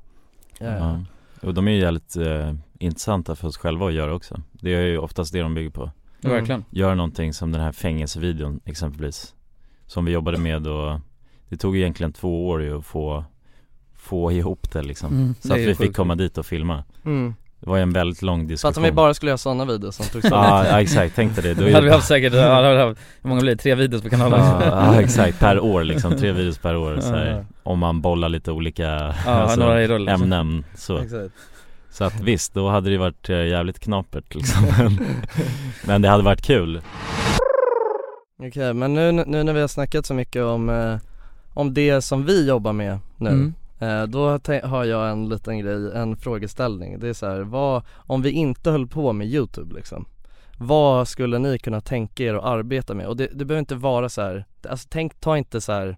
Eh, 0.60 0.76
Ja. 0.76 1.00
Och 1.42 1.54
de 1.54 1.68
är 1.68 1.72
ju 1.72 1.78
jävligt 1.80 2.16
eh, 2.16 2.54
intressanta 2.80 3.36
för 3.36 3.48
oss 3.48 3.56
själva 3.56 3.86
att 3.86 3.92
göra 3.92 4.14
också. 4.14 4.42
Det 4.52 4.74
är 4.74 4.80
ju 4.80 4.98
oftast 4.98 5.32
det 5.32 5.40
de 5.40 5.54
bygger 5.54 5.70
på. 5.70 5.90
Ja, 6.20 6.30
verkligen. 6.30 6.64
Gör 6.70 6.94
någonting 6.94 7.32
som 7.34 7.52
den 7.52 7.60
här 7.60 7.72
fängelsevideon 7.72 8.60
exempelvis. 8.64 9.34
Som 9.86 10.04
vi 10.04 10.12
jobbade 10.12 10.38
med 10.38 10.66
och 10.66 11.00
Det 11.48 11.56
tog 11.56 11.76
egentligen 11.76 12.12
två 12.12 12.48
år 12.48 12.62
ju 12.62 12.78
att 12.78 12.86
få 12.86 13.24
Få 13.96 14.32
ihop 14.32 14.72
det 14.72 14.82
liksom. 14.82 15.12
Mm, 15.12 15.34
Så 15.40 15.48
det 15.48 15.54
att 15.54 15.60
vi 15.60 15.66
fick 15.66 15.78
sjukt. 15.78 15.96
komma 15.96 16.14
dit 16.14 16.38
och 16.38 16.46
filma. 16.46 16.84
Mm. 17.04 17.34
Det 17.60 17.70
var 17.70 17.76
ju 17.76 17.82
en 17.82 17.92
väldigt 17.92 18.22
lång 18.22 18.40
Så 18.40 18.46
diskussion. 18.48 18.70
att 18.70 18.76
om 18.76 18.82
vi 18.82 18.92
bara 18.92 19.14
skulle 19.14 19.30
göra 19.30 19.38
sådana 19.38 19.64
videos 19.64 19.96
som 19.96 20.06
tog 20.06 20.22
så 20.22 20.28
Ja, 20.28 20.66
ja 20.66 20.80
exakt, 20.80 21.12
tänk 21.16 21.36
dig 21.36 21.54
det, 21.54 21.54
då 21.54 21.72
hade 21.72 21.86
vi 21.86 21.92
haft 21.92 22.06
säkert, 22.08 22.32
ja, 22.34 22.54
hade 22.54 22.74
vi 22.74 22.80
haft, 22.82 23.00
hur 23.22 23.28
många 23.28 23.40
blir 23.40 23.54
det? 23.54 23.62
Tre 23.62 23.74
videos 23.74 24.02
på 24.02 24.10
kanalen? 24.10 24.40
ja, 24.60 25.00
exakt, 25.00 25.40
per 25.40 25.60
år 25.60 25.84
liksom, 25.84 26.16
tre 26.16 26.32
videos 26.32 26.58
per 26.58 26.76
år. 26.76 27.00
Så 27.00 27.14
här. 27.14 27.46
Om 27.62 27.78
man 27.78 28.00
bollar 28.00 28.28
lite 28.28 28.52
olika 28.52 29.14
rull, 29.88 30.04
liksom. 30.04 30.22
ämnen 30.32 30.64
så. 30.74 30.98
Exakt. 30.98 31.34
Så 31.90 32.04
att 32.04 32.20
visst, 32.20 32.54
då 32.54 32.68
hade 32.68 32.90
det 32.90 32.98
varit 32.98 33.28
eh, 33.30 33.46
jävligt 33.46 33.78
knapert 33.78 34.34
liksom 34.34 34.64
men, 34.78 34.98
men 35.86 36.02
det 36.02 36.08
hade 36.08 36.22
varit 36.22 36.42
kul 36.42 36.80
Okej, 38.42 38.74
men 38.74 38.94
nu, 38.94 39.12
nu 39.12 39.42
när 39.42 39.52
vi 39.52 39.60
har 39.60 39.68
snackat 39.68 40.06
så 40.06 40.14
mycket 40.14 40.42
om, 40.42 40.68
eh, 40.68 40.96
om 41.54 41.74
det 41.74 42.02
som 42.02 42.24
vi 42.24 42.48
jobbar 42.48 42.72
med 42.72 42.98
nu 43.16 43.28
Mm. 43.30 43.54
eh, 43.78 44.02
Då 44.02 44.38
har 44.64 44.84
jag 44.84 45.10
en 45.10 45.28
liten 45.28 45.58
grej, 45.58 45.90
en 45.94 46.16
frågeställning 46.16 46.98
Det 46.98 47.08
är 47.08 47.12
så 47.12 47.26
här, 47.26 47.40
vad, 47.40 47.82
om 47.92 48.22
vi 48.22 48.30
inte 48.30 48.70
höll 48.70 48.86
på 48.86 49.12
med 49.12 49.26
youtube 49.26 49.74
liksom 49.74 50.04
Vad 50.58 51.08
skulle 51.08 51.38
ni 51.38 51.58
kunna 51.58 51.80
tänka 51.80 52.24
er 52.24 52.34
att 52.34 52.44
arbeta 52.44 52.94
med? 52.94 53.06
Och 53.06 53.16
det, 53.16 53.26
det 53.32 53.44
behöver 53.44 53.60
inte 53.60 53.74
vara 53.74 54.08
så 54.08 54.22
här, 54.22 54.44
alltså 54.68 54.88
tänk, 54.90 55.20
ta 55.20 55.38
inte 55.38 55.60
så 55.60 55.72
här 55.72 55.96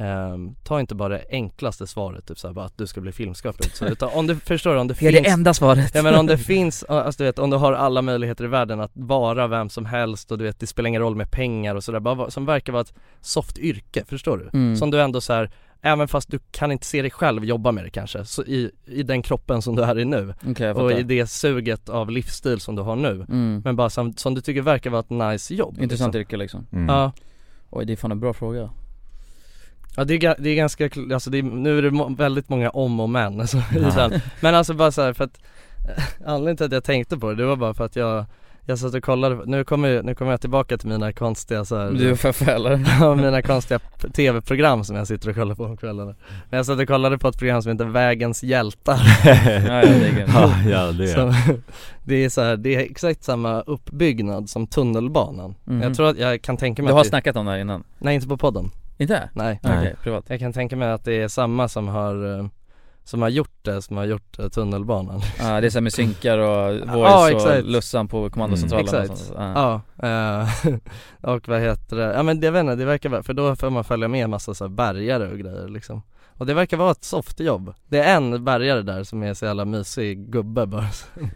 ehm, 0.00 0.54
ta 0.64 0.80
inte 0.80 0.94
bara 0.94 1.08
det 1.08 1.24
enklaste 1.30 1.86
svaret, 1.86 2.26
typ 2.26 2.38
såhär 2.38 2.54
bara 2.54 2.64
att 2.64 2.78
du 2.78 2.86
ska 2.86 3.00
bli 3.00 3.12
filmskapare 3.12 3.68
så, 3.72 3.86
utan 3.86 4.10
om 4.12 4.26
du 4.26 4.36
förstår 4.44 4.76
om 4.76 4.88
det 4.88 4.94
Det 4.94 5.06
är 5.06 5.12
finns 5.12 5.24
det 5.24 5.30
enda 5.30 5.54
svaret 5.54 5.94
Ja 5.94 6.02
men 6.02 6.14
om 6.14 6.26
det 6.26 6.38
finns, 6.52 6.84
alltså 6.84 7.22
du 7.22 7.24
vet 7.24 7.38
om 7.38 7.50
du 7.50 7.56
har 7.56 7.72
alla 7.72 8.02
möjligheter 8.02 8.44
i 8.44 8.48
världen 8.48 8.80
att 8.80 8.90
vara 8.94 9.46
vem 9.46 9.68
som 9.68 9.86
helst 9.86 10.32
och 10.32 10.38
du 10.38 10.44
vet 10.44 10.60
det 10.60 10.66
spelar 10.66 10.88
ingen 10.88 11.02
roll 11.02 11.16
med 11.16 11.30
pengar 11.30 11.74
och 11.74 11.84
sådär, 11.84 12.00
bara 12.00 12.30
som 12.30 12.46
verkar 12.46 12.72
vara 12.72 12.80
ett 12.80 12.94
soft 13.20 13.58
yrke, 13.58 14.04
förstår 14.04 14.38
du? 14.38 14.58
Mm. 14.58 14.76
Som 14.76 14.90
du 14.90 15.00
ändå 15.00 15.20
så 15.20 15.32
här, 15.32 15.50
även 15.82 16.08
fast 16.08 16.30
du 16.30 16.38
kan 16.50 16.72
inte 16.72 16.86
se 16.86 17.02
dig 17.02 17.10
själv 17.10 17.44
jobba 17.44 17.72
med 17.72 17.84
det 17.84 17.90
kanske, 17.90 18.24
så 18.24 18.42
i, 18.42 18.70
i 18.86 19.02
den 19.02 19.22
kroppen 19.22 19.62
som 19.62 19.76
du 19.76 19.82
är 19.82 19.98
i 19.98 20.04
nu 20.04 20.34
jag 20.58 20.76
och 20.76 20.92
i 20.92 21.02
det 21.02 21.26
suget 21.26 21.88
av 21.88 22.10
livsstil 22.10 22.60
som 22.60 22.76
du 22.76 22.82
har 22.82 22.96
nu 22.96 23.26
mm. 23.28 23.62
Men 23.64 23.76
bara 23.76 23.90
som, 23.90 24.12
som 24.12 24.34
du 24.34 24.40
tycker 24.40 24.62
verkar 24.62 24.90
vara 24.90 25.00
ett 25.00 25.10
nice 25.10 25.54
jobb 25.54 25.78
Intressant 25.80 26.14
liksom. 26.14 26.20
yrke 26.20 26.36
liksom 26.36 26.66
mm. 26.72 26.88
Ja, 26.88 27.12
Oj 27.70 27.84
det 27.84 27.92
är 27.92 27.96
fan 27.96 28.12
en 28.12 28.20
bra 28.20 28.32
fråga 28.32 28.70
ja 29.96 30.04
det 30.04 30.14
är, 30.14 30.36
det 30.38 30.50
är 30.50 30.54
ganska, 30.54 30.90
alltså 31.12 31.30
det 31.30 31.38
är, 31.38 31.42
nu 31.42 31.78
är 31.78 31.82
det 31.82 32.14
väldigt 32.22 32.48
många 32.48 32.70
om 32.70 33.00
och 33.00 33.10
men 33.10 33.40
alltså, 33.40 33.56
i 33.56 33.78
den. 33.96 34.20
Men 34.40 34.54
alltså 34.54 34.74
bara 34.74 34.92
så 34.92 35.02
här, 35.02 35.12
för 35.12 35.24
att 35.24 35.40
Anledningen 36.26 36.56
till 36.56 36.66
att 36.66 36.72
jag 36.72 36.84
tänkte 36.84 37.18
på 37.18 37.28
det, 37.30 37.34
det 37.36 37.44
var 37.46 37.56
bara 37.56 37.74
för 37.74 37.84
att 37.84 37.96
jag 37.96 38.24
Jag 38.66 38.78
satt 38.78 38.94
och 38.94 39.04
kollade, 39.04 39.40
nu 39.46 39.64
kommer, 39.64 40.02
nu 40.02 40.14
kommer 40.14 40.30
jag 40.30 40.40
tillbaka 40.40 40.78
till 40.78 40.88
mina 40.88 41.12
konstiga 41.12 41.64
så 41.64 41.76
här, 41.76 41.90
Du 41.90 42.16
eller? 42.50 42.86
Ja, 43.00 43.14
mina 43.14 43.42
konstiga 43.42 43.80
tv-program 44.12 44.84
som 44.84 44.96
jag 44.96 45.06
sitter 45.06 45.28
och 45.28 45.34
kollar 45.34 45.54
på 45.54 45.64
om 45.64 45.76
kvällarna 45.76 46.14
Men 46.50 46.56
jag 46.56 46.66
satt 46.66 46.78
och 46.80 46.86
kollade 46.86 47.18
på 47.18 47.28
ett 47.28 47.38
program 47.38 47.62
som 47.62 47.72
heter 47.72 47.84
Vägens 47.84 48.42
hjältar 48.42 49.00
ja, 49.24 49.32
ja, 49.34 49.82
det 49.82 50.08
är 50.08 50.18
gött. 50.18 50.30
ja, 50.68 50.92
det 50.92 51.12
är 51.12 51.60
Det 52.04 52.24
är 52.24 52.28
så 52.28 52.40
här, 52.40 52.56
det 52.56 52.74
är 52.74 52.80
exakt 52.80 53.24
samma 53.24 53.60
uppbyggnad 53.60 54.50
som 54.50 54.66
tunnelbanan 54.66 55.54
Mhm. 55.64 55.82
Jag 55.82 55.94
tror 55.96 56.08
att 56.08 56.18
jag 56.18 56.42
kan 56.42 56.56
tänka 56.56 56.82
mig 56.82 56.88
Du 56.90 56.92
har 56.92 57.00
att 57.00 57.04
det, 57.04 57.08
snackat 57.08 57.36
om 57.36 57.46
det 57.46 57.52
här 57.52 57.58
innan? 57.58 57.84
Nej 57.98 58.14
inte 58.14 58.28
på 58.28 58.36
podden, 58.36 58.70
Inte? 59.00 59.30
nej 59.32 59.60
Okej, 59.62 59.76
Nej. 59.76 59.94
privat 60.02 60.24
Jag 60.28 60.38
kan 60.38 60.52
tänka 60.52 60.76
mig 60.76 60.90
att 60.90 61.04
det 61.04 61.22
är 61.22 61.28
samma 61.28 61.68
som 61.68 61.88
har 61.88 62.38
eh, 62.38 62.46
Som 63.04 63.22
har 63.22 63.28
gjort 63.28 63.64
det, 63.64 63.82
som 63.82 63.96
har 63.96 64.04
gjort 64.04 64.38
eh, 64.38 64.48
tunnelbanan 64.48 65.20
Ja 65.38 65.60
det 65.60 65.66
är 65.66 65.70
så 65.70 65.78
här 65.78 65.82
med 65.82 65.92
synkar 65.92 66.38
och 66.38 66.72
voice 66.94 67.44
Ja, 67.44 67.58
och. 67.58 67.64
Lussan 67.64 68.08
på 68.08 68.30
kommandocentralen 68.30 68.88
och 68.88 68.94
Exakt, 68.94 69.18
sånt. 69.18 69.38
Ja. 69.38 69.80
ja, 69.96 70.08
eh, 70.08 70.74
och 71.34 71.48
vad 71.48 71.60
heter 71.60 71.96
det, 71.96 72.12
ja 72.14 72.22
men 72.22 72.40
det 72.40 72.50
vet 72.50 72.60
inte, 72.60 72.74
det 72.76 72.84
verkar 72.84 73.08
vara, 73.08 73.22
för 73.22 73.34
då 73.34 73.56
får 73.56 73.70
man 73.70 73.84
följa 73.84 74.08
med 74.08 74.24
en 74.24 74.30
massa 74.30 74.54
så 74.54 74.64
här 74.64 74.68
bergare 74.68 75.28
och 75.30 75.38
grejer 75.38 75.68
liksom 75.68 76.02
Och 76.40 76.46
det 76.46 76.54
verkar 76.54 76.76
vara 76.76 76.90
ett 76.90 77.04
soft 77.04 77.40
jobb 77.40 77.74
Det 77.88 77.98
är 77.98 78.16
en 78.16 78.44
bergare 78.44 78.82
där 78.82 79.04
som 79.04 79.22
är 79.22 79.34
så 79.34 79.44
jävla 79.44 79.64
mysig 79.64 80.18
gubbe 80.30 80.66
bara 80.66 80.86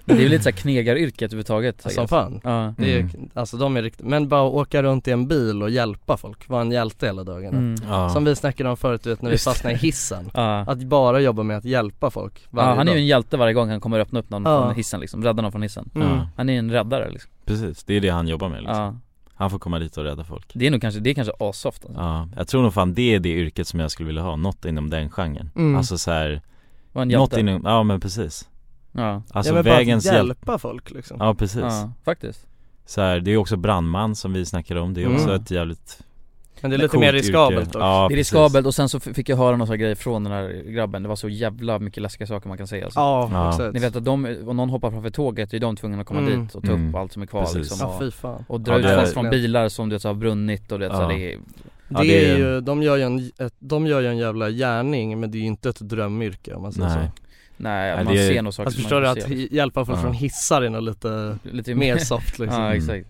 det 0.05 0.13
är 0.13 0.21
ju 0.21 0.29
lite 0.29 0.43
såhär 0.45 0.57
knegaryrket 0.57 1.23
överhuvudtaget 1.23 1.83
Som 1.83 1.91
guess. 2.03 2.11
fan 2.11 2.41
Ja 2.45 2.75
det 2.79 2.95
är, 2.97 3.01
Mm. 3.01 3.31
Alltså 3.35 3.57
de 3.57 3.77
är 3.77 3.83
riktigt, 3.83 4.07
men 4.07 4.29
bara 4.29 4.43
åka 4.43 4.83
runt 4.83 5.09
i 5.09 5.11
en 5.11 5.29
bil 5.29 5.63
och 5.63 5.71
hjälpa 5.71 6.17
folk, 6.17 6.49
vara 6.49 6.61
en 6.61 6.71
hjälte 6.73 7.07
hela 7.07 7.25
dagarna 7.25 7.59
mm. 7.59 7.75
ja. 7.89 8.09
Som 8.11 8.25
vi 8.25 8.37
snackade 8.37 8.71
om 8.71 8.77
förut, 8.77 9.03
du 9.03 9.11
vet 9.11 9.23
när 9.23 9.31
vi 9.31 9.39
fastnade 9.39 9.75
i 9.75 9.79
hissen 9.79 10.31
Ja. 10.35 10.59
Att 10.61 10.79
bara 10.83 11.21
jobba 11.21 11.43
med 11.43 11.57
att 11.57 11.65
hjälpa 11.65 12.11
folk 12.11 12.41
ja, 12.43 12.49
varje 12.51 12.77
han 12.77 12.89
är 12.89 12.93
ju 12.93 12.99
en 12.99 13.07
hjälte 13.07 13.37
varje 13.37 13.53
gång 13.55 13.69
han 13.71 13.81
kommer 13.81 14.01
öppna 14.01 14.21
upp 14.21 14.31
någon 14.31 14.43
Ja. 14.43 14.63
från 14.63 14.75
hissen 14.75 15.01
liksom, 15.01 15.25
rädda 15.25 15.43
någon 15.43 15.53
från 15.53 15.63
hissen 15.63 15.91
Mm. 15.95 16.09
Ja, 16.09 16.29
Han 16.37 16.49
är 16.49 16.59
en 16.59 16.71
räddare 16.71 17.11
liksom 17.11 17.31
precis, 17.45 17.85
det 17.85 17.95
är 17.95 18.01
det 18.01 18.09
han 18.09 18.29
jobbar 18.29 18.49
med 18.49 18.63
liksom. 18.63 19.01
Han 19.35 19.51
får 19.51 19.59
komma 19.59 19.79
dit 19.79 19.97
och 19.97 20.05
rädda 20.05 20.25
folk. 20.25 20.51
Det 20.55 20.67
är 20.67 20.71
nog 20.71 20.81
kanske, 20.81 21.01
det 21.01 21.11
är 21.11 21.15
kanske 21.15 21.33
asoft 21.41 21.85
alltså. 21.85 22.01
Ja, 22.01 22.29
jag 22.37 22.49
tror 22.49 22.63
nog 22.63 22.75
fan 22.75 22.95
det 22.95 23.15
är 23.15 23.21
det 23.21 23.29
yrket 23.29 23.69
som 23.69 23.81
jag 23.81 23.91
skulle 23.91 24.07
vilja 24.07 24.23
ha, 24.23 24.37
något 24.37 24.65
inom 24.65 24.91
den 24.91 25.11
genren. 25.11 25.51
Mm. 25.57 25.77
Alltså 25.77 25.99
så 25.99 26.11
här, 26.11 26.43
Var 26.93 27.03
en 27.03 27.09
något 27.09 27.37
inom, 27.37 27.63
ja 27.65 27.83
men 27.83 28.01
precis. 28.01 28.49
Ja, 28.93 29.23
Alltså 29.31 29.51
ja, 29.51 29.55
men 29.55 29.65
bara 29.65 29.75
vägens 29.75 30.07
att 30.07 30.13
hjälp, 30.15 30.27
hjälpa 30.29 30.59
folk 30.59 30.91
liksom. 30.91 31.17
Ja 31.21 31.35
precis. 31.35 31.61
Ja, 31.63 31.93
faktiskt. 32.05 32.47
Så 32.87 33.01
här, 33.01 33.21
det 33.21 33.31
är 33.31 33.37
också 33.37 33.57
brandman 33.57 34.15
som 34.15 34.33
vi 34.33 34.47
snackade 34.47 34.81
om, 34.81 34.95
det 34.95 35.01
är 35.03 35.07
Mm. 35.07 35.17
också 35.17 35.35
ett 35.35 35.51
jävligt 35.51 36.03
Men 36.61 36.71
det 36.71 36.77
är 36.77 36.79
lite 36.79 36.99
mer 36.99 37.07
yrke. 37.09 37.19
riskabelt 37.19 37.67
också 37.69 37.79
Ja, 37.79 38.07
Det 38.09 38.15
är 38.15 38.17
riskabelt 38.17 38.67
och 38.67 38.75
sen 38.75 38.89
så 38.89 39.01
fick 39.01 39.29
jag 39.29 39.37
höra 39.37 39.57
några 39.57 39.77
grejer 39.77 39.95
från 39.95 40.25
den 40.25 40.33
här 40.33 40.63
grabben, 40.67 41.03
det 41.03 41.09
var 41.09 41.17
så 41.17 41.29
jävla 41.29 41.79
mycket 41.79 42.03
läskiga 42.03 42.27
saker 42.27 42.49
man 42.49 42.59
kan 42.59 42.67
säga 42.67 42.85
alltså. 42.85 43.01
Ja, 43.01 43.29
Ja. 43.33 43.51
exakt 43.51 43.75
Ni 43.75 43.81
vet 43.81 43.97
att 43.97 44.05
de, 44.05 44.37
om 44.47 44.57
någon 44.57 44.71
hoppar 44.71 44.91
framför 44.91 45.11
tåget, 45.11 45.55
är 45.55 45.59
de 45.59 45.77
tvungna 45.77 46.01
att 46.01 46.07
komma 46.07 46.21
Mm. 46.21 46.41
dit 46.47 46.55
och 46.55 46.63
ta 46.65 46.73
upp 46.73 46.79
Mm. 46.79 46.95
allt 46.95 47.13
som 47.13 47.23
är 47.23 47.27
kvar 47.27 47.41
Precis. 47.41 47.57
liksom 47.57 47.79
Ja 47.81 47.87
och, 47.87 47.99
fy 48.03 48.11
fan 48.11 48.45
och 48.49 48.61
dra 48.61 48.73
Ja, 48.73 48.79
ut 48.79 48.85
det 48.85 48.91
är- 48.93 49.01
folk 49.01 49.13
från 49.15 49.31
bilar 49.31 49.69
som 49.69 49.89
du 49.89 49.95
vet 49.95 50.03
så 50.03 50.09
har 50.09 50.15
brunnit 50.15 50.73
och 50.73 50.79
du 50.79 50.85
vet 50.89 50.97
så 50.97 51.03
här, 51.03 51.11
Ja. 51.11 51.17
det 51.19 51.33
är 51.35 51.39
Det, 51.89 51.95
Ja, 51.95 52.01
det 52.01 52.31
är 52.31 52.35
är- 52.35 52.39
ju, 52.39 52.61
de 52.61 52.83
gör 52.83 52.97
ju 52.97 53.03
en, 53.03 53.31
ett, 53.39 53.55
de 53.59 53.87
gör 53.87 54.01
ju 54.01 54.07
en 54.09 54.17
jävla 54.19 54.51
gärning 54.51 55.21
men 55.21 55.31
det 55.31 55.39
är 55.39 55.41
ju 55.41 55.47
inte 55.47 55.69
ett 55.69 55.81
drömyrke 55.81 56.55
om 56.55 56.63
man 56.63 56.73
säger 56.73 56.89
Nej, 56.89 56.95
så 56.95 57.23
Nej, 57.57 57.95
Nej, 57.97 58.05
man 58.05 58.15
det 58.15 58.23
är- 58.27 58.33
ser 58.33 58.43
nog 58.43 58.55
saker 58.55 58.67
Alltså 58.67 58.81
förstår 58.81 59.01
du 59.01 59.09
att 59.09 59.29
hjälpa 59.53 59.85
folk 59.85 59.99
Ja. 59.99 60.03
från 60.03 60.13
hissar 60.13 60.63
är 60.63 60.71
nog 60.71 60.83
lite 60.83 61.39
Lite 61.43 61.75
mer 61.75 61.97
soft 61.99 62.39
liksom 62.39 62.61
Ja 62.63 62.67
Mm. 62.67 62.77
exakt 62.79 63.07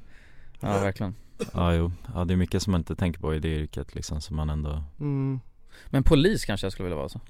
Ja 0.60 0.68
verkligen 0.68 1.14
ja 1.52 1.74
jo, 1.74 1.92
ja 2.14 2.24
det 2.24 2.34
är 2.34 2.36
mycket 2.36 2.62
som 2.62 2.70
man 2.70 2.80
inte 2.80 2.96
tänker 2.96 3.20
på 3.20 3.34
i 3.34 3.38
det 3.38 3.48
yrket 3.48 3.94
liksom 3.94 4.20
som 4.20 4.36
man 4.36 4.50
ändå 4.50 4.82
mm. 5.00 5.40
Men 5.86 6.04
polis 6.04 6.44
kanske 6.44 6.64
jag 6.64 6.72
skulle 6.72 6.84
vilja 6.84 6.96
vara 6.96 7.08
så 7.08 7.20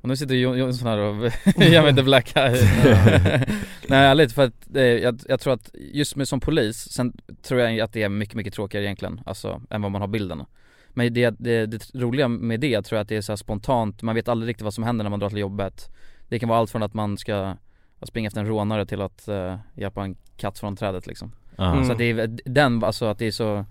Och 0.00 0.08
nu 0.08 0.16
sitter 0.16 0.34
Jon- 0.34 0.58
Jonsson 0.58 0.88
här 0.88 0.98
och 0.98 1.14
gör 1.56 1.80
mig 1.80 1.90
inte 1.90 2.02
black 2.02 2.36
eye 2.36 2.56
Nej 3.88 4.06
ärligt 4.06 4.32
för 4.32 4.42
att 4.42 4.76
eh, 4.76 4.82
jag, 4.82 5.20
jag 5.28 5.40
tror 5.40 5.52
att 5.52 5.70
just 5.74 6.16
med 6.16 6.28
som 6.28 6.40
polis, 6.40 6.92
sen 6.92 7.12
tror 7.42 7.60
jag 7.60 7.80
att 7.80 7.92
det 7.92 8.02
är 8.02 8.08
mycket 8.08 8.34
mycket 8.34 8.54
tråkigare 8.54 8.84
egentligen, 8.84 9.20
alltså 9.26 9.62
än 9.70 9.82
vad 9.82 9.90
man 9.90 10.00
har 10.00 10.08
bilden. 10.08 10.44
Men 10.94 11.14
det, 11.14 11.30
det, 11.38 11.66
det 11.66 11.94
roliga 11.94 12.28
med 12.28 12.60
det 12.60 12.82
tror 12.82 12.96
jag 12.96 13.02
att 13.02 13.08
det 13.08 13.16
är 13.16 13.20
så 13.20 13.32
här 13.32 13.36
spontant, 13.36 14.02
man 14.02 14.14
vet 14.14 14.28
aldrig 14.28 14.48
riktigt 14.48 14.64
vad 14.64 14.74
som 14.74 14.84
händer 14.84 15.02
när 15.02 15.10
man 15.10 15.20
drar 15.20 15.28
till 15.28 15.38
jobbet. 15.38 15.90
Det 16.28 16.38
kan 16.38 16.48
vara 16.48 16.58
allt 16.58 16.70
från 16.70 16.82
att 16.82 16.94
man 16.94 17.18
ska 17.18 17.56
springa 18.02 18.26
efter 18.26 18.40
en 18.40 18.46
rånare 18.46 18.86
till 18.86 19.00
att 19.00 19.28
eh, 19.28 19.56
hjälpa 19.74 20.04
en 20.04 20.16
katt 20.36 20.58
från 20.58 20.76
trädet 20.76 21.06
liksom. 21.06 21.32
Mm. 21.58 21.84
Så 21.84 21.92
att 21.92 21.98
det 21.98 22.10
är 22.10 22.38
den, 22.44 22.84
alltså 22.84 23.04
att 23.06 23.18
det 23.18 23.26
är 23.26 23.30
så 23.30 23.64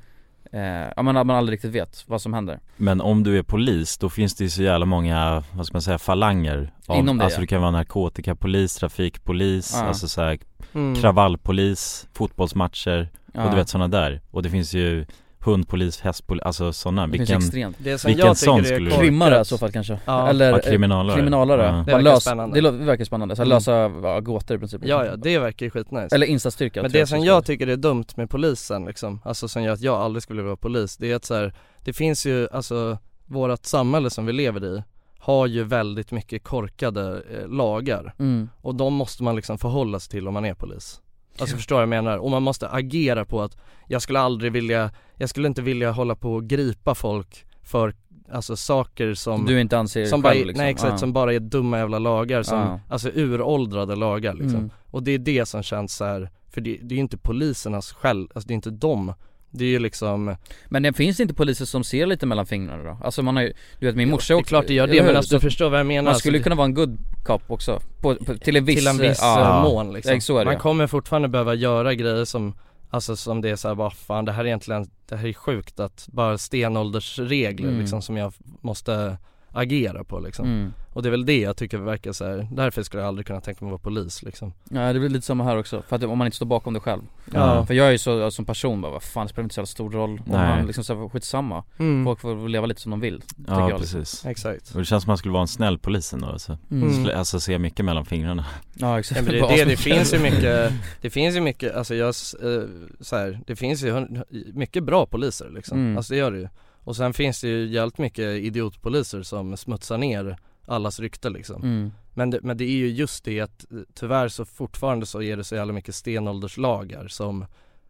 eh, 0.51 0.61
ja 0.95 1.01
men 1.01 1.17
att 1.17 1.27
man 1.27 1.35
aldrig 1.35 1.53
riktigt 1.55 1.71
vet 1.71 2.03
vad 2.07 2.21
som 2.21 2.33
händer 2.33 2.59
Men 2.77 3.01
om 3.01 3.23
du 3.23 3.37
är 3.37 3.43
polis, 3.43 3.97
då 3.97 4.09
finns 4.09 4.35
det 4.35 4.43
ju 4.43 4.49
så 4.49 4.63
jävla 4.63 4.85
många, 4.85 5.43
vad 5.53 5.65
ska 5.65 5.73
man 5.75 5.81
säga, 5.81 5.99
falanger 5.99 6.71
av, 6.87 6.97
Inom 6.97 7.17
det, 7.17 7.23
Alltså 7.23 7.37
ja. 7.37 7.41
du 7.41 7.47
kan 7.47 7.61
vara 7.61 7.71
narkotikapolis, 7.71 8.75
trafikpolis, 8.75 9.73
Ja. 9.79 9.87
alltså 9.87 10.07
så 10.07 10.21
här, 10.21 10.39
Mm. 10.73 10.95
kravallpolis, 10.95 12.07
fotbollsmatcher 12.13 13.09
Ja. 13.33 13.43
och 13.43 13.49
du 13.49 13.55
vet 13.55 13.69
sådana 13.69 13.87
där 13.87 14.21
Och 14.31 14.43
det 14.43 14.49
finns 14.49 14.73
ju 14.73 15.05
hundpolis, 15.43 15.99
hästpolis, 16.01 16.43
alltså 16.43 16.73
sådana, 16.73 17.07
Det 17.07 17.11
finns 17.11 17.21
vilken, 17.29 17.37
extremt 17.37 17.75
Det 17.79 17.97
som 17.97 18.07
vilken 18.09 18.25
jag 18.25 18.37
tycker 18.37 18.45
sån 18.51 18.59
är 18.59 18.63
skulle 18.63 18.79
du 18.89 18.95
korkat- 18.95 18.99
Krimmare 19.01 19.41
i 19.41 19.45
så 19.45 19.57
fall 19.57 19.71
kanske, 19.71 19.99
Ja. 20.05 20.27
eller 20.29 20.51
Ja, 20.51 20.59
kriminalare. 20.59 21.15
kriminalare. 21.17 21.61
Ja. 21.65 21.71
Bara 21.71 21.83
Det 21.85 21.91
verkar 21.91 22.03
lös, 22.03 22.23
spännande. 22.23 22.55
det 22.61 22.61
lå- 22.69 22.85
verkar 22.85 23.05
spännande, 23.05 23.35
så 23.35 23.41
här 23.41 23.45
Mm. 23.45 23.55
lösa 23.55 24.07
ja, 24.07 24.19
gåtor 24.19 24.55
i 24.57 24.59
princip 24.59 24.81
Ja 24.85 25.05
ja, 25.05 25.15
det 25.15 25.39
verkar 25.39 25.65
ju 25.65 25.69
skitnice 25.69 26.15
Eller 26.15 26.27
insatsstyrka 26.27 26.81
Men 26.81 26.91
tror 26.91 26.99
det 27.01 27.07
som 27.07 27.19
jag 27.19 27.45
tycker 27.45 27.67
är 27.67 27.75
dumt 27.77 28.05
med 28.15 28.29
polisen 28.29 28.85
liksom, 28.85 29.21
alltså 29.25 29.47
som 29.47 29.63
gör 29.63 29.73
att 29.73 29.81
jag 29.81 29.95
aldrig 30.01 30.23
skulle 30.23 30.37
vilja 30.41 30.47
vara 30.47 30.57
polis, 30.57 30.97
det 30.97 31.11
är 31.11 31.15
att 31.15 31.25
så 31.25 31.35
här, 31.35 31.53
det 31.83 31.93
finns 31.93 32.25
ju, 32.25 32.47
alltså 32.51 32.97
vårat 33.25 33.65
samhälle 33.65 34.09
som 34.09 34.25
vi 34.25 34.33
lever 34.33 34.63
i 34.65 34.83
har 35.19 35.47
ju 35.47 35.63
väldigt 35.63 36.11
mycket 36.11 36.43
korkade 36.43 37.21
eh, 37.31 37.47
lagar 37.47 38.13
mm. 38.19 38.49
och 38.61 38.75
de 38.75 38.93
måste 38.93 39.23
man 39.23 39.35
liksom 39.35 39.57
förhålla 39.57 39.99
sig 39.99 40.11
till 40.11 40.27
om 40.27 40.33
man 40.33 40.45
är 40.45 40.53
polis 40.53 41.01
Alltså 41.39 41.55
förstår 41.55 41.75
vad 41.75 41.81
jag 41.81 41.89
menar? 41.89 42.17
Och 42.17 42.31
man 42.31 42.43
måste 42.43 42.69
agera 42.69 43.25
på 43.25 43.41
att 43.41 43.57
jag 43.87 44.01
skulle 44.01 44.19
aldrig 44.19 44.51
vilja, 44.51 44.91
jag 45.15 45.29
skulle 45.29 45.47
inte 45.47 45.61
vilja 45.61 45.91
hålla 45.91 46.15
på 46.15 46.33
och 46.33 46.43
gripa 46.47 46.95
folk 46.95 47.45
för 47.63 47.95
alltså 48.31 48.55
saker 48.55 49.13
som 49.13 49.45
Du 49.45 49.61
inte 49.61 49.77
anser 49.77 50.05
som 50.05 50.23
själv 50.23 50.23
bara, 50.23 50.45
liksom. 50.45 50.63
Nej 50.63 50.71
exakt, 50.71 50.91
Ja. 50.91 50.97
som 50.97 51.13
bara 51.13 51.33
är 51.33 51.39
dumma 51.39 51.77
jävla 51.77 51.99
lagar 51.99 52.43
som, 52.43 52.57
Ja. 52.59 52.79
alltså 52.89 53.09
uråldrade 53.13 53.95
lagar 53.95 54.33
liksom 54.33 54.55
Mm. 54.59 54.71
Och 54.91 55.03
det 55.03 55.11
är 55.11 55.19
det 55.19 55.45
som 55.45 55.63
känns 55.63 55.95
så 55.95 56.05
här, 56.05 56.29
för 56.49 56.61
det, 56.61 56.77
det 56.81 56.93
är 56.93 56.97
ju 56.97 57.01
inte 57.01 57.17
polisernas 57.17 57.91
själv, 57.93 58.27
alltså 58.33 58.47
det 58.47 58.53
är 58.53 58.55
inte 58.55 58.69
dem 58.69 59.13
Det 59.51 59.65
är 59.65 59.69
ju 59.69 59.79
liksom 59.79 60.35
Men 60.69 60.83
det 60.83 60.93
finns 60.93 61.19
inte 61.19 61.33
poliser 61.33 61.65
som 61.65 61.83
ser 61.83 62.05
lite 62.05 62.25
mellan 62.25 62.45
fingrarna 62.45 62.83
då? 62.83 62.97
Alltså 63.03 63.23
man 63.23 63.35
har 63.35 63.43
ju, 63.43 63.53
du 63.79 63.85
vet 63.85 63.95
min 63.95 64.09
morsa 64.09 64.33
Det 64.33 64.39
är 64.39 64.43
klart 64.43 64.67
det 64.67 64.73
gör 64.73 64.87
det 64.87 65.03
men 65.03 65.15
alltså 65.15 65.29
Så 65.29 65.35
du 65.35 65.41
förstår 65.41 65.69
vad 65.69 65.79
jag 65.79 65.87
menar 65.87 66.11
Man 66.11 66.19
skulle 66.19 66.37
alltså, 66.37 66.43
kunna 66.43 66.55
vara 66.55 66.65
en 66.65 66.73
good 66.73 66.97
cop 67.23 67.41
också, 67.47 67.81
på, 68.01 68.15
på, 68.15 68.37
till 68.37 68.55
en 68.55 68.65
viss, 68.65 68.79
Till 68.79 68.87
en 68.87 68.97
viss 68.97 69.19
ja, 69.21 69.57
eh, 69.57 69.63
mån 69.63 69.93
liksom. 69.93 70.13
Ja, 70.13 70.21
så 70.21 70.37
är 70.37 70.45
det 70.45 70.51
Man 70.51 70.59
kommer 70.59 70.87
fortfarande 70.87 71.27
behöva 71.27 71.53
göra 71.53 71.93
grejer 71.93 72.25
som 72.25 72.53
Alltså 72.93 73.15
som 73.15 73.41
det 73.41 73.49
är 73.49 73.55
såhär, 73.55 73.75
vad 73.75 73.93
fan 73.93 74.25
det 74.25 74.31
här 74.31 74.43
är 74.43 74.47
egentligen, 74.47 74.89
det 75.09 75.15
här 75.15 75.27
är 75.27 75.33
sjukt 75.33 75.79
att 75.79 76.07
bara 76.11 76.37
stenåldersregler 76.37 77.67
Mm. 77.67 77.79
liksom 77.79 78.01
som 78.01 78.17
jag 78.17 78.33
måste 78.61 79.17
agera 79.53 80.03
på 80.03 80.19
liksom 80.19 80.45
mm. 80.45 80.73
Och 80.93 81.03
det 81.03 81.09
är 81.09 81.11
väl 81.11 81.25
det 81.25 81.39
jag 81.39 81.57
tycker 81.57 81.77
verkar 81.77 82.11
så 82.11 82.25
här. 82.25 82.47
därför 82.51 82.83
skulle 82.83 83.01
jag 83.01 83.07
aldrig 83.07 83.27
kunna 83.27 83.41
tänka 83.41 83.65
mig 83.65 83.69
att 83.69 83.71
vara 83.71 83.93
polis 83.93 84.23
liksom 84.23 84.53
Ja 84.69 84.93
det 84.93 84.99
blir 84.99 85.09
lite 85.09 85.25
samma 85.25 85.43
här 85.43 85.57
också, 85.57 85.81
för 85.87 85.95
att 85.95 86.03
om 86.03 86.17
man 86.17 86.27
inte 86.27 86.35
står 86.35 86.45
bakom 86.45 86.73
det 86.73 86.79
själv 86.79 87.01
Ja. 87.33 87.65
För 87.65 87.73
jag 87.73 87.87
är 87.87 87.91
ju 87.91 87.97
så, 87.97 88.31
som 88.31 88.45
person 88.45 88.81
bara, 88.81 88.91
vad 88.91 89.03
fan 89.03 89.25
det 89.25 89.29
spelar 89.29 89.43
inte 89.43 89.55
så 89.55 89.59
jävla 89.59 89.67
stor 89.67 89.91
roll 89.91 90.09
om 90.09 90.21
Nej. 90.25 90.57
man 90.57 90.65
liksom 90.65 90.83
så 90.83 90.95
här, 90.95 91.09
skitsamma 91.09 91.63
mm. 91.77 92.05
Folk 92.05 92.19
får 92.19 92.49
leva 92.49 92.65
lite 92.65 92.81
som 92.81 92.89
de 92.91 92.99
vill, 92.99 93.23
Ja 93.47 93.69
jag 93.69 93.79
liksom. 93.79 93.99
precis 93.99 94.25
Exakt 94.25 94.71
Och 94.71 94.79
det 94.79 94.85
känns 94.85 94.89
som 94.89 94.97
att 94.97 95.07
man 95.07 95.17
skulle 95.17 95.31
vara 95.31 95.41
en 95.41 95.47
snäll 95.47 95.77
polis 95.79 96.13
ändå 96.13 96.27
alltså, 96.27 96.57
Mm. 96.71 97.09
Alltså 97.15 97.39
se 97.39 97.59
mycket 97.59 97.85
mellan 97.85 98.05
fingrarna 98.05 98.45
Ja 98.73 98.99
exakt 98.99 99.17
Ja, 99.21 99.23
men 99.23 99.33
det, 99.33 99.55
det, 99.55 99.65
det 99.65 99.77
finns 99.77 100.13
ju 100.13 100.19
mycket, 100.29 100.71
det 101.01 101.09
finns 101.09 101.35
ju 101.35 101.41
mycket, 101.41 101.75
alltså 101.75 101.95
jag, 101.95 102.07
eh, 102.07 102.63
så 102.99 103.15
här, 103.15 103.39
det 103.47 103.55
finns 103.55 103.83
ju 103.83 104.07
mycket 104.53 104.83
bra 104.83 105.05
poliser 105.05 105.49
liksom, 105.49 105.77
Mm. 105.77 105.97
alltså 105.97 106.13
det 106.13 106.19
gör 106.19 106.31
det 106.31 106.37
ju 106.37 106.47
Och 106.83 106.95
sen 106.95 107.13
finns 107.13 107.41
det 107.41 107.47
ju 107.47 107.67
jävligt 107.67 107.97
mycket 107.97 108.41
idiotpoliser 108.41 109.23
som 109.23 109.57
smutsar 109.57 109.97
ner 109.97 110.37
allas 110.65 110.99
rykte 110.99 111.29
liksom 111.29 111.63
mm. 111.63 111.91
men, 112.13 112.29
det, 112.29 112.39
men 112.41 112.57
det 112.57 112.63
är 112.63 112.77
ju 112.77 112.89
just 112.89 113.23
det 113.23 113.39
att 113.39 113.65
eh, 113.71 113.79
tyvärr 113.93 114.27
så 114.27 114.45
fortfarande 114.45 115.05
så 115.05 115.21
är 115.21 115.37
det 115.37 115.43
så 115.43 115.55
jävla 115.55 115.73
mycket 115.73 115.95
stenålderslagar 115.95 117.07
som 117.07 117.45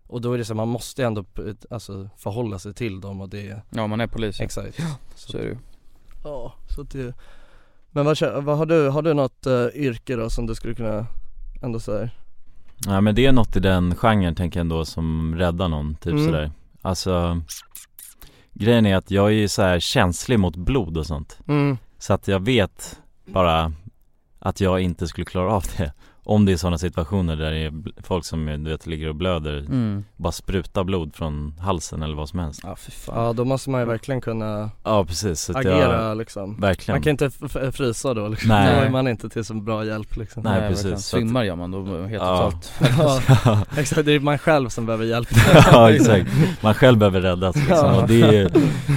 Och 0.07 0.21
då 0.21 0.33
är 0.33 0.37
det 0.37 0.45
så, 0.45 0.55
man 0.55 0.67
måste 0.67 1.03
ändå 1.03 1.25
alltså 1.69 2.09
förhålla 2.17 2.59
sig 2.59 2.73
till 2.73 3.01
dem 3.01 3.21
och 3.21 3.29
det 3.29 3.61
Ja 3.69 3.87
man 3.87 4.01
är 4.01 4.07
polis, 4.07 4.39
ja. 4.39 4.45
Exakt 4.45 4.79
så 5.15 5.37
är 5.37 5.41
det 5.41 5.47
ju 5.47 5.57
Ja, 6.23 6.53
så 6.75 6.81
att 6.81 6.91
det 6.91 7.13
Men 7.91 8.05
vad, 8.05 8.43
vad 8.43 8.57
har 8.57 8.65
du, 8.65 8.89
har 8.89 9.01
du 9.01 9.13
något 9.13 9.47
uh, 9.47 9.67
yrke 9.73 10.15
då 10.15 10.29
som 10.29 10.47
du 10.47 10.55
skulle 10.55 10.75
kunna 10.75 11.05
ändå 11.61 11.79
säga? 11.79 12.09
Ja 12.85 13.01
men 13.01 13.15
det 13.15 13.25
är 13.25 13.31
något 13.31 13.55
i 13.55 13.59
den 13.59 13.95
genren 13.95 14.35
tänker 14.35 14.59
jag 14.59 14.61
ändå 14.61 14.85
som 14.85 15.35
räddar 15.35 15.67
någon, 15.67 15.95
typ 15.95 16.13
Mm. 16.13 16.25
sådär 16.25 16.51
Alltså 16.81 17.41
Grejen 18.53 18.85
är 18.85 18.95
att 18.95 19.11
jag 19.11 19.25
är 19.27 19.31
ju 19.31 19.47
så 19.47 19.61
här 19.61 19.79
känslig 19.79 20.39
mot 20.39 20.55
blod 20.55 20.97
och 20.97 21.05
sånt. 21.05 21.39
Mm, 21.47 21.77
Så 21.97 22.13
att 22.13 22.27
jag 22.27 22.39
vet 22.39 22.99
bara 23.25 23.73
att 24.39 24.61
jag 24.61 24.81
inte 24.81 25.07
skulle 25.07 25.25
klara 25.25 25.53
av 25.53 25.63
det 25.77 25.93
Om 26.23 26.45
det 26.45 26.51
är 26.51 26.57
sådana 26.57 26.77
situationer 26.77 27.35
där 27.35 27.51
det 27.51 27.57
är 27.57 27.73
folk 28.03 28.25
som 28.25 28.45
du 28.45 28.69
vet 28.71 28.87
ligger 28.87 29.09
och 29.09 29.15
blöder 29.15 29.57
mm. 29.57 30.05
Bara 30.15 30.31
spruta 30.31 30.83
blod 30.83 31.15
från 31.15 31.53
halsen 31.59 32.03
eller 32.03 32.15
vad 32.15 32.29
som 32.29 32.39
helst 32.39 32.59
Ja 32.63 32.75
fy 32.75 32.91
fan 32.91 33.25
ja 33.25 33.33
då 33.33 33.45
måste 33.45 33.69
man 33.69 33.81
ju 33.81 33.87
verkligen 33.87 34.21
kunna 34.21 34.71
Ja 34.83 35.05
precis, 35.05 35.49
agera 35.49 36.07
jag, 36.07 36.17
liksom 36.17 36.59
verkligen 36.59 36.95
Man 36.95 37.03
kan 37.03 37.11
inte 37.11 37.29
frysa 37.71 38.13
då 38.13 38.27
liksom, 38.27 38.49
Nej. 38.49 38.75
då 38.75 38.81
är 38.81 38.89
man 38.89 39.07
inte 39.07 39.29
till 39.29 39.45
så 39.45 39.53
bra 39.53 39.85
hjälp 39.85 40.17
liksom 40.17 40.43
Nej, 40.43 40.61
verkligen. 40.61 40.91
precis, 40.93 41.07
Svimmar 41.07 41.43
gör 41.43 41.55
man 41.55 41.71
då 41.71 41.85
helt 41.85 42.13
Ja. 42.23 42.51
totalt 42.51 42.71
Ja, 43.45 43.65
exakt, 43.77 44.05
det 44.05 44.11
är 44.11 44.19
man 44.19 44.37
själv 44.37 44.69
som 44.69 44.85
behöver 44.85 45.05
hjälp 45.05 45.29
Ja 45.71 45.91
exakt, 45.91 46.27
man 46.61 46.73
själv 46.73 46.97
behöver 46.97 47.21
räddas 47.21 47.55
liksom. 47.55 47.75
Ja. 47.77 48.01
och 48.01 48.07
det 48.07 48.21
är 48.21 48.31
ju, 48.31 48.49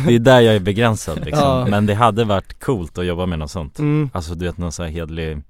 det 0.07 0.15
är 0.15 0.19
där 0.19 0.41
jag 0.41 0.55
är 0.55 0.61
begränsad 0.61 1.25
liksom. 1.25 1.45
Ja. 1.45 1.67
Men 1.71 1.87
det 1.87 1.95
hade 1.95 2.25
varit 2.25 2.65
coolt 2.65 2.99
att 2.99 3.07
jobba 3.07 3.27
med 3.27 3.39
något 3.39 3.51
sånt 3.51 3.79
mm. 3.79 4.11
Alltså 4.13 4.35
du 4.35 4.45
vet 4.47 4.59
någon 4.59 4.73
sån 4.73 4.85
här 4.85 4.93
hedlig 4.93 5.43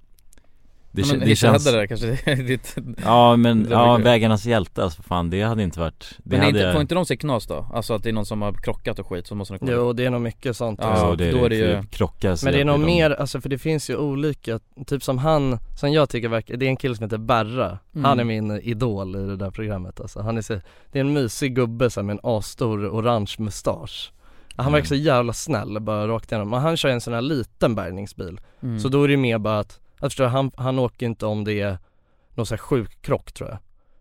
Det, 0.97 1.07
men 1.11 1.21
det 1.29 1.37
känns 1.37 1.65
det 1.65 1.73
där 1.73 1.87
kanske, 1.87 2.35
ditt 2.43 2.77
Ja 3.05 3.37
men, 3.37 3.67
ja 3.71 3.97
vägarnas 3.97 4.47
hjälte 4.47 4.85
alltså 4.85 5.03
fan 5.03 5.31
det 5.31 5.43
hade 5.43 5.63
inte 5.63 5.81
varit 5.81 6.07
Det 6.19 6.37
Men 6.37 6.47
hade 6.47 6.59
inte, 6.59 6.73
får 6.73 6.81
inte 6.81 6.95
de 6.95 7.07
se 7.07 7.17
knas 7.17 7.47
då? 7.47 7.71
Alltså 7.75 7.95
att 7.95 8.03
det 8.03 8.09
är 8.09 8.13
någon 8.13 8.27
som 8.27 8.43
har 8.43 8.53
krockat 8.53 8.99
och 8.99 9.07
skit 9.09 9.27
så 9.27 9.35
måste 9.35 9.55
de 9.55 9.59
kolla 9.59 9.73
Jo 9.73 9.93
det 9.93 10.05
är 10.05 10.11
nog 10.11 10.21
mycket 10.21 10.57
sånt 10.57 10.81
Ja. 10.83 10.99
Ja 11.11 11.15
det 11.17 11.27
är, 11.29 11.33
då 11.33 11.45
är 11.45 11.49
det 11.49 11.57
ju- 11.57 11.77
för 11.83 11.87
krockar 11.87 12.37
så 12.37 12.47
Men 12.47 12.55
det 12.55 12.61
är 12.61 12.65
nog 12.65 12.81
de. 12.81 12.87
mer, 12.87 13.11
alltså 13.11 13.41
för 13.41 13.49
det 13.49 13.59
finns 13.59 13.91
ju 13.91 13.97
olika, 13.97 14.61
typ 14.87 15.03
som 15.03 15.19
han, 15.19 15.59
som 15.81 15.93
jag 15.93 16.09
tycker 16.11 16.29
verkar, 16.29 16.57
det 16.57 16.67
är 16.67 16.71
en 16.71 16.77
kille 16.77 16.97
som 16.97 17.05
heter 17.05 17.19
Berra 17.19 17.79
Mm. 17.95 18.05
Han 18.05 18.21
är 18.21 18.25
min 18.25 18.51
idol 18.61 19.17
i 19.17 19.19
det 19.27 19.37
där 19.37 19.51
programmet 19.51 20.01
alltså. 20.01 20.21
Han 20.21 20.39
är 20.39 20.43
så, 20.43 20.55
det 20.93 20.99
är 20.99 21.01
en 21.01 21.13
mysig 21.13 21.55
gubbe 21.55 21.91
så 21.91 22.01
här, 22.01 22.05
med 22.05 22.15
en 22.15 22.21
asstor 22.37 22.89
orange 22.89 23.35
mustasch 23.39 24.13
Han 24.57 24.65
Mm. 24.67 24.73
verkar 24.73 24.87
så 24.87 24.95
jävla 24.95 25.33
snäll 25.33 25.81
bara 25.81 26.09
rakt 26.09 26.33
igenom, 26.33 26.51
men 26.51 26.61
han 26.61 26.77
kör 26.77 26.89
en 26.89 27.01
sån 27.01 27.15
här 27.15 27.21
liten 27.23 27.75
bärgningsbil 27.75 28.41
mm. 28.63 28.81
Så 28.81 28.89
då 28.89 29.03
är 29.05 29.09
det 29.09 29.17
mer 29.17 29.39
bara 29.39 29.59
att, 29.59 29.81
jag 30.05 30.13
förstår, 30.13 30.25
han, 30.27 30.51
han 30.57 30.79
åker 30.79 31.07
inte 31.07 31.27
om 31.27 31.45
det 31.45 31.61
är 31.61 31.79
någon 32.35 32.47
sån 32.47 32.55
här 32.57 32.63
sjuk 32.63 33.03
krock 33.03 33.33
tror 33.33 33.49
jag. 33.49 33.59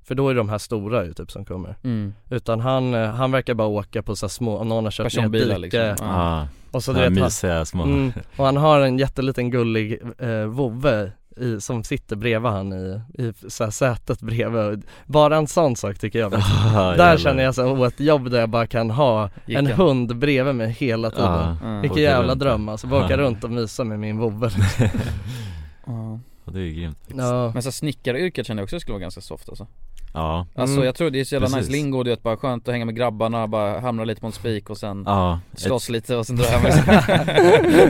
För 0.08 0.16
då 0.16 0.30
är 0.30 0.34
det 0.34 0.39
de 0.39 0.49
här 0.49 0.58
stora 0.58 1.06
ju 1.06 1.14
typ 1.14 1.32
som 1.32 1.45
kommer. 1.45 1.76
Mm. 1.84 2.14
Utan 2.30 2.60
han, 2.60 2.93
eh, 2.93 3.10
han 3.10 3.32
verkar 3.32 3.54
bara 3.54 3.68
åka 3.68 4.04
på 4.04 4.16
så 4.16 4.26
här 4.26 4.30
små, 4.30 4.58
om 4.58 4.68
någon 4.70 4.84
har 4.84 4.91
kört 4.91 5.16
ner 5.16 5.30
dike. 5.30 5.58
liksom. 5.58 5.95
Ja, 5.99 6.47
Och 6.72 6.84
så 6.84 6.93
du 6.93 6.99
vet 6.99 7.06
han, 7.18 7.24
mysiga 7.24 7.66
små. 7.66 7.84
Mm, 7.84 8.12
och 8.38 8.45
han 8.45 8.58
har 8.58 8.80
en 8.82 8.99
jätteliten 8.99 9.51
gullig 9.51 9.99
eh, 10.20 10.45
vovve 10.45 11.12
i, 11.38 11.62
som 11.62 11.84
sitter 11.84 12.16
bredvid 12.16 12.51
han 12.51 12.74
i, 12.74 13.01
i 13.14 13.34
så 13.49 13.64
här, 13.64 13.72
sätet 13.72 14.22
bredvid. 14.22 14.84
Bara 15.06 15.38
en 15.38 15.47
sån 15.47 15.76
sak 15.76 15.99
tycker 15.99 16.20
jag. 16.20 16.34
Ja, 16.74 16.93
Där 16.97 17.18
känner 17.18 17.43
jag 17.43 17.56
så 17.56 17.72
åh, 17.72 17.88
ett 17.88 17.99
jobb 17.99 18.30
där 18.32 18.39
jag 18.39 18.49
bara 18.49 18.68
kan 18.68 18.89
ha 18.91 19.30
Gick 19.45 19.58
en 19.58 19.66
jag. 19.66 19.76
hund 19.76 20.16
bredvid 20.18 20.56
mig 20.56 20.70
hela 20.70 21.10
tiden. 21.10 21.26
Ja, 21.26 21.58
Mm. 21.64 21.82
Vilken 21.82 22.01
jävla 22.04 22.32
runt. 22.32 22.39
dröm 22.39 22.70
alltså, 22.70 22.88
bara 22.88 23.06
åka 23.06 23.14
Ja. 23.14 23.18
runt 23.18 23.43
och 23.43 23.51
mysa 23.51 23.84
med 23.84 23.99
min 23.99 24.18
vovve 24.18 24.49
Ja. 25.86 26.20
Och 26.46 26.54
det 26.54 26.60
är 26.60 26.64
ju 26.64 26.74
grymt 26.74 26.98
faktiskt. 27.00 27.20
Ja, 27.20 27.52
Men 27.54 27.64
så 27.64 27.72
snickaryrket 27.72 28.48
känner 28.48 28.62
jag 28.62 28.64
också 28.66 28.80
skulle 28.80 28.94
vara 28.94 29.02
ganska 29.02 29.22
soft 29.22 29.50
alltså 29.50 29.68
Ja, 30.16 30.48
Alltså 30.56 30.74
Mm. 30.74 30.86
jag 30.86 30.96
tror 30.96 31.10
det 31.10 31.20
är 31.20 31.24
så 31.24 31.36
jävla 31.36 31.48
Precis. 31.48 31.62
nice 31.62 31.72
lingo, 31.72 32.04
du 32.04 32.10
vet 32.10 32.24
bara 32.24 32.38
skönt 32.38 32.68
att 32.68 32.72
hänga 32.74 32.86
med 32.86 32.96
grabbarna, 32.96 33.48
bara 33.48 33.80
hamra 33.80 34.06
lite 34.06 34.22
på 34.22 34.28
en 34.28 34.34
spik 34.34 34.70
och 34.70 34.78
sen 34.78 35.04
ja, 35.08 35.40
slåss 35.56 35.84
ett, 35.84 35.90
lite 35.90 36.16
och 36.16 36.26
sen 36.28 36.36
dra 36.36 36.46
hem 36.48 36.64
liksom. 36.64 36.94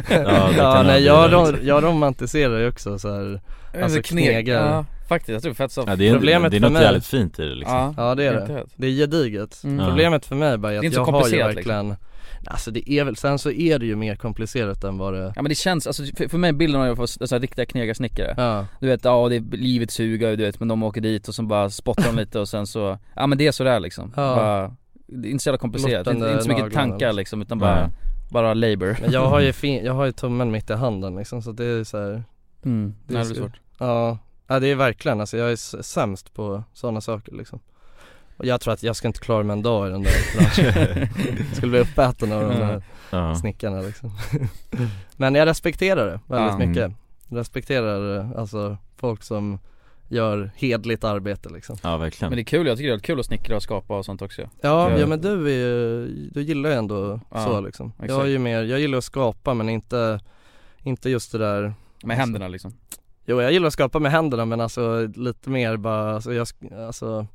ja, 0.09 0.51
ja 0.57 0.83
nej 0.83 1.03
jag, 1.03 1.33
rom, 1.33 1.55
jag 1.63 1.83
romantiserar 1.83 2.59
ju 2.59 2.67
också 2.67 2.99
så 2.99 3.13
här. 3.13 3.41
Alltså, 3.83 4.01
knegar. 4.01 4.67
Ja 4.67 4.85
faktiskt, 5.07 5.29
jag 5.29 5.41
tror 5.41 5.49
det 5.51 5.53
är 5.53 5.55
fett 5.55 5.71
soft 5.71 5.87
ja, 5.89 5.95
det 5.95 6.07
är, 6.09 6.13
Problemet 6.13 6.51
det 6.51 6.57
är 6.57 6.59
för 6.59 6.67
något 6.67 6.73
mig- 6.73 6.83
jävligt 6.83 7.05
fint 7.05 7.39
i 7.39 7.43
det 7.49 7.55
liksom 7.55 7.75
Ja, 7.77 7.93
Ja 7.97 8.15
det 8.15 8.23
är 8.23 8.33
det, 8.33 8.65
det 8.75 8.87
är 8.87 8.91
gediget 8.91 9.61
Mm. 9.63 9.85
Problemet 9.87 10.25
för 10.25 10.35
mig 10.35 10.57
bara 10.57 10.71
är 10.73 10.83
är 10.83 10.87
att 10.87 10.93
så 10.93 10.99
jag 10.99 11.05
har 11.05 11.11
ju 11.11 11.11
komplicerat, 11.19 11.55
verkligen 11.57 11.95
Alltså 12.47 12.71
det 12.71 12.91
är 12.91 13.03
väl, 13.03 13.15
sen 13.15 13.39
så 13.39 13.51
är 13.51 13.79
det 13.79 13.85
ju 13.85 13.95
mer 13.95 14.15
komplicerat 14.15 14.83
än 14.83 14.97
vad 14.97 15.13
det 15.13 15.33
Ja 15.35 15.41
men 15.41 15.49
det 15.49 15.55
känns, 15.55 15.87
alltså 15.87 16.03
för, 16.17 16.27
för 16.27 16.37
mig 16.37 16.53
bilden 16.53 16.81
av 16.81 16.91
att 16.91 16.97
vara 16.97 17.07
så 17.07 17.35
här 17.35 17.39
riktiga 17.39 17.65
knegarsnickare 17.65 18.33
Ja, 18.37 18.67
Du 18.79 18.87
vet, 18.87 19.05
ja 19.05 19.29
det 19.29 19.35
är 19.35 19.41
livet 19.57 19.91
suger 19.91 20.37
du 20.37 20.43
vet 20.43 20.59
men 20.59 20.67
de 20.67 20.83
åker 20.83 21.01
dit 21.01 21.27
och 21.27 21.35
så 21.35 21.43
bara 21.43 21.69
spottar 21.69 22.03
de 22.03 22.15
lite 22.15 22.39
och 22.39 22.49
sen 22.49 22.67
så, 22.67 22.97
ja 23.15 23.27
men 23.27 23.37
det 23.37 23.47
är 23.47 23.51
sådär 23.51 23.79
liksom 23.79 24.13
Ja. 24.15 24.35
bara, 24.35 24.75
Det 25.07 25.27
är 25.27 25.31
inte 25.31 25.43
så 25.43 25.49
jävla 25.49 25.57
komplicerat, 25.57 26.05
det 26.05 26.11
är 26.11 26.31
inte, 26.31 26.43
så 26.43 26.49
mycket 26.49 26.73
tankar 26.73 26.93
liksom. 27.13 27.17
liksom 27.17 27.41
utan 27.41 27.59
bara, 27.59 27.75
Nej. 27.81 27.89
bara 28.31 28.53
labor 28.53 28.97
men 29.01 29.11
jag 29.11 29.27
har 29.29 29.39
ju 29.39 29.53
fin, 29.53 29.85
jag 29.85 29.93
har 29.93 30.05
ju 30.05 30.11
tummen 30.11 30.51
mitt 30.51 30.69
i 30.69 30.73
handen 30.73 31.15
liksom 31.15 31.41
så 31.41 31.51
det 31.51 31.65
är 31.65 31.83
så 31.83 31.97
här, 31.97 32.23
mm. 32.65 32.93
Det 33.07 33.13
Det 33.13 33.19
är 33.19 33.21
är 33.21 33.25
så- 33.25 33.35
svårt 33.35 33.59
ja, 33.79 34.17
ja 34.47 34.59
det 34.59 34.67
är 34.67 34.75
verkligen 34.75 35.19
alltså 35.19 35.37
jag 35.37 35.51
är 35.51 35.81
sämst 35.83 36.33
på 36.33 36.63
sådana 36.73 37.01
saker 37.01 37.35
liksom 37.35 37.59
Och 38.37 38.45
jag 38.45 38.61
tror 38.61 38.73
att 38.73 38.83
jag 38.83 38.95
ska 38.95 39.07
inte 39.07 39.19
klara 39.19 39.43
mig 39.43 39.53
en 39.53 39.61
dag 39.63 39.87
i 39.87 39.91
den 39.91 40.03
där 40.03 40.11
branschen. 40.37 41.07
Jag 41.37 41.47
skulle 41.55 41.69
bli 41.71 41.79
uppäten 41.79 42.31
av 42.31 42.41
de 42.41 42.55
där 42.59 42.83
Ja, 43.11 43.35
snickarna 43.35 43.81
liksom. 43.81 44.11
Men 45.17 45.35
jag 45.35 45.45
respekterar 45.45 46.05
det 46.05 46.19
väldigt 46.27 46.59
Ja. 46.59 46.67
mycket. 46.67 46.91
Respekterar 47.29 48.19
eh, 48.19 48.39
alltså 48.39 48.77
folk 48.97 49.23
som 49.23 49.59
gör 50.07 50.51
hedligt 50.55 51.03
arbete 51.03 51.49
liksom. 51.49 51.77
Ja 51.83 51.97
verkligen. 51.97 52.29
Men 52.29 52.35
det 52.37 52.41
är 52.41 52.45
kul, 52.45 52.67
jag 52.67 52.77
tycker 52.77 52.89
det 52.89 52.95
är 52.95 52.99
kul 52.99 53.19
att 53.19 53.25
snickra 53.25 53.55
och 53.55 53.63
skapa 53.63 53.97
och 53.97 54.05
sånt 54.05 54.21
också. 54.21 54.41
Ja, 54.41 54.47
Ja. 54.61 54.99
ja 54.99 55.07
men 55.07 55.21
du 55.21 55.45
är 55.47 55.55
ju, 55.57 56.05
du 56.33 56.41
gillar 56.41 56.69
ju 56.69 56.75
ändå 56.75 57.19
Ja, 57.31 57.45
så 57.45 57.61
liksom. 57.61 57.93
Jag 57.97 58.05
exakt. 58.05 58.23
är 58.23 58.27
ju 58.27 58.39
mer, 58.39 58.63
jag 58.63 58.79
gillar 58.79 58.97
att 58.97 59.03
skapa 59.03 59.53
men 59.53 59.69
inte, 59.69 60.19
inte 60.83 61.09
just 61.09 61.31
det 61.31 61.37
där 61.37 61.73
Med 62.03 62.17
händerna 62.17 62.47
liksom. 62.47 62.73
Jo 63.25 63.41
jag 63.41 63.51
gillar 63.51 63.67
att 63.67 63.73
skapa 63.73 63.99
med 63.99 64.11
händerna 64.11 64.45
men 64.45 64.61
alltså 64.61 65.07
lite 65.15 65.49
mer 65.49 65.77
bara, 65.77 66.15
alltså, 66.15 66.33
jag, 66.33 66.47
alltså 66.87 67.27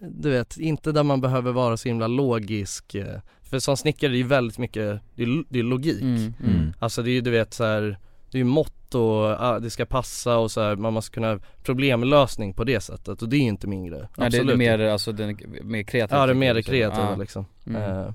Du 0.00 0.30
vet, 0.30 0.56
inte 0.56 0.92
där 0.92 1.02
man 1.02 1.20
behöver 1.20 1.52
vara 1.52 1.76
så 1.76 1.88
himla 1.88 2.06
logisk 2.06 2.94
eh, 2.94 3.20
För 3.42 3.58
som 3.58 3.76
snickare 3.76 4.08
är 4.08 4.12
det 4.12 4.16
ju 4.16 4.22
väldigt 4.22 4.58
mycket, 4.58 5.00
det 5.14 5.22
är, 5.22 5.44
det 5.48 5.58
är 5.58 5.62
logik 5.62 6.02
mm, 6.02 6.34
Mm. 6.44 6.72
Alltså 6.78 7.02
det 7.02 7.10
är 7.10 7.12
ju 7.12 7.20
du 7.20 7.30
vet 7.30 7.54
så 7.54 7.64
här, 7.64 7.98
det 8.30 8.36
är 8.36 8.38
ju 8.38 8.44
mått 8.44 8.94
och 8.94 9.24
ah, 9.24 9.58
det 9.58 9.70
ska 9.70 9.86
passa 9.86 10.38
och 10.38 10.50
så 10.50 10.60
här, 10.60 10.76
man 10.76 10.92
måste 10.92 11.10
kunna 11.14 11.38
problemlösning 11.62 12.54
på 12.54 12.64
det 12.64 12.80
sättet 12.80 13.22
och 13.22 13.28
det 13.28 13.36
är 13.36 13.38
ju 13.40 13.44
inte 13.48 13.66
min 13.66 13.86
grej 13.86 14.00
Nej 14.00 14.08
det 14.16 14.22
är 14.22 14.26
Absolut 14.40 14.58
mer, 14.58 14.78
alltså 14.78 15.12
den, 15.12 15.36
mer 15.62 15.82
kreativt 15.82 16.18
Ja 16.18 16.26
det 16.26 16.32
är 16.32 16.34
mer 16.34 16.54
det 16.54 16.62
kreativa 16.62 17.10
Ja. 17.10 17.16
liksom 17.16 17.46
Mm. 17.66 17.82
eh, 17.82 18.12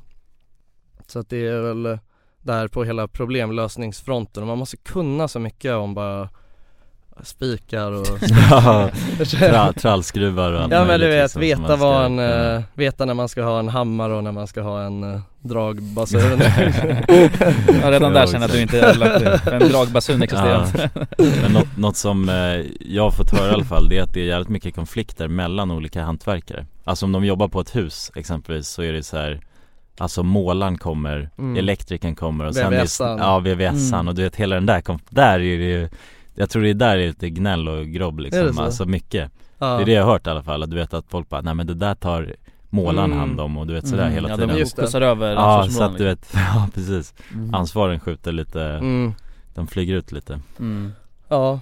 Så 1.08 1.20
att 1.20 1.30
det 1.30 1.47
är 1.47 1.62
väl 1.62 1.99
där 2.41 2.68
på 2.68 2.84
hela 2.84 3.08
problemlösningsfronten 3.08 4.43
och 4.43 4.47
man 4.47 4.58
måste 4.58 4.78
kunna 4.78 5.28
så 5.28 5.39
mycket 5.39 5.74
om 5.74 5.93
bara 5.93 6.30
spikar 7.24 7.91
och 7.91 8.07
Ja, 8.51 8.89
tra, 9.39 9.74
trallskruvar 9.82 10.51
och 10.51 10.61
allt 10.61 10.72
Ja 10.74 10.86
men 10.86 10.99
du 10.99 11.07
vet, 11.07 11.24
liksom, 11.24 11.30
som 11.30 11.41
veta 11.41 11.76
vad 11.76 12.05
en, 12.05 12.20
eh, 12.20 12.61
veta 12.74 13.05
när 13.05 13.13
man 13.13 13.30
ska 13.30 13.43
ha 13.43 13.59
en 13.59 13.70
hammare 13.70 14.13
och 14.13 14.24
när 14.24 14.32
man 14.32 14.47
ska 14.47 14.61
ha 14.61 14.82
en 14.84 15.03
uh, 15.03 15.20
dragbasun 15.41 16.22
Ja 17.82 17.91
redan 17.91 18.13
där 18.13 18.22
Ja, 18.22 18.28
känner 18.28 18.39
jag 18.39 18.43
att 18.43 18.51
du 18.51 18.61
inte 18.61 18.80
är 18.80 18.95
lagt 18.95 19.47
en 19.47 19.70
dragbasun 19.70 20.22
existerar 20.22 20.65
inte 20.65 20.89
Men 21.41 21.51
något, 21.51 21.78
något 21.78 21.97
som 21.97 22.30
eh, 22.30 22.36
jag 22.80 23.03
har 23.03 23.11
fått 23.11 23.30
höra 23.32 23.51
i 23.51 23.53
alla 23.53 23.65
fall 23.65 23.89
det 23.89 23.97
är 23.97 24.03
att 24.03 24.13
det 24.13 24.22
är 24.22 24.26
jävligt 24.26 24.49
mycket 24.49 24.76
konflikter 24.76 25.28
mellan 25.28 25.72
olika 25.72 26.01
hantverkare. 26.03 26.65
Alltså 26.84 27.05
om 27.05 27.11
de 27.11 27.26
jobbar 27.26 27.47
på 27.47 27.61
ett 27.61 27.76
hus 27.76 28.11
exempelvis 28.15 28.68
så 28.68 28.82
är 28.82 28.93
det 28.93 29.03
så 29.03 29.18
här 29.18 29.41
Alltså 29.99 30.24
målaren 30.24 30.78
kommer, 30.78 31.30
Mm. 31.38 31.57
elektrikern 31.57 32.15
kommer 32.15 32.45
och 32.45 32.55
sen 32.55 32.74
är 32.74 32.82
VVS-an. 32.84 33.18
Ja 33.20 33.39
VVS-an 33.39 33.93
Mm. 33.93 34.07
och 34.07 34.15
du 34.15 34.24
vet 34.24 34.36
hela 34.36 34.55
den 34.55 34.65
där 34.65 34.82
kom, 34.82 34.99
där 35.09 35.34
är 35.34 35.39
det 35.39 35.65
ju 35.65 35.89
Jag 36.40 36.50
tror 36.50 36.64
det 36.64 36.70
är 36.70 36.74
där 36.74 36.98
det 36.98 37.04
är 37.04 37.08
lite 37.08 37.30
gnäll 37.30 37.68
och 37.68 37.86
grobb 37.88 38.20
liksom, 38.20 38.54
så? 38.54 38.62
alltså 38.62 38.86
mycket 38.86 39.32
ja. 39.58 39.66
Det 39.78 39.82
är 39.82 39.86
det 39.86 39.92
jag 39.92 40.04
har 40.06 40.12
hört 40.12 40.28
i 40.28 40.30
alla 40.30 40.44
fall, 40.44 40.64
att 40.64 40.70
du 40.70 40.76
vet 40.76 40.94
att 40.94 41.06
folk 41.10 41.30
bara, 41.30 41.42
nej 41.42 41.54
men 41.54 41.68
det 41.68 41.74
där 41.74 41.96
tar 41.96 42.36
målaren 42.70 43.12
Mm. 43.12 43.20
hand 43.20 43.40
om 43.40 43.58
och 43.58 43.68
du 43.68 43.74
vet 43.74 43.88
sådär 43.88 44.02
Mm, 44.04 44.14
hela 44.14 44.30
ja, 44.30 44.36
tiden 44.36 44.50
de 44.50 44.60
Just 44.60 44.76
det. 44.76 44.82
skjutsar 44.82 45.02
över 45.02 45.34
Ja 45.34 45.68
så 45.70 45.84
att 45.84 45.98
du 45.98 46.04
vet, 46.04 46.30
ja 46.34 46.70
precis. 46.74 47.14
Mm. 47.34 47.54
Ansvaren 47.54 48.00
skjuter 48.00 48.32
lite, 48.32 48.64
mm. 48.64 49.14
de 49.56 49.68
flyger 49.68 49.96
ut 49.96 50.12
lite 50.12 50.40
Mm. 50.60 50.92
Ja 51.28 51.60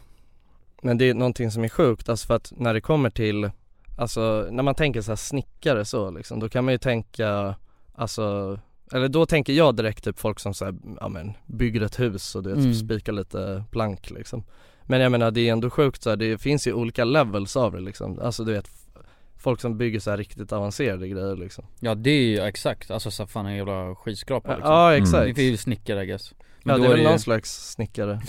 Men 0.81 0.97
det 0.97 1.09
är 1.09 1.13
någonting 1.13 1.51
som 1.51 1.63
är 1.63 1.69
sjukt, 1.69 2.09
alltså 2.09 2.27
för 2.27 2.33
att 2.35 2.53
när 2.57 2.73
det 2.73 2.81
kommer 2.81 3.09
till 3.09 3.51
Alltså 3.97 4.47
när 4.51 4.63
man 4.63 4.75
tänker 4.75 5.01
så 5.01 5.11
här 5.11 5.15
snickare 5.15 5.85
så 5.85 6.11
liksom, 6.11 6.39
då 6.39 6.49
kan 6.49 6.65
man 6.65 6.73
ju 6.73 6.77
tänka 6.77 7.55
Alltså 7.95 8.59
Eller 8.93 9.07
då 9.07 9.25
tänker 9.25 9.53
jag 9.53 9.75
direkt 9.75 10.03
typ 10.03 10.19
folk 10.19 10.39
som 10.39 10.53
så 10.53 10.65
här, 10.65 10.75
ja 10.99 11.07
men 11.09 11.33
bygger 11.45 11.81
ett 11.81 11.99
hus 11.99 12.35
och 12.35 12.43
du 12.43 12.49
vet 12.49 12.59
Mm. 12.59 12.73
spikar 12.73 13.13
lite 13.13 13.63
plank 13.71 14.09
liksom. 14.11 14.43
Men 14.83 15.01
jag 15.01 15.11
menar 15.11 15.31
det 15.31 15.47
är 15.47 15.51
ändå 15.51 15.69
sjukt 15.69 16.03
så 16.03 16.09
här, 16.09 16.17
det 16.17 16.37
finns 16.37 16.67
ju 16.67 16.73
olika 16.73 17.03
levels 17.05 17.55
av 17.55 17.71
det 17.71 17.79
liksom. 17.81 18.19
Alltså 18.19 18.43
du 18.43 18.53
vet 18.53 18.69
Folk 19.37 19.61
som 19.61 19.77
bygger 19.77 19.99
så 19.99 20.09
här 20.09 20.17
riktigt 20.17 20.51
avancerade 20.53 21.07
grejer 21.07 21.35
liksom. 21.35 21.65
Ja 21.79 21.95
det 21.95 22.09
är 22.09 22.21
ju 22.23 22.39
exakt, 22.39 22.91
alltså 22.91 23.11
så 23.11 23.27
fan 23.27 23.45
en 23.45 23.55
jävla 23.55 23.95
skyskrapa 23.95 24.55
liksom. 24.55 24.71
Ja 24.73 24.91
Mm. 24.91 25.03
exakt. 25.03 25.35
Det 25.35 25.41
är 25.41 25.49
ju 25.51 25.57
snickare 25.57 26.03
I 26.03 26.05
guess 26.07 26.33
Ja 26.67 26.77
då 26.77 26.79
det 26.83 26.85
är 26.87 26.89
väl 26.91 26.99
ju- 26.99 27.07
någon 27.09 27.19
slags 27.19 27.71
snickare. 27.71 28.21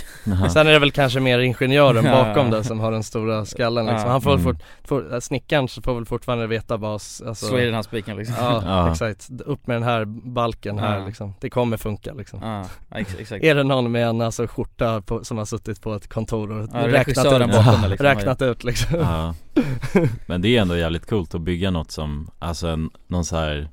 Sen 0.53 0.67
är 0.67 0.73
det 0.73 0.79
väl 0.79 0.91
kanske 0.93 1.21
mer 1.21 1.39
ingenjören 1.39 2.05
Ja, 2.05 2.13
bakom 2.25 2.47
ja. 2.53 2.57
det 2.57 2.65
som 2.65 2.81
har 2.81 2.93
den 2.93 3.03
stora 3.03 3.45
skallen 3.45 3.87
liksom. 3.87 4.03
Ja. 4.07 4.13
Han 4.13 4.21
får 4.23 4.31
väl 4.31 4.41
Mm. 4.41 4.55
fort, 4.55 4.63
får, 4.85 5.15
äh, 5.15 5.21
snickaren 5.21 5.69
får 5.69 5.95
väl 5.95 6.05
fortfarande 6.07 6.47
veta 6.47 6.77
vad, 6.77 6.93
alltså, 6.93 7.35
Slå 7.35 7.59
i 7.59 7.65
den 7.65 7.75
här 7.75 7.83
spiken 7.83 8.17
liksom 8.17 8.35
Ja, 8.39 8.63
Ja. 8.67 8.91
exakt, 8.93 9.31
upp 9.47 9.67
med 9.67 9.77
den 9.77 9.83
här 9.83 10.05
balken 10.05 10.79
här 10.79 10.99
Ja. 10.99 11.07
liksom, 11.07 11.35
det 11.41 11.51
kommer 11.51 11.77
funka 11.77 12.13
liksom 12.15 12.41
Ja, 12.43 12.65
ex- 12.99 13.17
exakt 13.19 13.45
Är 13.45 13.55
det 13.55 13.63
någon 13.63 13.93
med 13.93 14.07
en 14.09 14.21
alltså 14.21 14.47
skjorta 14.47 15.01
på, 15.03 15.25
som 15.25 15.39
har 15.39 15.45
suttit 15.45 15.81
på 15.83 15.95
ett 15.95 16.09
kontor 16.09 16.53
och 16.53 16.69
Ja, 16.73 16.89
räknat, 16.89 17.27
ut, 17.27 17.33
bakom 17.53 17.83
det 17.83 17.89
liksom 17.89 18.07
räknat 18.07 18.43
ut 18.43 18.65
liksom 18.65 18.99
Ja. 19.01 19.35
Men 20.27 20.43
det 20.43 20.57
är 20.57 20.63
ändå 20.63 20.77
jävligt 20.77 21.07
coolt 21.11 21.35
att 21.35 21.41
bygga 21.41 21.71
något 21.71 21.91
som, 21.91 22.31
alltså 22.39 22.67
en, 22.69 22.91
någon 23.07 23.25
så 23.25 23.37
här 23.37 23.69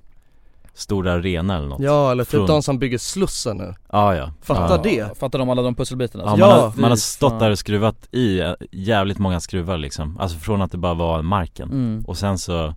stor 0.74 1.08
arena 1.08 1.58
eller 1.58 1.68
något 1.68 1.82
Ja 1.82 2.12
eller 2.12 2.24
typ 2.24 2.32
Från- 2.32 2.48
de 2.48 2.64
som 2.64 2.80
bygger 2.80 2.98
Slussen 2.98 3.58
nu, 3.58 3.76
Ja 3.92 4.16
ja 4.16 4.32
fatta 4.42 4.76
ja. 4.76 4.82
det! 4.84 5.18
Fattar 5.20 5.40
de 5.40 5.50
alla 5.50 5.62
de 5.62 5.76
pusselbitarna? 5.76 6.24
Ja, 6.24 6.30
Alltså, 6.32 6.46
man, 6.48 6.56
Ja, 6.60 6.62
har, 6.70 6.82
man 6.82 6.90
har 6.90 6.98
stått 6.98 7.40
där 7.40 7.52
och 7.52 7.60
skruvat 7.60 8.08
i 8.12 8.40
eh, 8.40 8.54
jävligt 8.72 9.20
många 9.20 9.40
skruvar 9.40 9.78
liksom 9.78 10.18
Alltså 10.20 10.38
från 10.38 10.62
att 10.62 10.72
det 10.72 10.78
bara 10.78 10.94
var 10.94 11.22
marken 11.22 11.70
mm. 11.72 12.04
Och 12.08 12.18
sen 12.18 12.38
så 12.38 12.74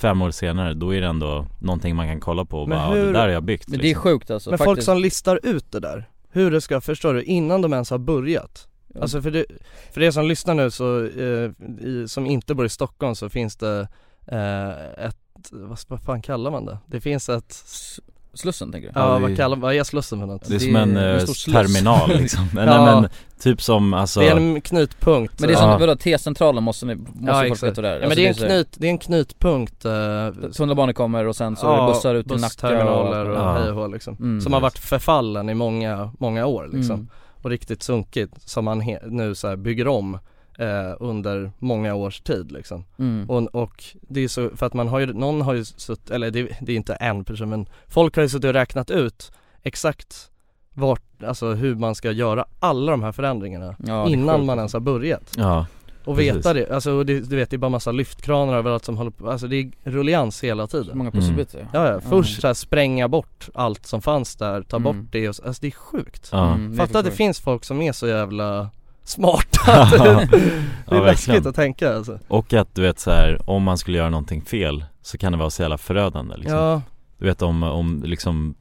Fem 0.00 0.22
år 0.22 0.30
senare, 0.30 0.74
då 0.74 0.94
är 0.94 1.00
det 1.00 1.06
ändå 1.06 1.46
någonting 1.60 1.96
man 1.96 2.06
kan 2.06 2.20
kolla 2.20 2.44
på 2.44 2.60
och 2.60 2.68
Men 2.68 2.78
bara, 2.78 2.88
ja, 2.88 2.94
det 2.94 3.06
hur- 3.06 3.12
där 3.12 3.20
har 3.20 3.28
jag 3.28 3.42
byggt 3.44 3.68
Men 3.68 3.78
det 3.78 3.84
är 3.84 3.88
liksom. 3.88 4.02
sjukt 4.02 4.30
alltså 4.30 4.50
Men 4.50 4.58
faktiskt. 4.58 4.74
folk 4.76 4.82
som 4.82 4.98
listar 4.98 5.40
ut 5.42 5.72
det 5.72 5.80
där, 5.80 6.08
hur 6.30 6.50
det 6.50 6.60
ska, 6.60 6.80
förstår 6.80 7.14
du, 7.14 7.22
innan 7.22 7.62
de 7.62 7.72
ens 7.72 7.90
har 7.90 7.98
börjat 7.98 8.66
Alltså 9.00 9.22
för 9.22 9.30
det, 9.30 9.44
för 9.92 10.00
det 10.00 10.12
som 10.12 10.24
lyssnar 10.26 10.54
nu 10.54 10.70
så, 10.70 10.98
eh, 11.04 11.50
i, 11.86 12.04
som 12.08 12.26
inte 12.26 12.54
bor 12.54 12.66
i 12.66 12.68
Stockholm 12.68 13.14
så 13.14 13.28
finns 13.28 13.56
det 13.56 13.88
eh, 14.26 15.04
ett, 15.06 15.16
vad, 15.52 15.78
vad 15.88 16.00
fan 16.02 16.22
kallar 16.22 16.50
man 16.50 16.64
det? 16.66 16.78
Det 16.86 17.00
finns 17.00 17.28
ett, 17.28 17.64
Slussen 18.34 18.72
tänker 18.72 18.88
du? 18.88 18.92
ja, 19.00 19.12
Ja, 19.14 19.18
vad 19.18 19.30
det- 19.30 19.36
kallar, 19.36 19.56
vad 19.56 19.74
är 19.74 19.84
Slussen 19.84 20.20
för 20.20 20.26
något? 20.26 20.48
Det 20.48 20.54
är 20.54 20.58
som 20.58 20.76
en, 20.76 20.96
är 20.96 21.08
en 21.14 21.18
eh, 21.20 21.24
terminal 21.52 22.08
liksom 22.20 22.46
men, 22.54 22.68
Ja. 22.68 22.84
nej, 22.92 23.00
men 23.00 23.10
typ 23.40 23.62
som 23.62 23.94
alltså 23.94 24.20
Det 24.20 24.28
är 24.28 24.36
en 24.36 24.60
knutpunkt 24.60 25.40
Men 25.40 25.48
det 25.48 25.54
är 25.54 25.58
som, 25.58 25.70
Ja. 25.70 25.78
vadå 25.78 25.96
T-centralen 25.96 26.62
måste 26.64 26.86
ni, 26.86 26.94
måste 26.94 27.20
Ja, 27.26 27.44
folk 27.48 27.62
veta 27.62 27.82
det 27.82 27.88
är? 27.88 27.92
Ja, 27.92 27.98
men 27.98 28.04
Alltså, 28.04 28.16
det 28.20 28.26
är 28.26 28.28
en 28.28 28.34
knut, 28.34 28.68
det 28.78 28.86
är 28.86 28.90
en 28.90 28.98
knutpunkt 28.98 29.84
eh, 29.84 30.50
Tunnelbanan 30.56 30.94
kommer 30.94 31.26
och 31.26 31.36
sen 31.36 31.56
så 31.56 31.72
är 31.72 31.80
det 31.86 31.92
bussar 31.92 32.14
ut 32.14 32.26
till 32.28 32.36
Nacka 32.40 32.46
bussterminaler 32.46 33.28
och 33.30 33.36
Ja. 33.38 33.52
hej 33.52 33.70
och 33.70 33.90
liksom 33.90 34.16
Mm. 34.20 34.40
Som 34.40 34.52
har 34.52 34.60
varit 34.60 34.78
förfallen 34.78 35.48
i 35.50 35.54
många, 35.54 36.12
många 36.18 36.46
år 36.46 36.70
liksom 36.72 36.94
Mm. 36.94 37.08
Och 37.42 37.50
riktigt 37.50 37.82
sunkigt 37.82 38.48
som 38.48 38.64
man 38.64 38.82
he- 38.82 39.06
nu 39.10 39.34
så 39.34 39.48
här 39.48 39.56
bygger 39.56 39.88
om 39.88 40.18
eh, 40.60 40.94
under 41.00 41.52
många 41.58 41.94
års 41.94 42.20
tid 42.20 42.52
liksom. 42.52 42.84
Mm. 42.98 43.30
och, 43.30 43.54
och 43.62 43.84
det 44.00 44.20
är 44.20 44.28
så, 44.28 44.50
för 44.56 44.66
att 44.66 44.74
man 44.74 44.88
har 44.88 44.98
ju, 44.98 45.06
någon 45.12 45.40
har 45.42 45.54
ju 45.54 45.64
suttit, 45.64 46.10
eller 46.10 46.30
det, 46.30 46.48
det 46.60 46.72
är 46.72 46.76
inte 46.76 46.94
en 46.94 47.24
person 47.24 47.48
men 47.48 47.66
Folk 47.88 48.16
har 48.16 48.22
ju 48.22 48.28
suttit 48.28 48.44
och 48.48 48.52
räknat 48.52 48.90
ut 48.90 49.32
exakt 49.62 50.30
vart, 50.74 51.22
alltså 51.26 51.52
hur 51.52 51.74
man 51.74 51.94
ska 51.94 52.10
göra 52.12 52.44
alla 52.60 52.90
de 52.90 53.02
här 53.02 53.12
förändringarna 53.12 53.76
Ja, 53.86 54.08
innan 54.08 54.46
man 54.46 54.58
ens 54.58 54.72
har 54.72 54.80
börjat. 54.80 55.32
Ja, 55.36 55.66
Och 56.04 56.16
Precis. 56.16 56.34
veta 56.36 56.52
det, 56.54 56.70
alltså 56.70 57.04
det, 57.04 57.20
du 57.20 57.36
vet 57.36 57.50
det 57.50 57.56
är 57.56 57.58
bara 57.58 57.68
massa 57.68 57.92
lyftkranar 57.92 58.54
överallt 58.56 58.84
som 58.84 58.96
håller 58.96 59.10
på, 59.10 59.30
alltså 59.30 59.46
det 59.46 59.56
är 59.56 59.70
rullians 59.84 60.44
hela 60.44 60.66
Så 60.66 60.82
tiden. 60.82 60.98
Många 60.98 61.10
pusselbitar. 61.10 61.68
Ja 61.72 61.92
ja, 61.92 62.00
först 62.00 62.40
så 62.40 62.46
här 62.46 62.54
spränga 62.54 63.08
bort 63.08 63.48
allt 63.54 63.86
som 63.86 64.02
fanns 64.02 64.36
där, 64.36 64.62
ta 64.62 64.76
Mm. 64.76 64.82
bort 64.84 65.12
det 65.12 65.28
och, 65.28 65.36
så- 65.36 65.44
alltså 65.46 65.60
det 65.60 65.66
är 65.66 65.70
sjukt. 65.70 66.32
Mm, 66.32 66.76
Fatta 66.76 66.98
att 66.98 67.04
det 67.04 67.10
finns 67.10 67.40
folk 67.40 67.64
som 67.64 67.82
är 67.82 67.92
så 67.92 68.06
jävla 68.06 68.70
smarta 69.10 69.88
Det 69.90 70.96
är 70.96 71.00
ja 71.00 71.00
läskigt 71.04 71.46
att 71.46 71.54
tänka 71.54 71.94
alltså. 71.94 72.18
Och 72.28 72.52
att 72.54 72.74
du 72.74 72.82
vet 72.82 72.98
så 72.98 73.10
här, 73.10 73.50
om 73.50 73.62
man 73.62 73.78
skulle 73.78 73.98
göra 73.98 74.10
någonting 74.10 74.42
fel 74.42 74.84
så 75.02 75.18
kan 75.18 75.32
det 75.32 75.38
vara 75.38 75.50
så 75.50 75.62
jävla 75.62 75.78
förödande 75.78 76.36
liksom. 76.36 76.58
Ja, 76.58 76.82
Du 77.18 77.24
vet 77.26 77.42
om, 77.42 77.62
om 77.62 78.02
liksom 78.06 78.54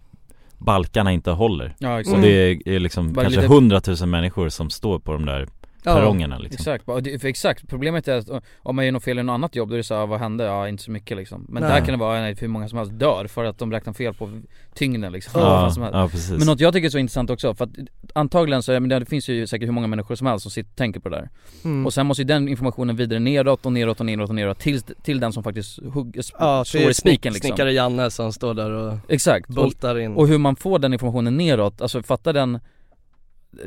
balkarna 0.57 1.11
inte 1.11 1.31
håller. 1.31 1.75
Ja 1.79 1.99
exakt. 1.99 2.15
Och 2.15 2.21
det 2.21 2.29
är, 2.51 2.67
är 2.67 2.79
liksom 2.79 3.13
Bara 3.13 3.21
kanske 3.21 3.41
lite- 3.41 3.53
hundratusen 3.53 4.09
människor 4.09 4.49
som 4.49 4.69
står 4.69 4.99
på 4.99 5.13
de 5.13 5.25
där 5.25 5.47
ja. 5.83 5.93
perrongerna 5.95 6.37
liksom. 6.37 6.55
Exakt, 6.59 6.89
och 6.89 7.21
för 7.21 7.27
exakt, 7.27 7.67
problemet 7.67 8.07
är 8.07 8.17
att 8.17 8.43
om 8.59 8.75
man 8.75 8.85
gör 8.85 8.91
något 8.91 9.03
fel 9.03 9.19
i 9.19 9.23
något 9.23 9.33
annat 9.33 9.55
jobb 9.55 9.69
då 9.69 9.75
är 9.75 9.77
det 9.77 9.83
så 9.83 9.95
här, 9.95 10.05
vad 10.05 10.19
hände? 10.19 10.43
Ja 10.43 10.67
inte 10.67 10.83
så 10.83 10.91
mycket 10.91 11.17
liksom. 11.17 11.45
Men 11.49 11.63
Nej. 11.63 11.71
där 11.71 11.85
kan 11.85 11.93
det 11.93 11.99
vara 11.99 12.19
nej, 12.19 12.35
hur 12.39 12.47
många 12.47 12.69
som 12.69 12.77
helst 12.77 12.93
dör 12.99 13.27
för 13.27 13.43
att 13.43 13.57
de 13.57 13.71
räknar 13.71 13.93
fel 13.93 14.13
på 14.13 14.41
tyngden 14.73 15.11
liksom, 15.11 15.41
Ja, 15.41 15.71
ja 15.93 16.09
precis. 16.11 16.37
Men 16.37 16.47
något 16.47 16.59
jag 16.59 16.73
tycker 16.73 16.85
är 16.85 16.89
så 16.89 16.97
intressant 16.97 17.29
också, 17.29 17.53
för 17.53 17.65
att 17.65 17.71
antagligen 18.13 18.63
så, 18.63 18.71
men 18.71 18.89
det 18.89 19.05
finns 19.05 19.29
ju 19.29 19.47
säkert 19.47 19.67
hur 19.67 19.73
många 19.73 19.87
människor 19.87 20.15
som 20.15 20.27
helst 20.27 20.43
som 20.43 20.51
sitter 20.51 20.71
och 20.71 20.75
tänker 20.77 20.99
på 20.99 21.09
det 21.09 21.15
där. 21.15 21.29
Mm. 21.63 21.85
Och 21.85 21.93
sen 21.93 22.05
måste 22.05 22.21
ju 22.21 22.27
den 22.27 22.47
informationen 22.47 22.95
vidare 22.95 23.19
neråt 23.19 23.65
och 23.65 23.73
neråt 23.73 23.99
och 23.99 24.05
neråt 24.05 24.29
och 24.29 24.35
neråt 24.35 24.59
till, 24.59 24.81
till 24.81 25.19
den 25.19 25.33
som 25.33 25.43
faktiskt 25.43 25.79
hugger, 25.83 26.21
sp- 26.21 26.35
Ja, 26.39 26.65
slår 26.65 26.89
i 26.89 26.93
spiken 26.93 27.33
liksom. 27.33 27.47
Snickare 27.47 27.73
Janne 27.73 28.11
som 28.11 28.33
står 28.33 28.53
där 28.53 28.71
och 28.71 28.97
Exakt, 29.09 29.49
och, 29.49 29.55
bultar 29.55 29.99
in. 29.99 30.15
och 30.15 30.27
hur 30.27 30.37
man 30.37 30.55
får 30.55 30.79
den 30.79 30.93
informationen 30.93 31.37
neråt, 31.37 31.81
alltså 31.81 32.03
fatta 32.03 32.33
den 32.33 32.59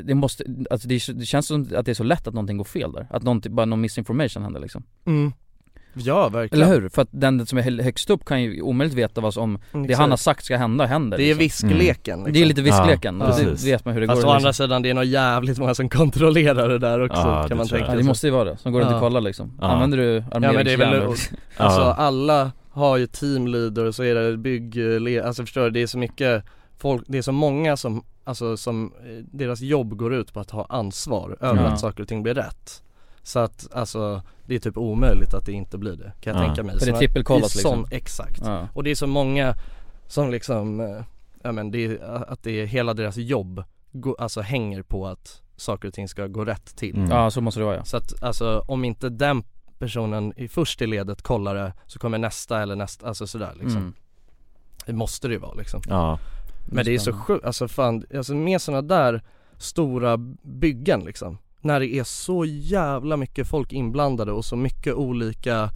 det 0.03 0.15
måste, 0.15 0.43
alltså 0.69 0.87
det, 0.87 1.07
det 1.13 1.25
känns 1.25 1.47
som 1.47 1.67
att 1.75 1.85
det 1.85 1.91
är 1.91 1.95
så 1.95 2.03
lätt 2.03 2.27
att 2.27 2.33
någonting 2.33 2.57
går 2.57 2.63
fel 2.65 2.91
där, 2.91 3.07
att 3.09 3.23
någonting, 3.23 3.55
bara 3.55 3.65
någon 3.65 3.81
misinformation 3.81 4.43
händer 4.43 4.59
liksom 4.59 4.83
mm. 5.05 5.33
Ja 5.95 6.29
verkligen 6.29 6.63
Eller 6.67 6.81
hur? 6.81 6.89
För 6.89 7.01
att 7.01 7.07
den 7.11 7.45
som 7.45 7.57
är 7.57 7.61
hö- 7.61 7.83
högst 7.83 8.09
upp 8.09 8.25
kan 8.25 8.41
ju 8.43 8.61
omöjligt 8.61 8.97
veta 8.97 9.21
vad 9.21 9.33
som, 9.33 9.59
Mm, 9.73 9.87
det 9.87 9.93
han 9.93 10.09
har 10.09 10.17
sagt 10.17 10.45
ska 10.45 10.57
hända, 10.57 10.85
händer 10.85 11.17
Det 11.17 11.23
är 11.31 11.35
liksom. 11.35 11.69
viskleken 11.69 12.19
liksom. 12.19 12.33
Det 12.33 12.41
är 12.41 12.45
lite 12.45 12.61
viskleken, 12.61 13.19
Ja, 13.19 13.25
det 13.27 13.31
precis. 13.45 13.67
vet 13.67 13.85
man 13.85 13.93
hur 13.93 14.01
det 14.01 14.07
Fast 14.07 14.21
går 14.21 14.29
å 14.29 14.33
liksom. 14.33 14.37
andra 14.47 14.53
sidan 14.53 14.81
det 14.81 14.89
är 14.89 14.93
nog 14.93 15.03
jävligt 15.05 15.57
många 15.59 15.75
som 15.75 15.89
kontrollerar 15.99 16.69
det 16.69 16.79
där 16.79 16.99
också 17.05 17.19
Ja, 17.21 17.41
det 17.43 17.47
kan 17.47 17.57
man 17.57 17.67
tänka 17.67 17.85
Ja 17.85 17.91
det 17.91 17.97
sig. 17.97 18.07
måste 18.07 18.27
ju 18.27 18.31
vara 18.33 18.43
det, 18.43 18.57
som 18.57 18.71
går 18.73 18.79
runt 18.79 18.89
Ja. 18.91 18.95
och 18.95 19.01
kollar 19.01 19.21
liksom. 19.21 19.57
Ja. 19.61 19.67
Använder 19.67 19.97
du 19.97 20.03
Ja 20.31 20.37
armeringsjärn? 20.37 21.03
alltså 21.57 21.81
Ja. 21.81 21.93
alla 21.97 22.51
har 22.71 22.97
ju 22.97 23.07
teamleader 23.07 23.85
och 23.85 23.95
så 23.95 24.03
är 24.03 24.15
det 24.15 24.37
bygg, 24.37 24.79
alltså 25.23 25.43
förstår 25.43 25.61
du, 25.63 25.69
det 25.69 25.81
är 25.81 25.87
så 25.87 25.97
mycket 25.97 26.43
folk, 26.77 27.03
det 27.07 27.17
är 27.17 27.21
så 27.21 27.31
många 27.31 27.77
som, 27.77 28.03
alltså 28.23 28.57
som, 28.57 28.93
eh, 29.05 29.23
deras 29.31 29.61
jobb 29.61 29.97
går 29.97 30.13
ut 30.13 30.33
på 30.33 30.39
att 30.39 30.51
ha 30.51 30.65
ansvar 30.69 31.37
över 31.39 31.61
Ja. 31.63 31.67
att 31.67 31.79
saker 31.79 32.03
och 32.03 32.09
ting 32.09 32.23
blir 32.23 32.33
rätt 32.33 32.83
Så 33.23 33.39
att 33.39 33.67
alltså 33.73 34.21
det 34.45 34.55
är 34.55 34.59
typ 34.59 34.77
omöjligt 34.77 35.33
att 35.33 35.45
det 35.45 35.51
inte 35.51 35.77
blir 35.77 35.95
det 35.95 36.13
kan 36.21 36.33
jag 36.35 36.43
Ja. 36.43 36.47
tänka 36.47 36.63
mig 36.63 36.79
För 36.79 36.85
det 36.85 36.91
är 36.91 36.93
Så 36.93 36.99
trippelkollat 36.99 37.55
i 37.55 37.57
sån- 37.57 37.79
liksom. 37.79 37.97
Exakt 37.97 38.41
Ja. 38.45 38.67
Och 38.73 38.83
det 38.83 38.91
är 38.91 38.95
så 38.95 39.07
många 39.07 39.53
som 40.07 40.31
liksom, 40.31 40.79
eh, 40.79 41.01
ja 41.43 41.51
men 41.51 41.71
det 41.71 41.85
är, 41.85 41.99
att 42.31 42.43
det 42.43 42.51
är 42.61 42.65
hela 42.65 42.93
deras 42.93 43.17
jobb 43.17 43.63
Alltså 44.19 44.41
hänger 44.41 44.81
på 44.81 45.07
att 45.07 45.41
saker 45.55 45.87
och 45.87 45.93
ting 45.93 46.07
ska 46.07 46.27
gå 46.27 46.45
rätt 46.45 46.75
till 46.75 46.95
Mm. 46.95 47.09
Ja, 47.11 47.31
så 47.31 47.41
måste 47.41 47.59
det 47.59 47.65
vara, 47.65 47.75
ja. 47.75 47.85
Så 47.85 47.97
att 47.97 48.23
alltså 48.23 48.63
om 48.67 48.85
inte 48.85 49.09
den 49.09 49.43
personen 49.79 50.33
i 50.37 50.47
först 50.47 50.81
i 50.81 50.87
ledet 50.87 51.21
kollar 51.21 51.55
det 51.55 51.73
så 51.87 51.99
kommer 51.99 52.17
nästa 52.17 52.61
eller 52.61 52.75
nästa, 52.75 53.07
alltså 53.07 53.27
sådär 53.27 53.51
liksom 53.59 53.81
Mm. 53.81 53.93
Det 54.85 54.93
måste 54.93 55.27
det 55.27 55.33
ju 55.33 55.39
vara 55.39 55.53
liksom 55.53 55.81
Ja. 55.87 56.19
Men 56.65 56.85
det 56.85 56.91
är 56.95 56.99
så 56.99 57.13
sjukt, 57.13 57.45
alltså 57.45 57.67
fan, 57.67 58.05
alltså 58.15 58.35
med 58.35 58.61
sådana 58.61 58.81
där 58.81 59.21
stora 59.57 60.17
byggen 60.43 60.99
liksom 61.05 61.37
När 61.61 61.79
det 61.79 61.87
är 61.95 62.03
så 62.03 62.45
jävla 62.45 63.17
mycket 63.17 63.47
folk 63.47 63.73
inblandade 63.73 64.31
och 64.31 64.45
så 64.45 64.55
mycket 64.55 64.93
olika 64.93 65.69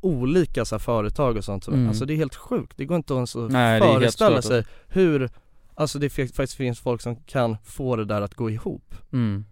Olika 0.00 0.64
så 0.64 0.78
företag 0.78 1.36
och 1.36 1.44
sånt, 1.44 1.68
Mm. 1.68 1.88
alltså 1.88 2.04
det 2.04 2.14
är 2.14 2.16
helt 2.16 2.34
sjukt, 2.34 2.76
det 2.76 2.84
går 2.84 2.96
inte 2.96 3.14
ens 3.14 3.36
att 3.36 3.50
Nej, 3.50 3.80
föreställa 3.80 4.42
sig 4.42 4.64
hur 4.88 5.30
Alltså 5.74 5.98
det 5.98 6.10
faktiskt 6.10 6.54
finns 6.54 6.80
folk 6.80 7.00
som 7.00 7.16
kan 7.16 7.56
få 7.64 7.96
det 7.96 8.04
där 8.04 8.20
att 8.20 8.34
gå 8.34 8.50
ihop 8.50 8.94
Mm. 9.12 9.44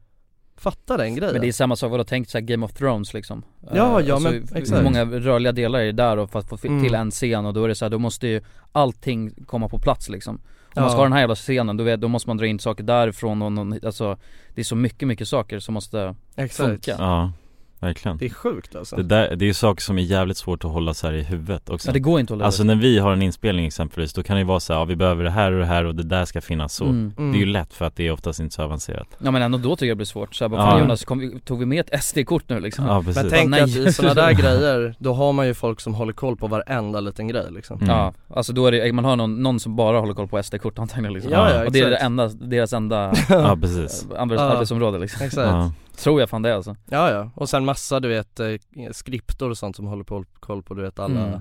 Fatta 0.56 0.96
den 0.96 1.14
grejen 1.14 1.32
Men 1.32 1.40
det 1.42 1.48
är 1.48 1.52
samma 1.52 1.76
sak, 1.76 1.90
vadå, 1.90 2.04
tänk 2.04 2.28
såhär 2.30 2.42
Game 2.42 2.64
of 2.66 2.72
Thrones 2.72 3.14
liksom 3.14 3.42
Ja, 3.74 4.00
ja, 4.00 4.18
men 4.18 4.32
hur- 4.32 4.42
exakt. 4.56 4.78
Hur 4.78 4.84
många 4.84 5.04
rörliga 5.04 5.52
delar 5.52 5.78
är 5.80 5.84
det 5.86 5.92
där 5.92 6.16
och 6.16 6.30
för 6.30 6.38
att 6.38 6.48
få 6.60 6.66
Mm. 6.66 6.82
till 6.84 6.94
en 6.94 7.10
scen 7.10 7.46
och 7.46 7.54
då 7.54 7.64
är 7.64 7.68
det 7.68 7.74
så 7.74 7.84
här, 7.84 7.90
då 7.90 7.98
måste 7.98 8.26
ju 8.28 8.40
allting 8.72 9.44
komma 9.46 9.68
på 9.68 9.78
plats 9.78 10.08
liksom 10.08 10.40
Om 10.74 10.82
man 10.82 10.90
ska 10.90 10.98
ha 10.98 11.04
den 11.04 11.12
här 11.12 11.20
jävla 11.20 11.34
scenen, 11.34 11.76
då, 11.76 11.84
vet, 11.84 12.00
då 12.00 12.08
måste 12.08 12.28
man 12.30 12.36
dra 12.36 12.46
in 12.46 12.58
saker 12.58 12.84
därifrån 12.84 13.42
och 13.42 13.52
någon, 13.52 13.78
alltså 13.84 14.18
Det 14.54 14.60
är 14.60 14.64
så 14.64 14.76
mycket, 14.76 15.08
mycket 15.08 15.28
saker 15.28 15.58
som 15.58 15.74
måste 15.74 16.14
Exakt. 16.36 16.56
funka. 16.68 16.94
Ja, 16.98 17.32
verkligen 17.80 18.16
Det 18.18 18.24
är 18.24 18.30
sjukt 18.30 18.76
alltså 18.76 18.96
Det, 18.96 19.02
där, 19.02 19.36
det 19.36 19.44
är 19.44 19.46
ju 19.46 19.54
saker 19.54 19.82
som 19.82 19.98
är 19.98 20.02
jävligt 20.02 20.36
svårt 20.36 20.64
att 20.64 20.70
hålla 20.70 20.94
så 20.94 21.06
här 21.06 21.14
i 21.14 21.22
huvudet 21.22 21.70
också 21.70 21.88
Ja, 21.88 21.92
det 21.92 22.00
går 22.00 22.20
inte 22.20 22.32
att 22.32 22.36
hålla 22.36 22.44
Alltså 22.44 22.62
det. 22.62 22.66
när 22.74 22.82
vi 22.82 22.98
har 22.98 23.12
en 23.12 23.22
inspelning 23.22 23.66
exempelvis, 23.66 24.12
då 24.12 24.22
kan 24.22 24.36
det 24.36 24.40
ju 24.40 24.46
vara 24.46 24.60
så 24.60 24.72
här, 24.72 24.80
ja 24.80 24.84
vi 24.84 24.96
behöver 24.96 25.24
det 25.24 25.30
här 25.30 25.52
och 25.52 25.58
det 25.60 25.66
här 25.66 25.84
och 25.84 25.94
det 25.94 26.02
där 26.02 26.24
ska 26.24 26.40
finnas 26.40 26.74
så 26.74 26.84
Mm. 26.84 27.12
Det 27.16 27.38
är 27.38 27.40
ju 27.40 27.46
lätt 27.46 27.72
för 27.74 27.84
att 27.84 27.96
det 27.96 28.06
är 28.06 28.12
oftast 28.12 28.40
inte 28.40 28.54
så 28.54 28.62
avancerat 28.62 29.06
Ja 29.18 29.30
men 29.30 29.42
ändå 29.42 29.58
då 29.58 29.76
tycker 29.76 29.86
jag 29.86 29.94
det 29.94 29.96
blir 29.96 30.06
svårt, 30.06 30.34
så 30.34 30.44
här, 30.44 30.48
bara, 30.48 30.60
Ja. 30.60 30.70
fan 30.70 30.80
Jonas, 30.80 31.04
kom, 31.04 31.18
vi- 31.18 31.40
tog 31.40 31.58
vi 31.58 31.66
med 31.66 31.80
ett 31.90 32.04
SD-kort 32.04 32.44
nu 32.48 32.60
liksom? 32.60 32.86
Ja, 32.86 33.02
precis. 33.02 33.22
Men 33.22 33.30
tänk 33.30 33.56
att 33.58 33.68
i 33.76 33.92
sådana 33.92 34.14
där 34.14 34.32
grejer, 34.42 34.94
då 34.98 35.12
har 35.14 35.32
man 35.32 35.46
ju 35.46 35.54
folk 35.54 35.80
som 35.80 35.94
håller 35.94 36.12
koll 36.12 36.36
på 36.36 36.46
varenda 36.46 37.00
liten 37.00 37.28
grej 37.28 37.46
liksom 37.50 37.76
Mm. 37.80 37.88
Ja, 37.96 38.12
alltså 38.34 38.52
då 38.52 38.66
är 38.66 38.72
det, 38.72 38.92
man 38.92 39.04
har 39.04 39.16
någon, 39.16 39.42
någon 39.42 39.60
som 39.60 39.76
bara 39.76 39.98
håller 40.00 40.14
koll 40.14 40.28
på 40.28 40.42
SD-kort 40.42 40.78
antagligen 40.78 41.12
liksom 41.12 41.32
Ja, 41.32 41.54
ja, 41.54 41.64
Och 41.66 41.72
det 41.72 41.80
är 41.80 41.90
det 41.90 41.96
enda, 41.96 42.28
deras 42.28 42.72
enda 42.72 43.12
Ja, 43.28 43.56
precis. 43.60 44.06
Ja. 44.14 44.16
arbetsområde 44.20 44.98
liksom 44.98 45.26
Exakt 45.26 45.48
Ja. 45.50 45.72
Tror 46.02 46.20
jag 46.20 46.30
fan 46.30 46.42
det 46.42 46.54
alltså. 46.56 46.76
Ja 46.90 47.10
ja, 47.10 47.30
och 47.34 47.48
sen 47.48 47.64
massa 47.64 48.00
du 48.00 48.08
vet 48.08 48.40
eh, 48.40 48.48
skriptor 48.92 49.50
och 49.50 49.58
sånt 49.58 49.76
som 49.76 49.86
håller 49.86 50.04
på 50.04 50.24
koll 50.40 50.62
på 50.62 50.74
du 50.74 50.82
vet 50.82 50.98
alla 50.98 51.26
Mm. 51.26 51.40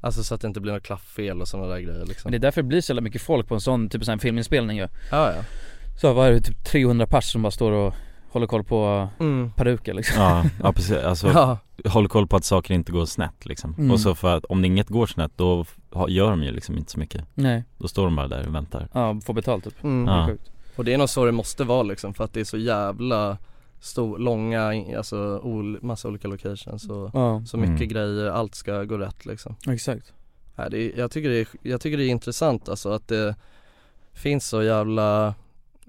Alltså 0.00 0.24
så 0.24 0.34
att 0.34 0.40
det 0.40 0.46
inte 0.48 0.60
blir 0.60 0.72
något 0.72 0.82
klafffel 0.82 1.40
och 1.40 1.48
sådana 1.48 1.68
där 1.68 1.80
grejer 1.80 2.04
liksom. 2.06 2.22
Men 2.24 2.32
det 2.32 2.36
är 2.36 2.48
därför 2.48 2.62
det 2.62 2.68
blir 2.68 2.80
så 2.80 2.90
jävla 2.92 3.00
mycket 3.02 3.22
folk 3.22 3.48
på 3.48 3.54
en 3.54 3.60
sån, 3.60 3.88
typ 3.88 4.00
en 4.00 4.04
sån 4.06 4.18
filminspelning 4.18 4.76
ju. 4.76 4.88
Ja 5.10 5.32
ja. 5.32 5.42
Så 6.00 6.12
vad 6.12 6.28
är 6.28 6.32
det, 6.32 6.40
typ 6.40 6.64
300 6.64 7.06
pers 7.06 7.32
som 7.32 7.42
bara 7.42 7.50
står 7.50 7.72
och 7.72 7.94
håller 8.30 8.46
koll 8.46 8.64
på 8.64 9.08
Mm. 9.20 9.52
peruker 9.56 9.94
liksom. 9.94 10.22
Ja, 10.22 10.44
ja 10.62 10.72
precis, 10.72 10.96
alltså 10.96 11.28
Ja. 11.28 11.58
håll 11.88 12.08
koll 12.08 12.26
på 12.26 12.36
att 12.36 12.44
saker 12.44 12.74
inte 12.74 12.92
går 12.92 13.06
snett 13.06 13.46
liksom. 13.46 13.74
Mm. 13.78 13.90
Och 13.90 14.00
så 14.00 14.14
för 14.14 14.36
att 14.36 14.44
om 14.44 14.64
inget 14.64 14.88
går 14.88 15.06
snett 15.06 15.32
då 15.36 15.64
gör 16.08 16.30
de 16.30 16.42
ju 16.42 16.52
liksom 16.52 16.78
inte 16.78 16.90
så 16.92 16.98
mycket. 16.98 17.24
Nej. 17.34 17.64
Då 17.78 17.88
står 17.88 18.04
de 18.04 18.16
bara 18.16 18.28
där 18.28 18.46
och 18.48 18.54
väntar. 18.54 18.88
Ja, 18.92 19.20
får 19.24 19.34
betalt 19.34 19.64
typ. 19.64 19.84
Mm. 19.84 20.08
Ja. 20.14 20.30
Och 20.76 20.84
det 20.84 20.92
är 20.94 20.98
nog 20.98 21.08
så 21.08 21.24
det 21.24 21.32
måste 21.32 21.64
vara 21.64 21.82
liksom 21.82 22.14
för 22.14 22.24
att 22.24 22.32
det 22.32 22.40
är 22.40 22.44
så 22.44 22.56
jävla 22.58 23.38
stor, 23.84 24.18
långa, 24.18 24.96
alltså 24.96 25.40
ol, 25.42 25.78
massa 25.82 26.08
olika 26.08 26.28
locations 26.28 26.88
och 26.88 27.10
Ja. 27.14 27.42
så 27.46 27.56
mycket 27.56 27.76
Mm. 27.76 27.88
grejer, 27.88 28.26
allt 28.30 28.54
ska 28.54 28.84
gå 28.84 28.98
rätt 28.98 29.26
liksom 29.26 29.56
Exakt 29.68 30.12
Nej, 30.56 30.70
det 30.70 30.78
är, 30.78 30.98
jag, 30.98 31.10
tycker 31.10 31.28
det 31.30 31.40
är, 31.40 31.48
jag 31.62 31.80
tycker 31.80 31.98
det 31.98 32.04
är 32.04 32.08
intressant 32.08 32.68
alltså 32.68 32.88
att 32.92 33.08
det 33.08 33.36
finns 34.12 34.48
så 34.48 34.62
jävla 34.62 35.34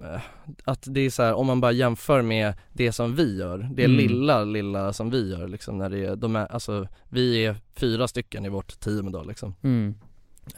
eh, 0.03 0.21
att 0.63 0.83
det 0.91 0.99
är 1.01 1.09
så 1.09 1.23
här, 1.23 1.33
om 1.33 1.47
man 1.47 1.61
bara 1.61 1.71
jämför 1.71 2.21
med 2.21 2.53
det 2.73 2.91
som 2.91 3.15
vi 3.15 3.37
gör, 3.39 3.69
det 3.73 3.83
Mm. 3.85 3.97
lilla, 3.97 4.43
lilla 4.43 4.93
som 4.93 5.09
vi 5.09 5.29
gör 5.31 5.47
liksom 5.47 5.77
när 5.77 5.89
det 5.89 6.05
är, 6.05 6.15
de 6.15 6.35
är, 6.35 6.51
alltså 6.51 6.87
vi 7.09 7.45
är 7.45 7.55
fyra 7.75 8.07
stycken 8.07 8.45
i 8.45 8.49
vårt 8.49 8.79
team 8.79 9.11
då 9.11 9.23
liksom 9.23 9.55
mm. 9.61 9.95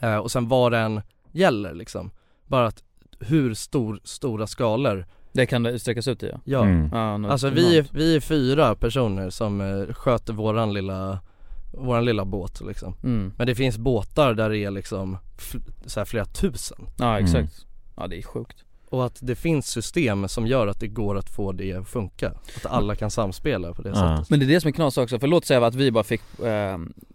eh, 0.00 0.16
Och 0.16 0.30
sen 0.30 0.48
vad 0.48 0.72
den 0.72 1.00
gäller 1.32 1.74
liksom, 1.74 2.10
bara 2.46 2.66
att 2.66 2.82
hur 3.20 3.54
stor, 3.54 4.00
stora 4.04 4.46
skalor 4.46 5.06
Det 5.32 5.46
kan 5.46 5.62
det 5.62 5.78
sträckas 5.78 6.08
ut 6.08 6.22
i 6.22 6.26
ja. 6.32 6.40
Ja, 6.44 6.62
Mm. 6.64 6.88
ja 6.92 7.16
något 7.16 7.30
alltså 7.30 7.50
vi 7.50 7.78
är, 7.78 7.86
vi 7.92 8.16
är 8.16 8.20
fyra 8.20 8.74
personer 8.74 9.30
som 9.30 9.60
eh, 9.60 9.94
sköter 9.94 10.32
våran 10.32 10.72
lilla, 10.72 11.18
våran 11.72 12.04
lilla 12.04 12.24
båt 12.24 12.60
liksom. 12.66 12.94
Mm. 13.04 13.32
Men 13.36 13.46
det 13.46 13.54
finns 13.54 13.78
båtar 13.78 14.34
där 14.34 14.50
det 14.50 14.58
är 14.58 14.70
liksom 14.70 15.18
så 15.86 16.00
här 16.00 16.04
flera 16.04 16.24
tusen. 16.24 16.78
Ja 16.98 17.18
exakt. 17.20 17.34
Mm. 17.36 17.48
Ja 17.96 18.06
det 18.06 18.18
är 18.18 18.22
sjukt 18.22 18.64
Och 18.90 19.06
att 19.06 19.18
det 19.20 19.34
finns 19.34 19.66
system 19.66 20.28
som 20.28 20.46
gör 20.46 20.66
att 20.66 20.80
det 20.80 20.86
går 20.88 21.18
att 21.18 21.30
få 21.30 21.52
det 21.52 21.72
att 21.72 21.88
funka 21.88 22.28
Att 22.56 22.66
alla 22.66 22.94
kan 22.94 23.10
samspela 23.10 23.72
på 23.74 23.82
det 23.82 23.88
Ja. 23.88 23.94
sättet 24.16 24.30
Men 24.30 24.38
det 24.40 24.44
är 24.46 24.48
det 24.48 24.60
som 24.60 24.68
är 24.68 24.72
knas 24.72 24.98
också, 24.98 25.18
för 25.18 25.26
låt 25.26 25.44
säga 25.46 25.66
att 25.66 25.74
vi 25.74 25.90
bara 25.90 26.04
fick, 26.04 26.20
eh, 26.44 26.48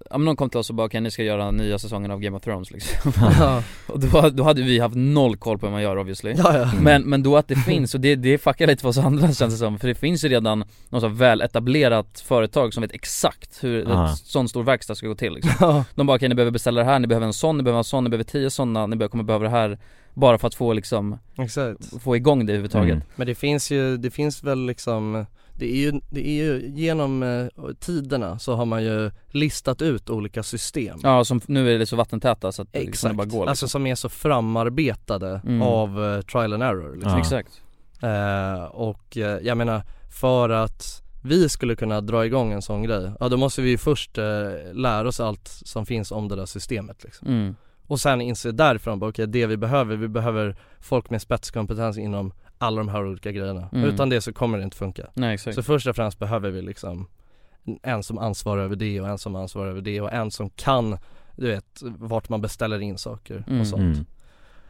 ja 0.10 0.18
men 0.18 0.26
någon 0.26 0.36
kom 0.36 0.50
till 0.50 0.60
oss 0.60 0.70
och 0.70 0.76
bara 0.76 0.88
okej 0.88 1.02
ni 1.02 1.12
ska 1.12 1.24
göra 1.24 1.52
nya 1.52 1.80
säsongen 1.80 2.12
av 2.12 2.20
Game 2.20 2.38
of 2.38 2.44
Thrones 2.44 2.72
liksom 2.72 3.12
Ja, 3.40 3.64
Och 3.88 4.00
då, 4.00 4.30
då 4.30 4.44
hade 4.44 4.62
vi 4.62 4.80
haft 4.80 4.96
noll 4.96 5.38
koll 5.38 5.58
på 5.60 5.66
hur 5.66 5.72
man 5.74 5.82
gör 5.82 5.98
obviously 5.98 6.34
ja, 6.38 6.58
ja. 6.58 6.72
Men, 6.82 7.02
men 7.04 7.24
då 7.24 7.38
att 7.38 7.48
det 7.48 7.56
finns, 7.56 7.94
och 7.96 8.00
det, 8.02 8.16
det 8.16 8.38
fuckar 8.38 8.68
lite 8.68 8.82
för 8.82 8.90
oss 8.90 8.98
andra 8.98 9.22
känns 9.34 9.54
det 9.54 9.58
som, 9.58 9.80
för 9.80 9.88
det 9.88 9.96
finns 9.96 10.24
ju 10.26 10.30
redan 10.30 10.64
något 10.90 11.02
så 11.02 11.08
väl 11.08 11.42
etablerat 11.42 12.20
företag 12.26 12.74
som 12.74 12.82
vet 12.82 12.92
exakt 12.92 13.64
hur 13.64 13.86
Ja. 13.90 14.08
en 14.10 14.16
sån 14.16 14.50
stor 14.50 14.64
verkstad 14.64 14.96
ska 14.96 15.08
gå 15.08 15.16
till 15.16 15.34
liksom. 15.34 15.84
De 15.96 16.08
bara 16.08 16.16
okej 16.18 16.30
ni 16.30 16.36
behöver 16.36 16.52
beställa 16.52 16.82
det 16.82 16.88
här, 16.88 17.00
ni 17.00 17.08
behöver 17.08 17.28
en 17.28 17.34
sån, 17.34 17.58
ni 17.58 17.64
behöver 17.64 17.78
en 17.78 17.84
sån, 17.84 18.04
ni 18.04 18.10
behöver 18.10 18.24
tio 18.24 18.50
sådana, 18.50 18.88
ni 18.88 18.96
behöver, 18.96 19.12
kommer 19.12 19.24
behöva 19.24 19.44
det 19.44 19.50
här 19.52 19.78
Bara 20.14 20.38
för 20.38 20.48
att 20.48 20.56
få 20.56 20.74
liksom, 20.74 21.18
exakt 21.38 22.02
få 22.04 22.16
igång 22.16 22.46
det 22.46 22.52
överhuvudtaget 22.54 22.94
Mm. 22.94 23.06
Men 23.16 23.28
det 23.28 23.36
finns 23.36 23.72
ju, 23.72 23.98
det 23.98 24.12
finns 24.12 24.44
väl 24.44 24.66
liksom 24.66 25.26
det 25.56 25.72
är, 25.72 25.76
ju, 25.76 26.02
det 26.10 26.28
är 26.28 26.44
ju 26.44 26.72
genom 26.76 27.24
eh, 27.24 27.48
tiderna 27.80 28.40
så 28.40 28.56
har 28.56 28.66
man 28.66 28.84
ju 28.84 29.12
listat 29.28 29.82
ut 29.82 30.10
olika 30.10 30.44
system 30.44 31.00
Ja 31.04 31.26
som 31.26 31.42
nu 31.48 31.76
är 31.76 31.80
det 31.80 31.86
så 31.86 31.96
vattentäta 31.96 32.52
så 32.52 32.62
att 32.62 32.74
det 32.74 32.80
Exakt, 32.80 33.02
kommer 33.02 33.14
bara 33.14 33.26
gå 33.26 33.38
liksom. 33.38 33.48
alltså 33.48 33.68
som 33.68 33.88
är 33.88 33.96
så 33.96 34.10
framarbetade 34.10 35.42
Mm. 35.46 35.62
av 35.62 36.06
eh, 36.06 36.22
trial 36.22 36.54
and 36.54 36.64
error 36.64 36.94
liksom. 36.94 37.12
Ja. 37.12 37.20
Exakt 37.20 37.62
Eh, 38.04 38.64
och 38.64 39.18
eh, 39.18 39.40
jag 39.42 39.58
menar 39.58 39.82
för 40.22 40.50
att 40.50 41.02
vi 41.24 41.50
skulle 41.50 41.76
kunna 41.76 42.02
dra 42.02 42.26
igång 42.26 42.52
en 42.52 42.62
sån 42.62 42.84
grej, 42.84 43.12
ja 43.20 43.30
då 43.30 43.38
måste 43.38 43.62
vi 43.62 43.70
ju 43.70 43.78
först 43.78 44.18
eh, 44.18 44.24
lära 44.74 45.08
oss 45.08 45.20
allt 45.20 45.48
som 45.48 45.86
finns 45.86 46.12
om 46.12 46.28
det 46.28 46.36
där 46.36 46.46
systemet 46.46 47.04
liksom. 47.04 47.28
mm. 47.28 47.56
Och 47.88 48.00
sen 48.00 48.22
inse 48.22 48.52
därifrån, 48.52 49.00
bara, 49.00 49.10
okej 49.10 49.28
det 49.28 49.46
vi 49.46 49.58
behöver, 49.58 49.96
vi 49.96 50.08
behöver 50.08 50.56
folk 50.80 51.10
med 51.10 51.22
spetskompetens 51.22 51.98
inom 51.98 52.34
alla 52.58 52.78
de 52.78 52.88
här 52.90 53.06
olika 53.08 53.32
grejerna. 53.32 53.70
Mm. 53.74 53.90
Utan 53.90 54.10
det 54.10 54.22
så 54.22 54.34
kommer 54.34 54.58
det 54.58 54.64
inte 54.64 54.78
funka. 54.78 55.08
Nej 55.14 55.34
exakt 55.34 55.56
Så 55.56 55.64
först 55.64 55.88
och 55.88 55.96
främst 55.96 56.20
behöver 56.20 56.50
vi 56.52 56.62
liksom 56.62 57.08
en 57.84 58.04
som 58.04 58.18
ansvarar 58.18 58.62
över 58.64 58.76
det 58.76 59.02
och 59.02 59.08
en 59.08 59.18
som 59.18 59.36
ansvarar 59.36 59.70
över 59.70 59.82
det 59.82 60.02
och 60.02 60.14
en 60.14 60.32
som 60.32 60.50
kan, 60.50 60.98
du 61.36 61.48
vet, 61.48 61.82
vart 61.82 62.30
man 62.30 62.42
beställer 62.42 62.80
in 62.80 62.98
saker 62.98 63.44
Mm. 63.48 63.62
och 63.62 63.68
sånt. 63.68 63.82
Mm. 63.82 64.06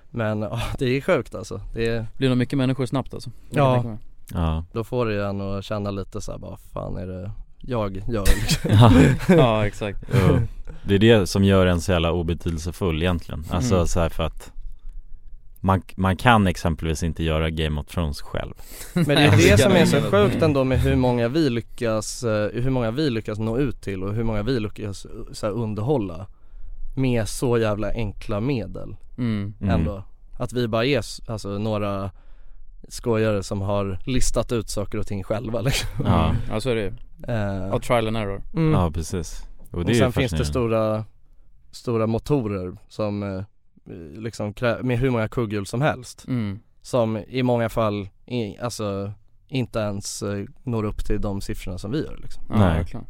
Men 0.09 0.41
ja, 0.41 0.61
det 0.79 0.85
är 0.85 1.01
sjukt 1.01 1.35
alltså. 1.35 1.61
Det 1.73 1.87
är, 1.87 2.07
blir 2.17 2.29
nog 2.29 2.37
mycket 2.37 2.57
människor 2.57 2.85
snabbt 2.85 3.13
alltså 3.13 3.31
Ja. 3.49 3.97
Ja, 4.33 4.65
då 4.73 4.83
får 4.83 5.05
det 5.05 5.13
ju 5.13 5.21
en 5.23 5.41
att 5.41 5.65
känna 5.65 5.91
lite 5.91 6.21
så 6.21 6.31
här, 6.31 6.39
vad 6.39 6.59
fan 6.59 6.97
är 6.97 7.07
det 7.07 7.31
jag 7.61 7.97
gör 8.07 8.25
liksom. 8.25 8.71
ja. 8.73 8.91
ja 9.35 9.67
exakt. 9.67 9.99
Det 10.83 10.95
är 10.95 10.99
det 10.99 11.27
som 11.27 11.43
gör 11.43 11.65
en 11.65 11.81
så 11.81 11.91
jävla 11.91 12.11
obetydelsefull 12.11 13.01
egentligen 13.01 13.45
Alltså 13.49 13.75
Mm. 13.75 13.87
så 13.87 13.99
här 13.99 14.09
för 14.09 14.23
att 14.23 14.51
man, 15.59 15.81
man 15.95 16.17
kan 16.17 16.47
exempelvis 16.47 17.03
inte 17.03 17.23
göra 17.23 17.49
Game 17.49 17.81
of 17.81 17.87
Thrones 17.87 18.21
själv 18.21 18.53
Men 18.93 19.05
det 19.05 19.13
är 19.13 19.51
det 19.51 19.57
som 19.57 19.71
är 19.71 19.85
så 19.85 20.01
sjukt 20.01 20.41
ändå 20.41 20.63
med 20.63 20.79
hur 20.79 20.95
många 20.95 21.27
vi 21.27 21.49
lyckas, 21.49 22.23
eh, 22.23 22.49
hur 22.63 22.69
många 22.69 22.91
vi 22.91 23.09
lyckas 23.09 23.39
nå 23.39 23.57
ut 23.57 23.81
till 23.81 24.03
och 24.03 24.13
hur 24.13 24.23
många 24.23 24.43
vi 24.43 24.59
lyckas 24.59 25.05
eh, 25.05 25.11
så 25.31 25.45
här, 25.45 25.53
underhålla 25.53 26.27
Med 26.95 27.27
så 27.29 27.57
jävla 27.57 27.91
enkla 27.91 28.39
medel 28.39 28.95
mm. 29.17 29.53
Mm. 29.61 29.69
ändå 29.79 30.03
Att 30.39 30.53
vi 30.53 30.67
bara 30.67 30.85
är 30.85 31.01
alltså 31.27 31.49
några 31.49 32.11
skojare 32.87 33.43
som 33.43 33.61
har 33.61 33.99
listat 34.05 34.51
ut 34.51 34.69
saker 34.69 34.97
och 34.97 35.07
ting 35.07 35.23
själva 35.23 35.61
liksom 35.61 35.89
Ja. 36.05 36.25
Mm. 36.29 36.41
Ja 36.49 36.61
så 36.61 36.69
är 36.69 36.75
det 36.75 36.81
ju, 36.81 36.93
av 37.71 37.79
trial 37.79 38.07
and 38.07 38.17
error 38.17 38.41
mm. 38.53 38.73
Ja 38.73 38.91
precis 38.91 39.43
Och 39.73 39.79
Och 39.89 39.95
sen 39.95 40.11
finns 40.11 40.31
det 40.31 40.45
stora, 40.45 41.05
stora 41.71 42.07
motorer 42.07 42.77
som 42.87 43.23
eh, 43.23 43.43
liksom 44.21 44.53
med 44.81 44.99
hur 44.99 45.09
många 45.09 45.27
kugghjul 45.27 45.65
som 45.65 45.81
helst 45.81 46.25
mm. 46.27 46.59
Som 46.81 47.17
i 47.17 47.43
många 47.43 47.69
fall, 47.69 48.09
i, 48.25 48.57
alltså 48.59 49.11
inte 49.47 49.79
ens 49.79 50.21
eh, 50.23 50.45
når 50.63 50.83
upp 50.83 51.05
till 51.05 51.21
de 51.21 51.41
siffrorna 51.41 51.77
som 51.77 51.91
vi 51.91 52.03
gör 52.03 52.17
liksom 52.21 52.43
Ja 52.49 52.55
Nej. 52.59 52.77
verkligen 52.77 53.05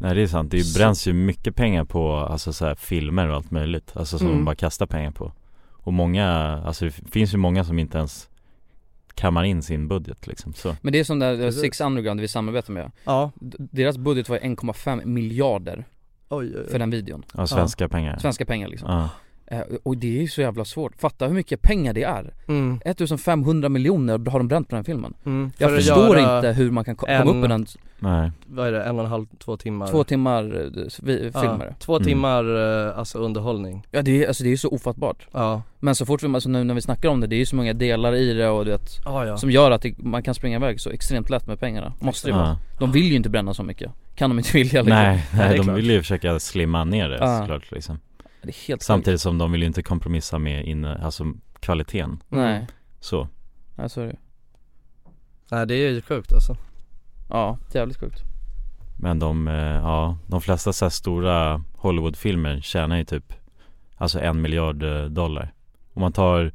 Nej 0.00 0.14
det 0.14 0.22
är 0.22 0.26
sant, 0.26 0.50
det 0.50 0.64
Så- 0.64 0.78
bränns 0.78 1.06
ju 1.06 1.12
mycket 1.12 1.56
pengar 1.56 1.84
på 1.84 2.12
alltså 2.16 2.52
så 2.52 2.66
här, 2.66 2.74
filmer 2.74 3.28
och 3.28 3.34
allt 3.36 3.50
möjligt 3.50 3.92
Alltså 3.96 4.18
som 4.18 4.26
Mm. 4.26 4.38
de 4.38 4.44
bara 4.44 4.54
kastar 4.56 4.86
pengar 4.86 5.10
på 5.10 5.32
Och 5.72 5.92
många, 5.92 6.26
alltså 6.66 6.84
det 6.84 6.90
finns 6.90 7.34
ju 7.34 7.38
många 7.38 7.64
som 7.64 7.78
inte 7.78 7.98
ens 7.98 8.28
kammar 9.16 9.44
in 9.44 9.62
sin 9.62 9.88
budget 9.88 10.26
liksom 10.26 10.54
så. 10.54 10.76
Men 10.80 10.92
det 10.92 10.98
är 10.98 11.04
som 11.04 11.18
där 11.18 11.36
Precis. 11.36 11.60
Six 11.60 11.80
Underground 11.80 12.20
vi 12.20 12.28
samarbetar 12.28 12.72
med. 12.72 12.90
Ja, 13.04 13.32
Deras 13.58 13.98
budget 13.98 14.28
var 14.28 14.38
1,5 14.38 15.04
miljarder 15.04 15.84
oj, 16.28 16.46
oj, 16.46 16.64
för 16.66 16.74
oj. 16.74 16.78
den 16.78 16.90
videon. 16.90 17.24
Ja, 17.34 17.46
svenska 17.46 17.88
pengar. 17.88 18.18
Svenska 18.18 18.44
pengar 18.44 18.68
liksom. 18.68 18.90
Ja, 18.90 19.10
Och 19.82 19.96
det 19.96 20.16
är 20.18 20.20
ju 20.22 20.28
så 20.28 20.40
jävla 20.40 20.64
svårt, 20.64 21.00
fatta 21.00 21.26
hur 21.26 21.34
mycket 21.34 21.62
pengar 21.62 21.92
det 21.92 22.02
är. 22.02 22.34
Mm, 22.48 22.80
1500 22.84 23.68
miljoner 23.68 24.30
har 24.30 24.38
de 24.38 24.48
bränt 24.48 24.68
på 24.68 24.74
den 24.74 24.78
här 24.78 24.84
filmen. 24.84 25.14
Mm. 25.26 25.50
Jag 25.58 25.70
För 25.70 25.76
förstår 25.76 26.18
inte 26.18 26.52
hur 26.56 26.70
man 26.70 26.84
kan 26.84 26.96
ko- 26.96 27.06
en- 27.06 27.18
komma 27.22 27.30
upp 27.30 27.36
med 27.36 27.50
den 27.50 27.66
nej. 27.98 28.30
Vad 28.46 28.68
är 28.68 28.72
det, 28.72 28.82
en 28.84 28.98
och 28.98 29.04
en 29.04 29.10
halv, 29.10 29.26
två 29.44 29.56
timmar? 29.56 29.86
två 29.86 30.04
timmar 30.04 30.42
eh, 30.44 30.82
vi, 31.02 31.30
Ja, 31.34 31.40
filmer. 31.40 31.74
Två 31.78 31.96
Mm. 31.96 32.06
timmar 32.06 32.44
eh, 32.88 32.98
alltså 32.98 33.18
underhållning. 33.18 33.86
Ja 33.90 34.02
det 34.02 34.22
är, 34.24 34.28
alltså 34.28 34.44
det 34.44 34.52
är 34.52 34.56
så 34.56 34.68
ofattbart. 34.68 35.26
Ja, 35.32 35.62
Men 35.80 35.94
så 35.94 36.06
fort 36.06 36.22
vi, 36.22 36.34
alltså 36.34 36.48
nu 36.48 36.64
när 36.64 36.74
vi 36.74 36.80
snackar 36.82 37.08
om 37.08 37.20
det, 37.20 37.26
det 37.26 37.36
är 37.36 37.38
ju 37.38 37.46
så 37.46 37.56
många 37.56 37.72
delar 37.72 38.14
i 38.14 38.32
det 38.34 38.48
och 38.48 38.64
du 38.64 38.70
vet 38.70 39.06
ah, 39.06 39.24
ja. 39.24 39.36
Som 39.36 39.50
gör 39.50 39.70
att 39.70 39.82
det, 39.82 39.98
man 39.98 40.22
kan 40.22 40.34
springa 40.34 40.56
iväg 40.56 40.80
så 40.80 40.90
extremt 40.90 41.30
lätt 41.30 41.46
med 41.46 41.60
pengarna, 41.60 41.92
måste 42.00 42.28
det 42.28 42.32
vara. 42.34 42.46
Ja. 42.46 42.58
De 42.78 42.92
vill 42.92 43.04
ju 43.08 43.14
inte 43.14 43.28
bränna 43.28 43.54
så 43.54 43.62
mycket, 43.62 43.90
kan 44.14 44.30
de 44.30 44.38
inte 44.38 44.52
vilja 44.52 44.82
liksom. 44.82 44.98
Nej, 44.98 45.24
är 45.32 45.36
nej 45.48 45.56
de 45.58 45.64
klart. 45.64 45.76
vill 45.78 45.90
ju 45.90 45.98
försöka 46.00 46.38
slimma 46.40 46.84
ner 46.84 47.08
det 47.08 47.18
Ja. 47.20 47.38
såklart 47.38 47.70
liksom 47.72 47.98
Det 48.46 48.50
är 48.50 48.68
helt 48.68 48.82
Samtidigt 48.82 49.20
som 49.20 49.38
de 49.38 49.52
vill 49.52 49.60
ju 49.60 49.66
inte 49.66 49.82
kompromissa 49.82 50.38
med 50.38 50.66
inne, 50.66 50.96
alltså 50.96 51.32
kvaliteten. 51.60 52.22
Nej, 52.28 52.66
så. 53.00 53.28
Nej 53.74 53.90
så 53.90 54.00
är 54.00 54.06
det 54.06 54.16
Nej 55.50 55.66
det 55.66 55.74
är 55.74 55.90
ju 55.90 56.02
sjukt 56.02 56.32
alltså. 56.32 56.56
Ja, 57.28 57.58
jävligt 57.72 58.00
sjukt. 58.00 58.22
Men 58.98 59.18
de, 59.18 59.48
eh, 59.48 59.54
ja, 59.54 60.18
de 60.26 60.40
flesta 60.40 60.72
så 60.72 60.84
här 60.84 60.90
stora 60.90 61.62
Hollywoodfilmer 61.74 62.60
tjänar 62.60 62.96
ju 62.96 63.04
typ 63.04 63.32
Alltså 63.96 64.20
en 64.20 64.42
miljard 64.42 64.82
eh, 64.82 65.04
dollar. 65.04 65.52
Om 65.92 66.00
man 66.00 66.12
tar 66.12 66.52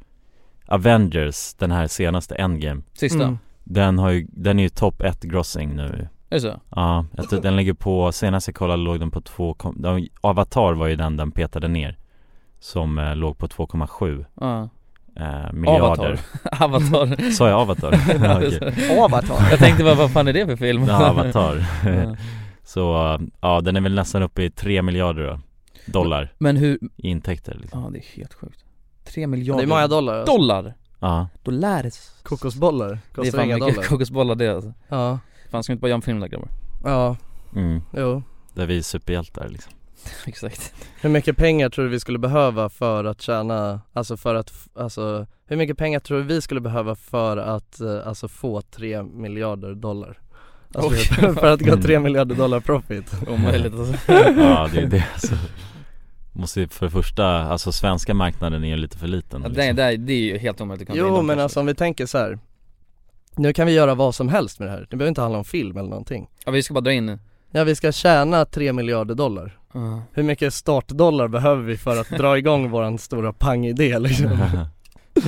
Avengers, 0.66 1.54
den 1.54 1.70
här 1.70 1.86
senaste 1.86 2.34
Endgame. 2.34 2.82
Sista, 2.92 3.22
Mm. 3.22 3.38
Den 3.64 3.98
har 3.98 4.10
ju, 4.10 4.26
den 4.30 4.58
är 4.58 4.62
ju 4.62 4.68
top 4.68 5.00
1 5.00 5.22
grossing 5.22 5.76
nu 5.76 6.08
är 6.32 6.36
det 6.36 6.40
så? 6.40 6.60
Ja, 6.76 7.04
jag 7.16 7.28
tror 7.28 7.40
den 7.40 7.56
ligger 7.56 7.72
på, 7.74 8.12
senast 8.12 8.48
jag 8.48 8.54
kollade 8.54 8.82
låg 8.82 9.00
den 9.00 9.10
på 9.10 9.20
2, 9.20 9.54
kom- 9.54 9.82
de- 9.82 10.08
Avatar 10.20 10.72
var 10.72 10.86
ju 10.86 10.96
den 10.96 11.16
den 11.16 11.30
petade 11.30 11.68
ner 11.68 11.98
Som 12.60 12.98
eh, 12.98 13.16
låg 13.16 13.38
på 13.38 13.46
2,7 13.48 14.24
Ja, 14.40 14.68
eh, 15.16 15.52
miljarder 15.52 16.20
Avatar 16.60 17.30
Sa 17.32 17.48
jag 17.48 17.60
Avatar? 17.60 17.92
Ja, 18.24 18.36
okej. 18.36 18.98
Avatar 19.00 19.50
Jag 19.50 19.58
tänkte 19.58 19.84
bara, 19.84 19.94
vad 19.94 20.12
fan 20.12 20.28
är 20.28 20.32
det 20.32 20.46
för 20.46 20.56
film? 20.56 20.84
Ja, 20.88 21.10
Avatar 21.10 21.64
Ja. 21.86 22.16
Så, 22.64 23.18
ja 23.40 23.60
den 23.60 23.76
är 23.76 23.80
väl 23.80 23.94
nästan 23.94 24.22
uppe 24.22 24.42
i 24.42 24.50
3 24.50 24.82
miljarder 24.82 25.22
då 25.26 25.38
Dollar 25.86 26.32
Men 26.38 26.56
hur, 26.56 26.78
i 26.96 27.08
intäkter 27.08 27.54
liksom 27.60 27.82
ja 27.82 27.90
det 27.90 27.98
är 27.98 28.16
helt 28.16 28.34
sjukt 28.34 28.64
Tre 29.04 29.22
Det 29.22 29.26
miljarder 29.26 29.62
är 29.62 29.66
många 29.66 29.86
dollar 29.88 30.14
alltså. 30.18 30.36
dollar! 30.36 30.74
Ja, 31.00 31.28
Dollares 31.42 32.20
Kokosbollar, 32.22 32.88
Det 32.88 32.94
är 32.94 33.14
kostar 33.14 33.38
fan 33.38 33.46
inga 33.46 33.58
dollar 33.58 33.82
kokosbollar 33.82 34.34
det 34.34 34.48
alltså. 34.48 34.72
Ja, 34.88 35.18
Fan 35.52 35.62
ska 35.62 35.72
vi 35.72 35.74
inte 35.74 35.80
bara 35.80 35.88
göra 35.88 35.96
en 35.96 36.02
film 36.02 36.20
där 36.20 36.28
grabbar? 36.28 36.48
ja, 36.84 37.16
mm. 37.56 37.82
jo 37.96 38.22
Där 38.54 38.66
vi 38.66 38.78
är 38.78 38.82
superhjältar 38.82 39.48
liksom 39.48 39.72
Exakt 40.26 40.74
Hur 41.00 41.10
mycket 41.10 41.36
pengar 41.36 41.68
tror 41.70 41.84
du 41.84 41.90
vi 41.90 42.00
skulle 42.00 42.18
behöva 42.18 42.68
för 42.68 43.04
att 43.04 43.20
tjäna, 43.20 43.80
alltså 43.92 44.16
för 44.16 44.34
att, 44.34 44.50
f- 44.50 44.68
alltså 44.74 45.26
hur 45.46 45.56
mycket 45.56 45.78
pengar 45.78 46.00
tror 46.00 46.18
du 46.18 46.24
vi 46.24 46.40
skulle 46.40 46.60
behöva 46.60 46.94
för 46.94 47.36
att, 47.36 47.80
eh, 47.80 48.06
alltså 48.06 48.28
få 48.28 48.60
3 48.62 49.02
miljarder 49.02 49.74
dollar? 49.74 50.18
Alltså 50.74 50.90
Oj. 50.90 50.96
för, 50.98 51.32
för 51.40 51.52
att 51.52 51.60
gå 51.60 51.70
Mm. 51.72 51.82
3 51.82 51.98
miljarder 52.00 52.34
dollar 52.34 52.60
profit 52.60 53.12
Omöjligt 53.28 53.74
alltså 53.74 54.12
Ja 54.36 54.68
det 54.72 54.80
är 54.80 54.86
det 54.86 55.04
alltså 55.12 55.34
Måste 56.32 56.60
ju 56.60 56.68
för 56.68 56.86
det 56.86 56.90
första, 56.92 57.26
alltså 57.26 57.72
svenska 57.72 58.14
marknaden 58.14 58.64
är 58.64 58.68
ju 58.68 58.76
lite 58.76 58.98
för 58.98 59.06
liten 59.06 59.42
ja, 59.42 59.48
liksom. 59.48 59.76
det, 59.76 59.82
det, 59.90 59.96
det 59.96 60.12
är 60.12 60.20
ju 60.32 60.38
helt 60.38 60.60
omöjligt 60.60 60.88
att 60.88 60.94
kunna 60.96 61.08
Jo 61.08 61.14
vinna 61.14 61.22
men 61.22 61.40
alltså 61.40 61.60
om 61.60 61.66
vi 61.66 61.74
tänker 61.74 62.06
så 62.06 62.18
här. 62.18 62.38
Nu 63.36 63.52
kan 63.52 63.66
vi 63.66 63.72
göra 63.72 63.94
vad 63.94 64.14
som 64.14 64.28
helst 64.28 64.58
med 64.58 64.68
det 64.68 64.72
här, 64.72 64.86
det 64.90 64.96
behöver 64.96 65.08
inte 65.08 65.20
handla 65.20 65.38
om 65.38 65.44
film 65.44 65.76
eller 65.76 65.88
någonting 65.88 66.28
Ja 66.44 66.52
vi 66.52 66.62
ska 66.62 66.74
bara 66.74 66.80
dra 66.80 66.92
in 66.92 67.18
Ja 67.50 67.64
vi 67.64 67.74
ska 67.74 67.92
tjäna 67.92 68.44
3 68.44 68.72
miljarder 68.72 69.14
dollar 69.14 69.58
Ja. 69.74 70.02
Hur 70.12 70.22
mycket 70.22 70.54
startdollar 70.54 71.28
behöver 71.28 71.62
vi 71.62 71.76
för 71.76 72.00
att 72.00 72.08
dra 72.08 72.38
igång 72.38 72.70
våran 72.70 72.98
stora 72.98 73.32
pangidé 73.32 73.98
liksom? 73.98 74.30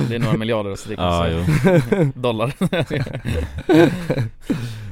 Det 0.09 0.15
är 0.15 0.19
några 0.19 0.37
miljarder 0.37 0.89
det 0.89 0.95
kan 0.95 1.05
Ja, 1.05 1.23
säga. 1.23 2.11
Dollar 2.15 2.53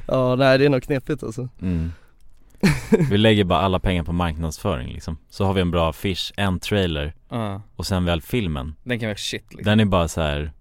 Ja 0.08 0.36
nej 0.36 0.58
det 0.58 0.66
är 0.66 0.70
nog 0.70 0.84
knepigt 0.84 1.24
alltså 1.24 1.50
mm. 1.62 1.92
Vi 3.10 3.18
lägger 3.18 3.44
bara 3.44 3.60
alla 3.60 3.80
pengar 3.80 4.04
på 4.04 4.12
marknadsföring 4.14 4.94
liksom 4.94 5.18
Så 5.30 5.46
har 5.46 5.54
vi 5.54 5.62
en 5.62 5.72
bra 5.72 5.90
affisch, 5.90 6.34
en 6.38 6.60
trailer 6.60 7.14
Ja, 7.30 7.62
och 7.76 7.86
sen 7.86 8.06
väl 8.06 8.22
filmen 8.22 8.76
den 8.84 9.00
kan 9.00 9.08
vara 9.10 9.18
shit 9.18 9.46
liksom. 9.54 9.64
Den 9.64 9.80
är 9.80 9.86
bara 9.86 10.08
så 10.08 10.22
här. 10.22 10.52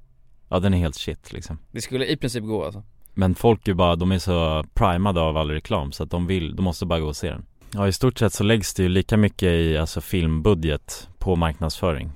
Ja 0.52 0.60
den 0.60 0.74
är 0.74 0.78
helt 0.78 0.96
shit 0.96 1.32
liksom. 1.32 1.58
Det 1.70 1.80
skulle 1.80 2.06
i 2.06 2.16
princip 2.16 2.44
gå 2.44 2.64
alltså. 2.64 2.82
Men 3.14 3.34
folk 3.34 3.68
är 3.68 3.74
bara, 3.74 3.96
de 3.96 4.12
är 4.12 4.18
så 4.18 4.64
primade 4.74 5.20
av 5.20 5.36
all 5.36 5.50
reklam 5.50 5.92
så 5.92 6.02
att 6.02 6.10
de 6.10 6.26
vill, 6.26 6.56
de 6.56 6.62
måste 6.62 6.86
bara 6.86 7.00
gå 7.00 7.06
och 7.06 7.16
se 7.16 7.30
den. 7.30 7.44
Ja 7.74 7.88
i 7.88 7.92
stort 7.92 8.18
sett 8.18 8.32
så 8.32 8.44
läggs 8.44 8.74
det 8.74 8.82
ju 8.82 8.88
lika 8.88 9.16
mycket 9.16 9.48
i 9.48 9.78
alltså 9.78 10.00
filmbudget 10.00 11.08
på 11.18 11.36
marknadsföring. 11.36 12.10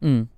Mm. 0.00 0.28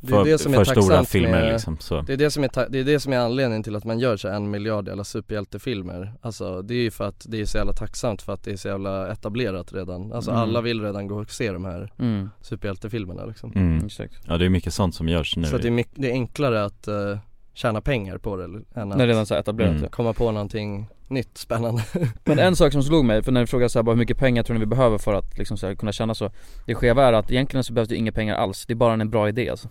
Det 0.00 0.06
är 0.12 0.16
För, 0.16 0.24
det 0.24 0.38
som 0.38 0.52
är 0.54 0.64
för 0.64 0.82
stora 0.82 1.04
filmer 1.04 1.30
med- 1.40 1.52
liksom 1.52 1.76
så 1.80 2.00
Det 2.02 2.12
är 2.12 2.16
det 2.16 2.30
som 2.30 2.44
är, 2.44 2.48
ta- 2.48 2.68
det 2.68 2.78
är 2.80 2.84
det 2.84 3.00
som 3.00 3.12
är 3.12 3.18
anledningen 3.18 3.62
till 3.62 3.76
att 3.76 3.84
man 3.84 3.98
gör 3.98 4.16
så 4.16 4.28
en 4.28 4.50
miljard 4.50 4.88
jävla 4.88 5.04
superhjältefilmer 5.04 6.12
Alltså 6.20 6.62
det 6.62 6.74
är 6.74 6.78
ju 6.82 6.90
för 6.90 7.04
att 7.08 7.26
det 7.28 7.40
är 7.40 7.44
så 7.44 7.58
jävla 7.58 7.72
tacksamt 7.72 8.22
för 8.22 8.32
att 8.32 8.44
det 8.44 8.52
är 8.52 8.56
så 8.56 8.68
jävla 8.68 9.12
etablerat 9.12 9.72
redan 9.72 10.12
Alltså 10.12 10.30
Mm. 10.30 10.42
alla 10.42 10.60
vill 10.60 10.82
redan 10.82 11.06
gå 11.06 11.20
och 11.20 11.30
se 11.30 11.52
de 11.52 11.64
här 11.64 11.92
Mm. 11.98 12.30
superhjältefilmerna 12.40 13.24
liksom 13.24 13.52
mm. 13.54 13.86
Exakt 13.86 14.14
Ja 14.26 14.38
det 14.38 14.44
är 14.44 14.48
mycket 14.48 14.74
sånt 14.74 14.94
som 14.94 15.08
görs 15.08 15.36
nu 15.36 15.44
Så 15.46 15.56
att 15.56 15.62
det 15.62 15.68
är, 15.68 15.72
mycket, 15.72 15.92
det 15.96 16.08
är 16.08 16.12
enklare 16.12 16.64
att 16.64 16.88
eh, 16.88 17.18
tjäna 17.54 17.80
pengar 17.80 18.18
på 18.18 18.36
det 18.36 18.44
än 18.44 18.64
När 18.74 18.82
att 18.92 18.98
det 18.98 19.06
redan 19.06 19.26
så 19.26 19.34
etablerat 19.34 19.76
Mm. 19.76 19.88
komma 19.90 20.12
på 20.12 20.30
någonting 20.32 20.86
nytt 21.08 21.38
spännande 21.38 21.82
Men 22.24 22.38
en 22.38 22.56
sak 22.56 22.72
som 22.72 22.82
slog 22.82 23.04
mig, 23.04 23.22
för 23.22 23.32
när 23.32 23.40
du 23.40 23.46
frågar 23.46 23.68
så 23.68 23.78
här, 23.78 23.82
bara 23.84 23.92
hur 23.92 23.98
mycket 23.98 24.18
pengar 24.18 24.42
tror 24.42 24.54
ni 24.54 24.60
vi 24.60 24.66
behöver 24.66 24.98
för 24.98 25.14
att 25.14 25.38
liksom 25.38 25.56
så 25.56 25.66
här, 25.66 25.74
kunna 25.74 25.92
känna 25.92 26.14
så 26.14 26.30
Det 26.66 26.74
skeva 26.74 27.04
är 27.08 27.12
att 27.12 27.30
egentligen 27.30 27.64
så 27.64 27.72
behövs 27.72 27.88
det 27.88 27.96
inga 27.96 28.12
pengar 28.12 28.36
alls, 28.36 28.66
det 28.66 28.72
är 28.72 28.76
bara 28.76 28.92
en 28.92 29.10
bra 29.10 29.28
idé 29.28 29.48
alltså. 29.50 29.68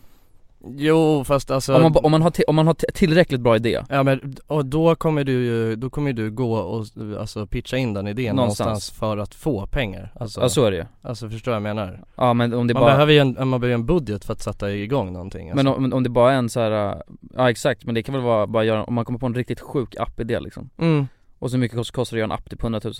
Jo 0.65 1.23
fast 1.23 1.51
alltså 1.51 1.75
om, 1.75 1.81
man, 1.81 1.95
om, 2.03 2.11
man 2.11 2.21
har 2.21 2.33
om 2.47 2.55
man 2.55 2.67
har 2.67 2.73
ti- 2.73 2.91
tillräckligt 2.93 3.41
bra 3.41 3.55
idé 3.55 3.83
Ja 3.89 4.03
men, 4.03 4.35
och 4.47 4.65
då 4.65 4.95
kommer 4.95 5.23
du 5.23 5.31
ju, 5.31 5.75
då 5.75 5.89
kommer 5.89 6.13
du 6.13 6.31
gå 6.31 6.53
och 6.57 6.85
alltså 7.19 7.47
pitcha 7.47 7.77
in 7.77 7.93
den 7.93 8.07
idén 8.07 8.35
Någonstans. 8.35 8.67
någonstans, 8.67 8.99
för 8.99 9.17
att 9.17 9.35
få 9.35 9.67
pengar 9.67 10.11
Alltså, 10.19 10.41
Ja 10.41 10.49
så 10.49 10.65
är 10.65 10.71
det 10.71 10.77
ju 10.77 10.85
alltså 11.01 11.29
förstår 11.29 11.53
jag 11.53 11.61
vad 11.61 11.69
jag 11.69 11.75
menar? 11.75 12.03
Ja 12.15 12.33
men 12.33 12.53
om 12.53 12.67
det 12.67 12.73
man 12.73 12.81
bara 12.83 12.91
behöver 12.91 13.13
ju 13.13 13.19
en, 13.19 13.27
man 13.33 13.49
behöver 13.49 13.67
ju 13.67 13.73
en 13.73 13.85
budget 13.85 14.25
för 14.25 14.33
att 14.33 14.41
sätta 14.41 14.71
igång 14.71 15.13
någonting 15.13 15.49
alltså. 15.49 15.63
Men 15.63 15.73
om, 15.73 15.93
om 15.93 16.03
det 16.03 16.09
bara 16.09 16.33
är 16.33 16.37
en 16.37 16.49
så 16.49 16.59
här, 16.59 17.01
ja 17.35 17.49
exakt, 17.49 17.85
men 17.85 17.95
det 17.95 18.03
kan 18.03 18.15
väl 18.15 18.23
vara 18.23 18.47
bara 18.47 18.63
göra, 18.63 18.83
om 18.83 18.93
man 18.93 19.05
kommer 19.05 19.19
på 19.19 19.25
en 19.25 19.35
riktigt 19.35 19.59
sjuk 19.59 19.95
app-idé 19.99 20.39
liksom 20.39 20.69
mm. 20.77 21.07
Och 21.39 21.51
så 21.51 21.57
mycket 21.57 21.77
kost- 21.77 21.91
kostar 21.91 22.17
det 22.17 22.19
att 22.23 22.27
göra 22.27 22.33
en 22.33 22.39
app 22.39 22.49
till 22.49 22.57
på 22.57 22.65
100 22.67 22.81
000 22.83 22.93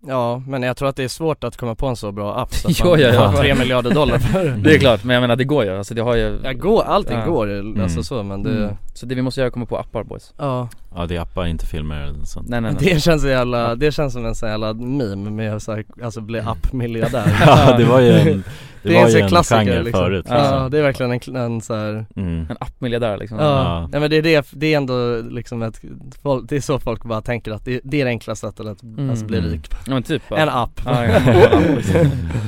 Ja 0.00 0.42
men 0.46 0.62
jag 0.62 0.76
tror 0.76 0.88
att 0.88 0.96
det 0.96 1.04
är 1.04 1.08
svårt 1.08 1.44
att 1.44 1.56
komma 1.56 1.74
på 1.74 1.86
en 1.86 1.96
så 1.96 2.12
bra 2.12 2.34
app 2.40 2.54
så 2.54 2.68
att 2.68 2.80
Jo, 2.84 2.90
man 2.90 3.00
ja, 3.00 3.08
ja. 3.08 3.32
får 3.32 3.38
3 3.38 3.54
miljarder 3.54 3.90
dollar 3.90 4.18
för 4.18 4.44
det 4.50 4.74
är 4.74 4.78
klart, 4.78 5.04
men 5.04 5.14
jag 5.14 5.20
menar 5.20 5.36
det 5.36 5.44
går 5.44 5.64
ju, 5.64 5.78
alltså 5.78 5.94
det 5.94 6.02
har 6.02 6.16
ju 6.16 6.38
Ja 6.44 6.52
går, 6.52 6.82
allting 6.82 7.18
Ja. 7.18 7.26
går 7.26 7.80
alltså 7.82 8.02
så 8.02 8.22
men 8.22 8.42
det, 8.42 8.50
mm. 8.50 8.76
Så 8.94 9.06
det 9.06 9.14
vi 9.14 9.22
måste 9.22 9.40
göra 9.40 9.46
är 9.46 9.48
att 9.48 9.54
komma 9.54 9.66
på 9.66 9.78
appar 9.78 10.04
boys 10.04 10.34
ja 10.38 10.68
Ja 10.96 11.06
det 11.06 11.16
är 11.16 11.20
appar, 11.20 11.46
inte 11.46 11.66
filmer 11.66 12.00
eller 12.00 12.24
sånt 12.24 12.48
Nej 12.48 12.60
nej 12.60 12.72
nej 12.80 12.94
Det 12.94 13.00
känns 13.00 13.22
så 13.22 13.28
jävla, 13.28 13.74
det 13.74 13.92
känns 13.92 14.12
som 14.12 14.26
en 14.26 14.34
sån 14.34 14.48
jävla 14.48 14.72
meme 14.74 15.30
med 15.30 15.62
så 15.62 15.72
här, 15.72 15.84
alltså 16.02 16.20
bli 16.20 16.38
app-miljardär 16.40 17.36
Ja 17.46 17.76
det 17.78 17.84
var 17.84 18.00
ju 18.00 18.10
en, 18.12 18.24
det, 18.82 18.88
Det 18.88 18.96
är 18.96 19.00
var 19.00 19.08
en 19.08 19.14
ju 19.14 19.20
en 19.20 19.28
klassiker, 19.28 19.64
genre 19.64 19.82
liksom. 19.82 20.00
förut 20.04 20.26
Ja, 20.28 20.34
liksom. 20.38 20.70
det 20.70 20.78
är 20.78 20.82
verkligen 20.82 21.12
en, 21.12 21.36
en 21.36 21.60
så 21.60 21.74
här 21.74 22.06
mm. 22.16 22.46
En 22.50 22.56
app-miljardär 22.60 23.16
liksom 23.18 23.38
Ja, 23.38 23.44
Ja. 23.44 23.88
ja 23.92 24.00
men 24.00 24.10
det 24.10 24.16
är 24.16 24.22
det, 24.22 24.46
det 24.52 24.72
är 24.74 24.76
ändå 24.76 25.22
liksom 25.30 25.62
ett, 25.62 25.80
folk, 26.22 26.48
det 26.48 26.56
är 26.56 26.60
så 26.60 26.78
folk 26.78 27.04
bara 27.04 27.20
tänker 27.22 27.52
att 27.52 27.64
det, 27.64 27.80
det 27.84 28.00
är 28.00 28.04
det 28.04 28.10
enklaste 28.10 28.46
sättet 28.46 28.66
att 28.66 28.82
Mm. 28.82 29.10
alltså, 29.10 29.24
bli 29.26 29.38
Mm. 29.38 29.50
rik 29.50 29.70
på. 29.70 29.76
Ja 29.86 29.94
men 29.94 30.02
typ 30.02 30.22
En 30.32 30.48
app 30.48 30.80
Ja, 30.84 31.02
en 31.04 31.76
liksom. 31.76 32.00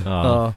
ja. 0.05 0.25
Ja. 0.25 0.53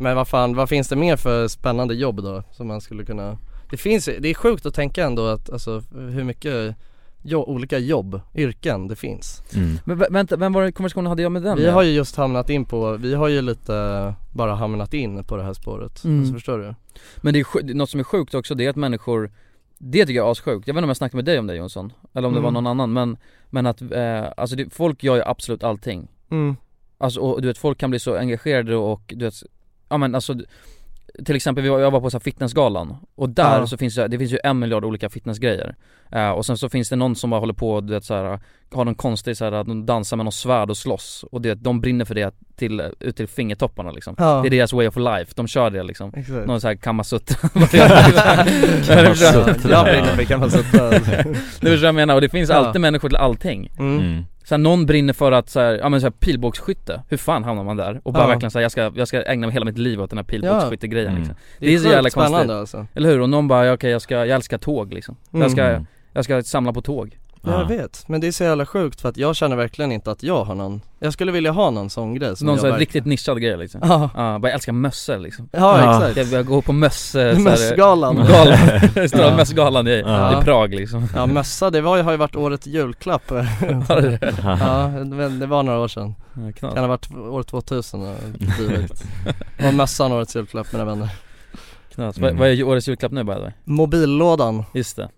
Men 0.00 0.16
vad 0.16 0.28
fan, 0.28 0.54
vad 0.54 0.68
finns 0.68 0.88
det 0.88 0.96
mer 0.96 1.16
för 1.16 1.48
spännande 1.48 1.94
jobb 1.94 2.22
då 2.22 2.42
som 2.52 2.66
man 2.68 2.80
skulle 2.80 3.04
kunna 3.04 3.38
Det 3.70 3.76
finns 3.76 4.04
det 4.18 4.28
är 4.28 4.34
sjukt 4.34 4.66
att 4.66 4.74
tänka 4.74 5.04
ändå 5.04 5.26
att 5.26 5.50
alltså 5.52 5.82
hur 5.94 6.24
mycket 6.24 6.76
jo, 7.22 7.42
olika 7.44 7.78
jobb, 7.78 8.20
yrken 8.34 8.88
det 8.88 8.96
finns 8.96 9.42
Mm. 9.56 9.78
Men 9.84 9.98
vä- 9.98 10.12
vänta, 10.12 10.36
vem 10.36 10.52
var 10.52 10.62
det 10.62 10.72
konversationen 10.72 11.06
hade 11.06 11.22
jag 11.22 11.32
med 11.32 11.42
den? 11.42 11.56
Vi 11.58 11.66
har 11.70 11.82
ju 11.82 11.90
just 11.90 12.16
hamnat 12.16 12.50
in 12.50 12.64
på, 12.64 12.96
vi 12.96 13.14
har 13.14 13.28
ju 13.28 13.42
lite 13.42 14.14
bara 14.32 14.54
hamnat 14.54 14.94
in 14.94 15.24
på 15.24 15.36
det 15.36 15.42
här 15.42 15.52
spåret, 15.52 16.04
Mm. 16.04 16.18
alltså 16.18 16.34
förstår 16.34 16.58
du? 16.58 16.74
Men 17.16 17.32
det 17.34 17.40
är 17.40 17.74
något 17.74 17.90
som 17.90 18.00
är 18.00 18.04
sjukt 18.04 18.34
också, 18.34 18.54
det 18.54 18.64
är 18.66 18.70
att 18.70 18.76
människor 18.76 19.30
Det 19.80 20.06
tycker 20.06 20.16
jag 20.20 20.26
är 20.26 20.32
assjukt, 20.32 20.66
jag 20.68 20.74
vet 20.74 20.78
inte 20.78 20.84
om 20.84 20.88
jag 20.88 20.96
snackade 20.96 21.16
med 21.16 21.24
dig 21.24 21.38
om 21.38 21.46
det 21.46 21.54
Jonsson 21.54 21.92
Eller 22.14 22.28
om 22.28 22.34
det 22.34 22.38
Mm. 22.40 22.44
var 22.44 22.50
någon 22.62 22.66
annan 22.66 22.92
men 22.92 23.16
Men 23.50 23.66
att, 23.66 23.82
eh, 23.82 24.24
alltså 24.36 24.56
det, 24.56 24.74
folk 24.74 25.02
gör 25.04 25.16
ju 25.16 25.22
absolut 25.22 25.62
allting 25.64 26.08
Mm. 26.30 26.56
Alltså 26.98 27.20
och 27.20 27.42
du 27.42 27.48
vet 27.48 27.58
folk 27.58 27.78
kan 27.78 27.90
bli 27.90 27.98
så 27.98 28.16
engagerade 28.16 28.76
och 28.76 29.02
du 29.16 29.24
vet 29.24 29.34
Ja 29.88 29.98
men 29.98 30.14
alltså 30.14 30.34
till 31.24 31.36
exempel 31.36 31.62
vi 31.64 31.70
var- 31.70 31.80
jag 31.80 31.90
var 31.90 32.00
på 32.00 32.10
så 32.10 32.16
här 32.16 32.20
fitnessgalan 32.20 32.96
och 33.16 33.28
där 33.28 33.58
Ja. 33.60 33.66
så 33.66 33.76
finns 33.76 33.94
det, 33.94 34.08
det 34.08 34.18
finns 34.18 34.32
ju 34.32 34.38
en 34.44 34.58
miljard 34.58 34.84
olika 34.84 35.08
fitnessgrejer 35.08 35.74
Eh, 36.12 36.30
Och 36.30 36.46
sen 36.46 36.58
så 36.58 36.68
finns 36.68 36.88
det 36.88 36.96
någon 36.96 37.16
som 37.16 37.30
bara 37.30 37.40
håller 37.40 37.52
på 37.54 37.80
du 37.80 37.92
vet 37.92 38.04
så 38.04 38.14
här, 38.14 38.40
har 38.74 38.84
någon 38.84 38.94
konstig 38.94 39.36
så 39.36 39.44
här, 39.44 39.52
att 39.52 39.66
de 39.66 39.86
dansar 39.86 40.16
med 40.16 40.24
någon 40.26 40.32
svärd 40.32 40.70
och 40.70 40.76
slåss 40.76 41.24
och 41.32 41.42
det, 41.42 41.54
de 41.54 41.80
brinner 41.80 42.04
för 42.04 42.14
det 42.14 42.34
till, 42.56 42.82
ut 43.00 43.16
till 43.16 43.28
fingertopparna 43.28 43.90
liksom 43.90 44.14
Ja. 44.18 44.40
Det 44.42 44.48
är 44.48 44.50
deras 44.50 44.72
way 44.72 44.88
of 44.88 44.96
life, 44.96 45.32
de 45.36 45.46
kör 45.48 45.70
det 45.70 45.82
liksom 45.82 46.12
Exakt. 46.16 46.46
Någon 46.46 46.60
sån 46.60 46.68
här 46.68 46.76
kamasutra 46.76 47.48
Kamasutra. 48.86 49.70
Jag 49.70 49.84
brinner 49.84 50.16
för 50.16 50.24
kamasutra. 50.24 50.90
Det 51.60 51.68
är 51.68 51.70
vad 51.70 51.78
jag 51.78 51.94
menar 51.94 52.14
och 52.14 52.20
det 52.20 52.28
finns 52.28 52.50
Ja. 52.50 52.56
alltid 52.56 52.80
människor 52.80 53.08
till 53.08 53.16
allting 53.16 53.70
Mm. 53.78 54.24
Mm. 54.54 54.64
så 54.64 54.70
här, 54.70 54.76
någon 54.76 54.86
brinner 54.86 55.12
för 55.12 55.32
att 55.32 55.48
så 55.48 55.60
här, 55.60 55.74
ja 55.78 55.88
men 55.88 56.00
så 56.00 56.06
här, 56.06 56.10
pilbågsskytte, 56.10 57.02
hur 57.08 57.16
fan 57.16 57.44
hamnar 57.44 57.64
man 57.64 57.76
där? 57.76 58.00
Och 58.04 58.12
bara 58.12 58.22
Ja. 58.22 58.28
verkligen 58.28 58.50
säga 58.50 58.62
jag 58.62 58.72
ska, 58.72 58.92
jag 58.94 59.08
ska 59.08 59.22
ägna 59.22 59.50
hela 59.50 59.64
mitt 59.64 59.78
liv 59.78 60.00
åt 60.02 60.10
den 60.10 60.18
här 60.18 60.24
pilbågsskyttegrejen 60.24 61.08
Mm. 61.08 61.18
liksom. 61.20 61.36
Det 61.58 61.66
Det 61.66 61.72
är 61.72 61.74
är 61.74 61.78
så 61.82 61.88
jävla 61.88 62.10
konstigt 62.10 62.50
alltså. 62.50 62.86
Eller 62.94 63.08
hur? 63.10 63.20
Och 63.20 63.28
någon 63.30 63.48
bara, 63.48 63.66
ja, 63.66 63.72
okej 63.72 63.90
jag 63.90 64.02
ska, 64.02 64.14
jag 64.14 64.28
älskar 64.28 64.58
tåg 64.58 64.94
liksom 64.94 65.16
Jag 65.30 65.50
ska, 65.50 65.62
Mm. 65.62 65.86
jag 66.12 66.24
ska 66.24 66.42
samla 66.42 66.72
på 66.72 66.82
tåg 66.82 67.16
Ja, 67.42 67.60
jag 67.60 67.68
vet, 67.68 68.04
men 68.08 68.20
det 68.20 68.26
är 68.26 68.32
så 68.32 68.44
jävla 68.44 68.66
sjukt 68.66 69.00
för 69.00 69.08
att 69.08 69.16
jag 69.16 69.36
känner 69.36 69.56
verkligen 69.56 69.92
inte 69.92 70.10
att 70.10 70.22
jag 70.22 70.44
har 70.44 70.54
någon 70.54 70.80
Jag 70.98 71.12
skulle 71.12 71.32
vilja 71.32 71.50
ha 71.50 71.70
någon 71.70 71.90
sån 71.90 72.14
grej 72.14 72.36
som 72.36 72.46
Någon 72.46 72.56
sån 72.58 72.62
verkligen- 72.62 72.80
riktigt 72.80 73.04
nischad 73.06 73.40
grej 73.42 73.56
liksom 73.56 73.80
Ja. 73.84 74.10
Ja, 74.16 74.38
bara 74.38 74.48
jag 74.48 74.54
älskar 74.54 74.72
mössor 74.72 75.18
liksom 75.18 75.48
Ja, 75.52 75.80
Ja. 75.80 75.96
exakt 76.08 76.16
Jag, 76.16 76.26
jag 76.40 76.46
går 76.46 76.62
på 76.62 76.72
möss... 76.72 77.14
eh, 77.14 77.38
Mössgalan. 77.38 78.16
Galan, 78.28 79.08
stora 79.08 79.22
Ja. 79.30 79.36
mössgalan 79.36 79.88
i, 79.88 80.00
Ja. 80.06 80.40
i 80.40 80.44
Prag 80.44 80.74
liksom 80.74 81.08
Ja 81.14 81.26
mössa, 81.26 81.70
det 81.70 81.80
var, 81.80 81.96
ju- 81.96 82.02
har 82.02 82.10
ju 82.12 82.16
varit 82.18 82.36
årets 82.36 82.66
julklapp 82.66 83.28
det? 83.28 84.34
Ja, 84.42 84.88
men 84.88 85.38
det 85.38 85.46
var 85.46 85.62
några 85.62 85.78
år 85.78 85.88
sedan 85.88 86.14
Ja. 86.34 86.52
Kan 86.70 86.78
ha 86.78 86.86
varit 86.86 87.10
år 87.16 87.42
2000 87.42 88.02
och 88.02 88.14
dylikt 88.58 89.04
Var 89.62 89.72
mössan 89.72 90.12
årets 90.12 90.36
julklapp 90.36 90.72
mina 90.72 90.84
vänner 90.84 91.08
Knas. 91.94 92.18
Mm. 92.18 92.30
Vad, 92.30 92.38
vad 92.40 92.48
är 92.48 92.62
årets 92.64 92.88
julklapp 92.88 93.12
nu 93.12 93.24
by 93.24 93.32
the 93.34 93.40
way? 93.40 93.52
Mobillådan 93.64 94.64
Just 94.74 94.96
det 94.96 95.08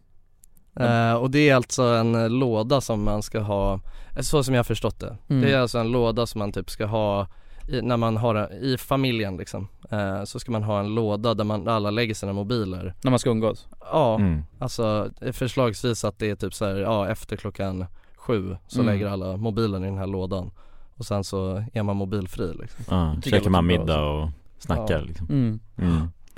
eh, 0.81 1.14
Och 1.14 1.31
det 1.31 1.49
är 1.49 1.55
alltså 1.55 1.83
en 1.83 2.14
eh, 2.14 2.28
låda 2.31 2.81
som 2.81 3.05
man 3.05 3.22
ska 3.22 3.41
ha 3.41 3.81
eh, 4.16 4.22
Så 4.22 4.43
som 4.45 4.55
jag 4.55 4.59
har 4.59 4.64
förstått 4.64 5.01
det 5.01 5.16
Mm. 5.28 5.43
Det 5.43 5.53
är 5.53 5.59
alltså 5.59 5.78
en 5.78 5.93
låda 5.93 6.26
som 6.26 6.39
man 6.39 6.53
typ 6.53 6.70
ska 6.70 6.87
ha 6.87 7.26
i, 7.68 7.83
när 7.83 7.97
man 7.97 8.16
har 8.16 8.53
i 8.55 8.76
familjen 8.78 9.37
liksom 9.37 9.68
eh, 9.91 10.24
Så 10.24 10.41
ska 10.41 10.53
man 10.53 10.62
ha 10.62 10.81
en 10.81 10.95
låda 10.95 11.35
där 11.35 11.45
man 11.45 11.64
där 11.64 11.72
alla 11.72 11.91
lägger 11.91 12.14
sina 12.14 12.33
mobiler 12.33 12.95
När 13.03 13.11
man 13.11 13.18
ska 13.18 13.31
umgås? 13.31 13.68
Ja, 13.93 14.14
Mm. 14.14 14.43
alltså 14.59 15.11
förslagsvis 15.33 16.05
att 16.05 16.18
det 16.18 16.31
är 16.31 16.35
typ 16.37 16.55
så 16.55 16.64
här, 16.64 16.76
ja 16.76 17.09
efter 17.09 17.37
klockan 17.37 17.87
sju 18.16 18.57
så 18.68 18.81
Mm. 18.81 18.95
lägger 18.95 19.07
alla 19.09 19.37
mobilen 19.37 19.83
i 19.85 19.87
den 19.87 19.99
här 19.99 20.07
lådan 20.07 20.51
Och 20.97 21.05
sen 21.07 21.24
så 21.24 21.64
är 21.72 21.83
man 21.83 21.97
mobilfri 21.97 22.53
liksom 22.61 22.85
Ja, 22.91 23.14
jag 23.14 23.24
käkar 23.24 23.51
man 23.51 23.66
middag 23.66 24.03
och 24.05 24.28
snackar 24.59 24.99
Ja. 24.99 25.05
liksom 25.05 25.26
Mm. 25.31 25.61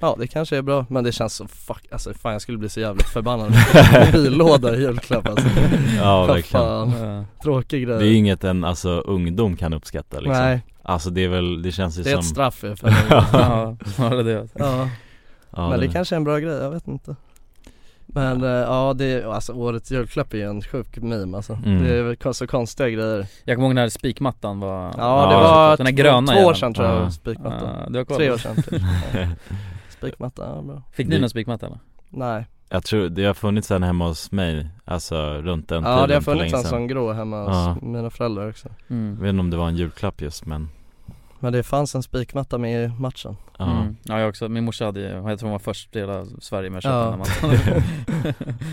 Ja 0.03 0.16
det 0.18 0.26
kanske 0.26 0.57
är 0.57 0.62
bra 0.62 0.86
men 0.88 1.05
det 1.05 1.12
känns 1.12 1.34
så 1.34 1.46
fuck, 1.48 1.86
alltså 1.92 2.14
fan 2.14 2.32
jag 2.32 2.42
skulle 2.42 2.59
bli 2.59 2.68
så 2.68 2.80
jävligt 2.80 3.07
förbannad. 3.09 3.50
Med 3.92 4.14
mobillåda 4.14 4.76
i 4.76 4.80
julklapp 4.80 5.28
alltså. 5.28 5.48
Ja 5.96 6.26
verkligen. 6.26 6.66
fan, 6.66 6.90
Ja. 6.90 7.24
tråkig 7.42 7.86
grej. 7.86 7.98
Det 7.98 8.07
är 8.09 8.12
inget 8.14 8.44
en 8.44 8.64
alltså 8.64 8.90
ungdom 8.90 9.57
kan 9.57 9.72
uppskatta 9.72 10.16
liksom. 10.20 10.42
Nej, 10.42 10.61
Alltså 10.82 11.11
det 11.11 11.24
är 11.24 11.28
väl, 11.28 11.62
det 11.62 11.72
känns 11.72 11.98
ju 11.98 12.03
det 12.03 12.11
är 12.11 12.12
som 12.12 12.20
ett 12.20 12.26
straff 12.26 12.64
ju 12.64 12.76
för 12.76 12.88
Ja, 13.32 13.76
snarare 13.94 14.22
det 14.22 14.48
Ja, 14.55 14.88
ja, 15.57 15.70
men 15.70 15.80
det 15.80 15.88
kanske 15.88 16.14
är 16.14 16.16
en 16.16 16.24
bra 16.24 16.38
grej, 16.38 16.55
jag 16.55 16.70
vet 16.70 16.88
inte. 16.88 17.16
Men 18.07 18.42
eh, 18.44 18.50
ja 18.50 18.94
det, 18.96 19.24
alltså 19.24 19.53
årets 19.53 19.90
julklapp 19.90 20.32
är 20.34 20.38
ju 20.38 20.44
en 20.50 20.62
sjuk 20.62 20.96
meme 20.96 21.36
alltså. 21.36 21.53
Mm. 21.66 21.84
Det 21.84 21.94
är 21.94 22.32
så 22.32 22.46
konstiga 22.46 22.88
grejer. 22.88 23.26
Jag 23.44 23.57
kommer 23.57 23.68
ihåg 23.68 23.74
när 23.74 23.88
spikmattan 23.88 24.61
var 24.61 24.82
Ja, 24.84 24.92
Ja, 24.98 25.28
det 25.30 25.34
var 25.34 25.76
den 25.76 25.86
här 25.86 25.92
två- 25.92 26.03
gröna 26.03 26.32
två 26.32 26.40
år 26.46 26.55
sedan 26.55 26.74
tror 26.74 26.86
jag, 26.88 27.03
Ja. 27.03 27.11
spikmatta 27.11 27.70
Ja, 27.84 27.90
du 27.90 27.98
har 27.98 28.05
koll 28.05 28.16
Tre 28.16 28.30
år 28.30 28.32
det. 28.32 28.38
sedan 28.38 28.57
typ. 28.57 28.72
Ja. 29.14 29.26
Spikmatta, 30.09 30.42
ja 30.57 30.62
bra 30.62 30.82
Fick 30.92 31.09
ni 31.09 31.18
någon 31.18 31.30
spikmatta 31.30 31.66
eller? 31.66 31.78
Nej, 32.11 32.46
Jag 32.68 32.84
tror, 32.84 33.09
det 33.09 33.24
har 33.24 33.34
funnits 33.34 33.70
en 33.70 33.82
hemma 33.82 34.07
hos 34.09 34.32
mig, 34.32 34.68
alltså 34.84 35.16
runt 35.42 35.68
den 35.68 35.84
ja 35.84 36.07
det 36.07 36.14
har 36.14 36.20
för 36.20 36.34
funnits 36.36 36.55
en 36.55 36.62
sån 36.64 36.86
grå 36.86 37.12
hemma 37.12 37.40
hos 37.44 37.50
Ja. 37.57 37.76
mina 37.82 38.11
föräldrar 38.11 38.48
också 38.48 38.68
Mm. 38.90 39.14
Jag 39.14 39.22
vet 39.22 39.28
inte 39.28 39.40
om 39.40 39.50
det 39.50 39.57
var 39.57 39.68
en 39.68 39.76
julklapp 39.76 40.20
just 40.20 40.46
men 40.46 40.68
Men 41.40 41.53
det 41.53 41.62
fanns 41.62 41.94
en 41.94 42.03
spikmatta 42.03 42.59
med 42.59 42.84
i 42.84 42.88
matchen 42.88 43.36
ja, 43.59 43.80
Mm. 43.80 43.96
Ja 44.03 44.20
jag 44.20 44.28
också, 44.28 44.48
min 44.48 44.64
morsa 44.64 44.84
hade 44.84 45.00
ju, 45.00 45.07
jag 45.07 45.38
tror 45.38 45.40
hon 45.48 45.50
var 45.53 45.59
först 45.59 45.96
i 45.96 45.98
hela 45.98 46.24
Sverige 46.40 46.70
med 46.70 46.78
att 46.78 46.82
köpa 46.84 46.94
Ja. 46.96 47.11
den 47.11 47.18
mattan 47.18 47.82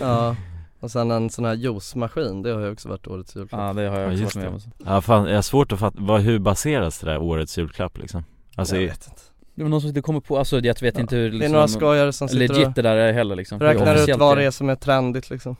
Ja, 0.00 0.36
och 0.80 0.90
sen 0.90 1.10
en 1.10 1.30
sån 1.30 1.44
här 1.44 1.54
juicemaskin, 1.54 2.42
det 2.42 2.50
har 2.52 2.60
ju 2.60 2.70
också 2.72 2.88
varit 2.88 3.06
årets 3.06 3.36
julklapp 3.36 3.60
Ja 3.60 3.72
det 3.82 3.88
har 3.88 3.98
jag 4.00 4.08
Ja, 4.08 4.12
också 4.12 4.22
just 4.22 4.36
varit 4.36 4.44
med 4.44 4.54
om 4.54 4.60
det. 4.78 4.90
ja 4.90 5.00
fan, 5.00 5.26
jag 5.28 5.34
har 5.34 5.42
svårt 5.42 5.72
att 5.72 5.78
fatta, 5.78 5.96
vad, 6.00 6.20
hur 6.20 6.38
baseras 6.38 6.98
det 7.00 7.06
där 7.06 7.18
årets 7.18 7.58
julklapp 7.58 7.98
liksom? 7.98 8.24
Alltså, 8.56 8.76
Jag 8.76 8.82
vet 8.88 9.06
inte 9.08 9.20
Det 9.60 9.64
var 9.64 9.70
någon 9.70 9.80
som 9.80 9.88
inte 9.88 10.00
kommer 10.02 10.20
på, 10.20 10.38
alltså 10.38 10.56
jag 10.60 10.80
vet 10.82 10.94
Ja. 10.94 11.00
inte 11.00 11.16
hur 11.16 11.30
Det 11.38 11.44
är 11.44 11.48
några 11.48 11.68
skojare 11.68 12.12
som 12.12 12.28
sitter 12.28 12.48
legit 12.48 12.66
och 12.66 12.72
det 12.74 12.82
där 12.82 12.96
är 12.96 13.12
heller 13.12 13.36
liksom 13.36 13.60
räknar 13.60 13.94
ut 14.10 14.16
vad 14.18 14.36
det 14.38 14.44
är 14.44 14.50
som 14.50 14.68
är 14.68 14.74
trendigt 14.74 15.30
liksom 15.30 15.56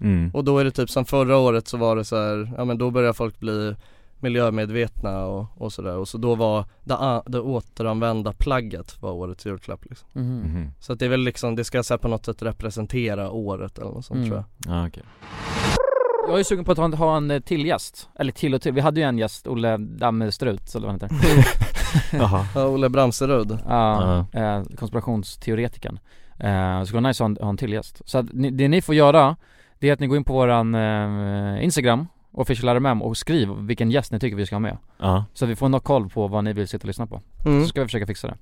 mm. 0.00 0.30
Och 0.34 0.44
då 0.44 0.58
är 0.58 0.64
det 0.64 0.70
typ 0.70 0.90
som 0.90 1.04
förra 1.04 1.36
året 1.36 1.68
så 1.68 1.76
var 1.76 1.96
det 1.96 2.04
så 2.04 2.16
här, 2.16 2.52
ja 2.56 2.64
men 2.64 2.78
då 2.78 2.90
börjar 2.90 3.12
folk 3.12 3.40
bli 3.40 3.74
miljömedvetna 4.20 5.26
och, 5.26 5.46
och 5.56 5.72
sådär 5.72 5.96
och 5.96 6.08
så 6.08 6.18
då 6.18 6.34
var 6.34 6.64
det, 6.84 7.22
det 7.26 7.40
återanvända 7.40 8.32
plagget 8.32 9.02
var 9.02 9.12
årets 9.12 9.46
julklapp 9.46 9.84
liksom 9.84 10.08
Mhm. 10.12 10.38
Mhm. 10.40 10.70
Så 10.80 10.92
att 10.92 10.98
det 10.98 11.04
är 11.04 11.08
väl 11.10 11.20
liksom, 11.20 11.56
det 11.56 11.64
ska 11.64 11.82
så 11.82 11.94
här 11.94 11.98
på 11.98 12.08
något 12.08 12.24
sätt 12.24 12.42
representera 12.42 13.30
året 13.30 13.78
eller 13.78 13.90
något 13.90 14.04
sånt 14.04 14.16
Mm. 14.18 14.28
tror 14.30 14.44
jag 14.66 14.74
Ja 14.74 14.86
okej 14.88 15.02
Jag 16.28 16.40
är 16.40 16.44
sugen 16.44 16.64
på 16.64 16.72
att 16.72 16.78
ha, 16.78 16.96
ha 16.96 17.16
en 17.16 17.42
till 17.42 17.66
gäst, 17.66 18.08
eller 18.18 18.32
till 18.32 18.54
och 18.54 18.62
till, 18.62 18.72
vi 18.72 18.80
hade 18.80 19.00
ju 19.00 19.06
en 19.06 19.18
gäst, 19.18 19.46
Olle 19.46 19.76
Dammestrut 19.76 20.74
eller 20.74 20.86
vad 20.88 21.00
han 21.02 21.10
heter 21.10 21.46
Jaha. 22.12 22.46
Ja, 22.54 22.66
Olle 22.66 22.88
Bramserud. 22.88 23.58
Ja, 23.68 24.18
eh, 24.32 24.62
konspirationsteoretikern. 24.78 25.98
Eh, 26.38 26.78
Det 26.80 26.86
skulle 26.86 27.00
vara 27.00 27.08
nice 27.08 27.24
att 27.24 27.28
ha 27.28 27.36
en, 27.36 27.44
ha 27.44 27.48
en 27.50 27.56
till 27.56 27.72
gäst. 27.72 28.02
Så 28.04 28.18
att 28.18 28.26
ni, 28.32 28.50
det 28.50 28.68
ni 28.68 28.82
får 28.82 28.94
göra, 28.94 29.36
det 29.78 29.88
är 29.88 29.92
att 29.92 30.00
ni 30.00 30.06
går 30.06 30.16
in 30.16 30.24
på 30.24 30.32
våran 30.32 30.74
eh, 30.74 31.64
Instagram, 31.64 32.06
official 32.32 32.68
RMM 32.76 33.02
och 33.02 33.16
skriv 33.16 33.48
vilken 33.60 33.90
gäst 33.90 34.12
ni 34.12 34.20
tycker 34.20 34.36
vi 34.36 34.46
ska 34.46 34.54
ha 34.54 34.60
med. 34.60 34.76
Ja, 34.98 35.24
Så 35.34 35.44
att 35.44 35.50
vi 35.50 35.56
får 35.56 35.68
något 35.68 35.84
koll 35.84 36.08
på 36.08 36.28
vad 36.28 36.44
ni 36.44 36.52
vill 36.52 36.68
sitta 36.68 36.82
och 36.82 36.86
lyssna 36.86 37.06
på. 37.06 37.20
Mm. 37.46 37.62
Så 37.62 37.68
ska 37.68 37.80
vi 37.80 37.86
försöka 37.86 38.06
fixa 38.06 38.26
det. 38.28 38.34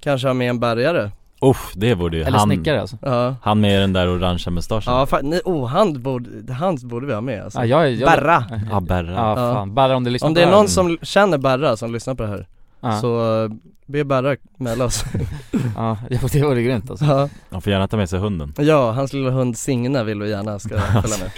Kanske 0.00 0.28
ha 0.28 0.34
med 0.34 0.50
en 0.50 0.60
bärgare. 0.60 1.10
Uff 1.40 1.72
det 1.74 1.94
borde 1.96 2.16
ju 2.16 2.22
Eller 2.22 2.38
han, 2.38 2.48
snickare 2.48 2.80
alltså. 2.80 2.96
Ja, 3.02 3.34
han 3.42 3.60
med 3.60 3.80
den 3.80 3.92
där 3.92 4.08
orangea 4.08 4.50
mustaschen. 4.50 4.92
Ja 4.94 5.04
fa- 5.04 5.20
nej, 5.22 5.40
oh 5.44 5.66
han 5.66 6.02
borde, 6.02 6.52
han 6.52 6.76
borde 6.82 7.06
vi 7.06 7.14
ha 7.14 7.20
med 7.20 7.44
alltså. 7.44 7.58
Ja, 7.58 7.64
jag, 7.64 7.92
jag, 7.92 8.06
Berra! 8.10 8.44
Ja 8.70 8.80
Berra 8.80 9.12
Ja 9.14 9.34
fan, 9.36 9.74
Berra 9.74 9.96
om 9.96 10.04
du 10.04 10.10
lyssnar 10.10 10.28
Om 10.28 10.34
på 10.34 10.38
det 10.38 10.42
är 10.42 10.46
här. 10.46 10.56
någon 10.56 10.68
som 10.68 10.98
känner 11.02 11.38
Berra 11.38 11.76
som 11.76 11.92
lyssnar 11.92 12.14
på 12.14 12.22
det 12.22 12.28
här 12.28 12.46
ja. 12.80 13.00
Så 13.00 13.48
be 13.86 14.04
Berra 14.04 14.36
mejla 14.58 14.84
oss 14.84 15.04
ja, 15.76 15.98
det 16.10 16.42
vore 16.42 16.62
grymt 16.62 16.90
alltså 16.90 17.04
ja. 17.04 17.28
Han 17.50 17.62
får 17.62 17.72
gärna 17.72 17.88
ta 17.88 17.96
med 17.96 18.10
sig 18.10 18.18
hunden 18.18 18.54
ja, 18.58 18.92
hans 18.92 19.12
lilla 19.12 19.30
hund 19.30 19.58
Signe 19.58 20.04
vill 20.04 20.22
vi 20.22 20.30
gärna 20.30 20.58
ska 20.58 20.80
följa 21.02 21.16
med 21.18 21.30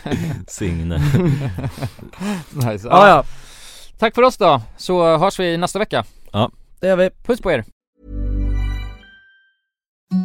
Signe 0.48 0.98
nice. 2.52 2.88
Ja 2.88 3.08
ja, 3.08 3.24
Tack 3.98 4.14
för 4.14 4.22
oss 4.22 4.36
då, 4.36 4.62
så 4.76 5.16
hörs 5.16 5.40
vi 5.40 5.56
nästa 5.56 5.78
vecka 5.78 6.04
det 6.80 6.86
gör 6.86 6.96
vi 6.96 7.10
Puss 7.10 7.40
på 7.40 7.50
er! 7.52 7.64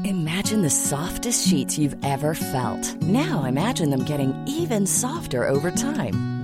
Imagine 0.04 0.64
the 0.64 0.70
softest 0.70 1.48
sheets 1.48 1.78
you've 1.78 1.96
ever 2.04 2.34
felt. 2.34 3.02
Now 3.02 3.46
imagine 3.46 3.92
them 3.92 4.06
getting 4.06 4.34
even 4.48 4.88
softer 4.88 5.50
over 5.50 5.72
time. 5.72 6.35